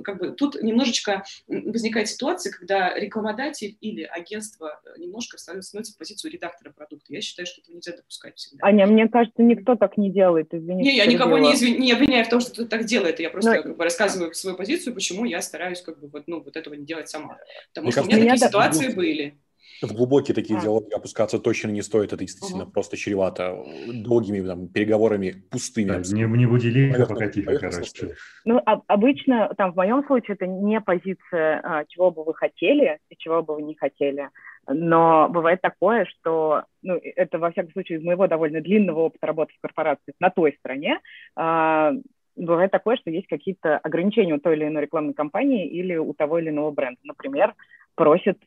[0.03, 6.31] как бы тут немножечко возникает ситуация, когда рекламодатель или агентство э, немножко становится в позицию
[6.31, 7.13] редактора продукта.
[7.13, 8.65] Я считаю, что это нельзя допускать всегда.
[8.65, 10.89] Аня, мне кажется, никто так не делает, извините.
[10.89, 11.79] Не, я никого не, извин...
[11.79, 13.63] не обвиняю в том, что кто так делает, я просто Но...
[13.63, 16.85] как бы, рассказываю свою позицию, почему я стараюсь как бы вот, ну, вот этого не
[16.85, 17.37] делать сама.
[17.69, 19.37] Потому мне что кажется, у меня такие ситуации были
[19.81, 20.61] в глубокие такие а.
[20.61, 22.71] диалоги опускаться точно не стоит, это действительно угу.
[22.71, 25.87] просто чревато долгими там, переговорами пустыми.
[25.87, 28.15] Да, не, не буди лихо, пока тихо, короче.
[28.45, 32.99] Ну, а, обычно, там, в моем случае, это не позиция, а, чего бы вы хотели
[33.09, 34.29] и чего бы вы не хотели.
[34.67, 39.53] Но бывает такое, что, ну, это, во всяком случае, из моего довольно длинного опыта работы
[39.57, 40.99] в корпорации на той стороне,
[41.35, 41.93] а,
[42.35, 46.39] бывает такое, что есть какие-то ограничения у той или иной рекламной кампании или у того
[46.39, 46.99] или иного бренда.
[47.03, 47.53] Например,
[47.95, 48.37] просят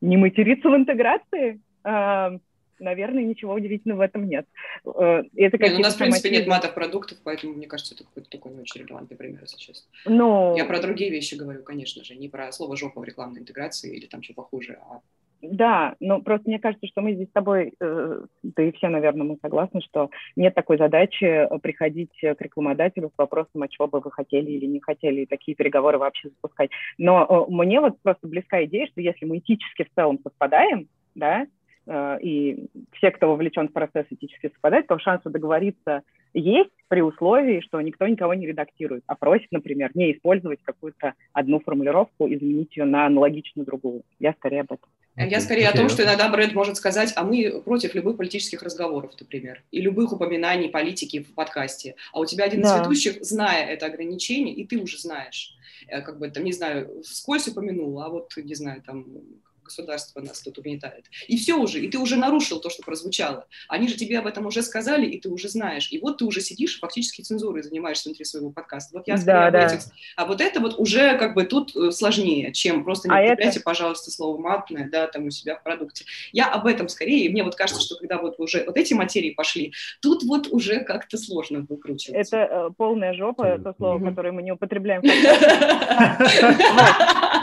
[0.00, 2.38] не материться в интеграции, а,
[2.78, 4.46] наверное, ничего удивительного в этом нет.
[4.84, 8.04] Э, это не, ну, у нас, в принципе, нет матов продуктов, поэтому, мне кажется, это
[8.04, 9.90] какой-то такой не очень релевантный пример, если честно.
[10.04, 10.54] Но...
[10.56, 14.06] Я про другие вещи говорю, конечно же, не про слово «жопа» в рекламной интеграции или
[14.06, 15.00] там что похуже, а
[15.40, 19.24] да, но просто мне кажется, что мы здесь с тобой, э, да и все, наверное,
[19.24, 24.00] мы согласны, что нет такой задачи э, приходить к рекламодателю с вопросом, а чего бы
[24.00, 26.70] вы хотели или не хотели, и такие переговоры вообще запускать.
[26.98, 31.46] Но э, мне вот просто близка идея, что если мы этически в целом совпадаем, да,
[32.20, 36.02] и все, кто вовлечен в процесс, этически совпадает, то шансы договориться
[36.34, 41.60] есть при условии, что никто никого не редактирует, а просит, например, не использовать какую-то одну
[41.60, 44.02] формулировку, изменить ее на аналогичную другую.
[44.18, 44.90] Я скорее об этом.
[45.26, 45.70] Я скорее okay.
[45.70, 49.80] о том, что иногда бренд может сказать, а мы против любых политических разговоров, например, и
[49.80, 51.96] любых упоминаний политики в подкасте.
[52.12, 52.76] А у тебя один да.
[52.76, 55.56] из ведущих, зная это ограничение, и ты уже знаешь,
[55.88, 59.06] э, как бы там, не знаю, вскользь упомянул, а вот, не знаю, там,
[59.68, 61.04] государство нас тут угнетает.
[61.28, 63.46] И все уже, и ты уже нарушил то, что прозвучало.
[63.68, 65.90] Они же тебе об этом уже сказали, и ты уже знаешь.
[65.92, 68.96] И вот ты уже сидишь, фактически цензурой занимаешься внутри своего подкаста.
[68.96, 69.66] Вот я да, да.
[69.66, 69.84] этих.
[70.16, 73.58] А вот это вот уже как бы тут э, сложнее, чем просто не а употребляйте,
[73.58, 73.64] это...
[73.64, 76.04] пожалуйста, слово матное, да, там у себя в продукте.
[76.32, 79.30] Я об этом скорее, и мне вот кажется, что когда вот уже вот эти материи
[79.30, 82.36] пошли, тут вот уже как-то сложно выкручиваться.
[82.36, 85.02] Это э, полная жопа, то слово, которое мы не употребляем.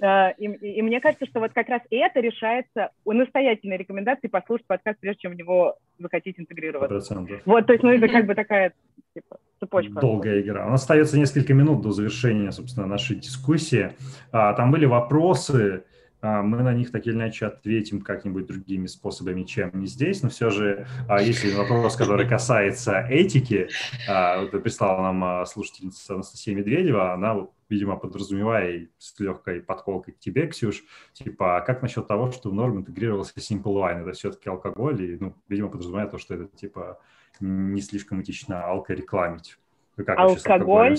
[0.00, 4.28] Э, и, и, и мне кажется, что вот как раз это решается у настоятельной рекомендации
[4.28, 7.14] послушать подкаст, прежде чем в него захотите интегрироваться.
[7.14, 7.42] 100%.
[7.44, 8.72] Вот, то есть, ну, это как бы такая
[9.14, 10.00] типа, цепочка.
[10.00, 10.66] Долгая игра.
[10.66, 13.92] У нас остается несколько минут до завершения, собственно, нашей дискуссии.
[14.32, 15.84] А, там были вопросы,
[16.22, 20.50] мы на них так или иначе ответим как-нибудь другими способами, чем не здесь, но все
[20.50, 23.68] же, а, если вопрос, который касается этики,
[24.08, 30.46] а, вот прислала нам слушательница Анастасия Медведева, она, видимо, подразумевая с легкой подколкой к тебе,
[30.46, 35.16] Ксюш, типа, как насчет того, что в норм интегрировался Simple Wine, это все-таки алкоголь, и,
[35.18, 36.98] ну, видимо, подразумевает то, что это, типа,
[37.40, 39.56] не слишком этично алкорекламить.
[39.96, 40.96] Как алкоголь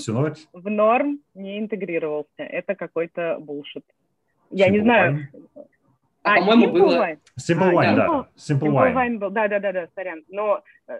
[0.53, 2.29] в норм не интегрировался.
[2.37, 3.83] Это какой-то булшит.
[4.51, 5.27] Я Simple не знаю.
[6.23, 7.07] А, по-моему, Simple было...
[7.07, 7.19] Wine.
[7.39, 8.07] Simple а, Wine, да.
[8.07, 8.93] Simple, Simple Wine.
[8.93, 10.23] Wine был, да-да-да, сорян.
[10.29, 10.99] Но, э,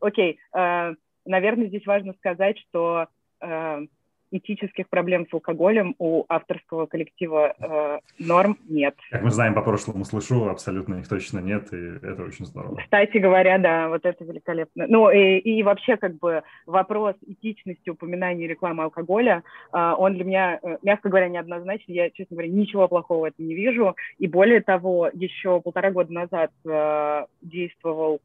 [0.00, 0.94] окей, э,
[1.24, 3.08] наверное, здесь важно сказать, что
[3.40, 3.86] э,
[4.30, 8.94] этических проблем с алкоголем у авторского коллектива э, норм нет.
[9.10, 12.76] Как мы знаем по прошлому слышу, абсолютно их точно нет, и это очень здорово.
[12.76, 14.86] Кстати говоря, да, вот это великолепно.
[14.88, 19.42] Ну и, и вообще как бы вопрос этичности упоминания рекламы алкоголя,
[19.72, 21.94] э, он для меня, э, мягко говоря, неоднозначный.
[21.94, 23.96] Я, честно говоря, ничего плохого в этом не вижу.
[24.18, 28.20] И более того, еще полтора года назад э, действовал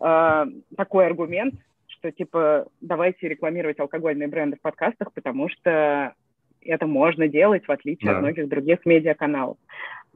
[0.00, 0.46] э,
[0.76, 1.54] такой аргумент,
[2.00, 6.14] что типа давайте рекламировать алкогольные бренды в подкастах, потому что
[6.62, 8.16] это можно делать в отличие да.
[8.16, 9.58] от многих других медиаканалов.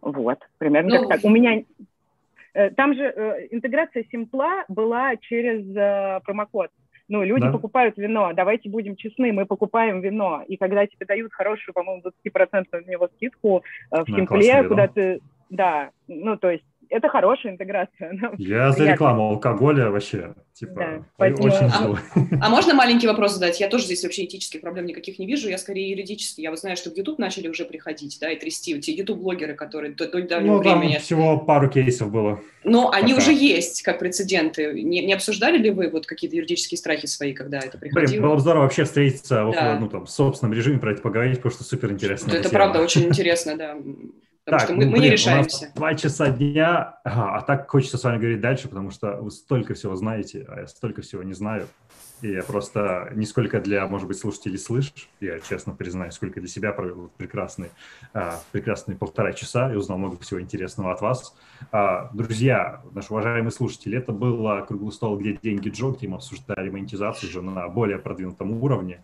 [0.01, 1.25] Вот, примерно ну, как так.
[1.25, 1.63] У меня
[2.55, 6.71] э, там же э, интеграция Симпла была через э, промокод.
[7.07, 7.53] Ну, люди да.
[7.53, 10.43] покупают вино, давайте будем честны, мы покупаем вино.
[10.49, 14.89] И когда тебе дают хорошую, по-моему, 20% на него скидку э, в да, Симпле, куда
[14.89, 15.21] ты...
[15.51, 18.13] Да, ну, то есть это хорошая интеграция.
[18.39, 23.61] Я за рекламу алкоголя вообще, типа, да, очень а, а можно маленький вопрос задать?
[23.61, 26.41] Я тоже здесь вообще этических проблем никаких не вижу, я скорее юридически.
[26.41, 28.81] Я вот знаю, что в YouTube начали уже приходить, да, и трясти.
[28.81, 30.99] Те YouTube-блогеры, которые до, до недавнего ну, времени...
[30.99, 32.41] всего пару кейсов было.
[32.65, 32.99] Но пока.
[32.99, 34.83] они уже есть, как прецеденты.
[34.83, 38.09] Не, не обсуждали ли вы вот какие-то юридические страхи свои, когда это приходило?
[38.09, 39.47] Блин, было бы здорово вообще встретиться да.
[39.47, 42.33] около, ну, там, в собственном режиме про это поговорить, потому что супер интересно.
[42.33, 43.77] Это правда очень интересно, да.
[44.45, 45.73] Потому так, что мы, ну, мы не решаемся.
[45.75, 49.73] два часа дня, ага, а так хочется с вами говорить дальше, потому что вы столько
[49.73, 51.67] всего знаете, а я столько всего не знаю.
[52.21, 56.49] И я просто не сколько для, может быть, слушателей слышь, я честно признаюсь, сколько для
[56.49, 57.71] себя провел прекрасные,
[58.13, 61.35] а, прекрасные полтора часа и узнал много всего интересного от вас.
[61.73, 66.69] А, друзья, наши уважаемые слушатели, это был круглый стол, где деньги Джо, где мы обсуждали
[66.69, 69.03] монетизацию уже на более продвинутом уровне.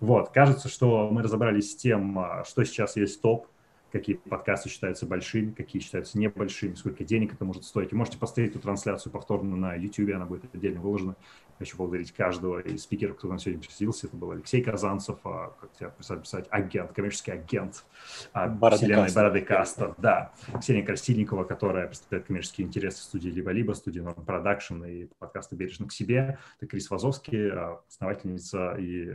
[0.00, 3.46] Вот, кажется, что мы разобрались с тем, а, что сейчас есть топ,
[3.94, 7.92] какие подкасты считаются большими, какие считаются небольшими, сколько денег это может стоить.
[7.92, 11.14] И можете посмотреть эту трансляцию повторно на YouTube, она будет отдельно выложена.
[11.58, 14.06] Хочу поблагодарить каждого из спикеров, кто нам сегодня присоединился.
[14.06, 17.84] Это был Алексей Казанцев, а, как тебя писать, писать, агент, коммерческий агент
[18.32, 19.94] а, вселенной Бороды Каста.
[19.98, 20.32] Да.
[20.60, 25.92] Ксения Красильникова, которая представляет коммерческие интересы студии «Либо-либо», студии Norm Production и подкаста «Бережно к
[25.92, 26.38] себе».
[26.58, 29.12] Это Крис Вазовский, а, основательница и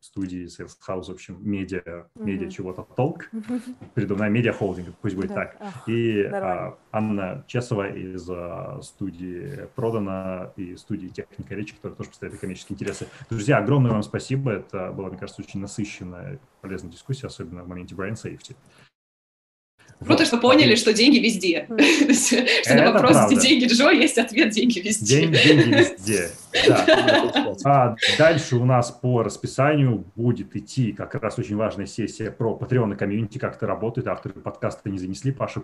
[0.00, 2.50] студии Sales House, в общем, медиа, медиа mm-hmm.
[2.50, 3.30] чего-то толк,
[3.94, 5.56] придумная медиа холдинг, пусть будет так.
[5.86, 6.22] И
[6.92, 8.28] Анна Чесова из
[8.84, 13.08] студии Продана и студии Техника Речи, которые тоже представляют коммерческие интересы.
[13.30, 14.52] Друзья, огромное вам спасибо.
[14.52, 18.56] Это была, мне кажется, очень насыщенная, полезная дискуссия, особенно в моменте brain safety.
[19.98, 20.26] Круто, вот.
[20.28, 21.66] что поняли, что деньги везде.
[22.62, 25.26] Что на вопрос, где деньги Джо, есть ответ «деньги везде».
[25.26, 26.30] Деньги везде,
[27.64, 32.94] А дальше у нас по расписанию будет идти как раз очень важная сессия про Patreon
[32.94, 34.06] и комьюнити, как это работает.
[34.06, 35.32] Авторы подкаста не занесли.
[35.32, 35.60] Паша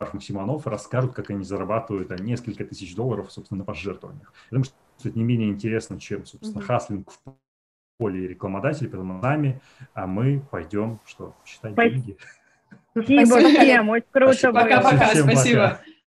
[0.00, 4.32] Пивар Симонов расскажут, как они зарабатывают несколько тысяч долларов, собственно, на пожертвованиях.
[4.50, 4.74] Думаю, что
[5.04, 6.66] это не менее интересно, чем, собственно, mm-hmm.
[6.66, 7.34] хаслинг в
[7.98, 9.60] поле рекламодателей, поэтому нами,
[9.92, 12.16] а мы пойдем, что, считать деньги.
[12.92, 14.52] Спасибо всем, очень круто.
[14.52, 15.80] Пока-пока, спасибо.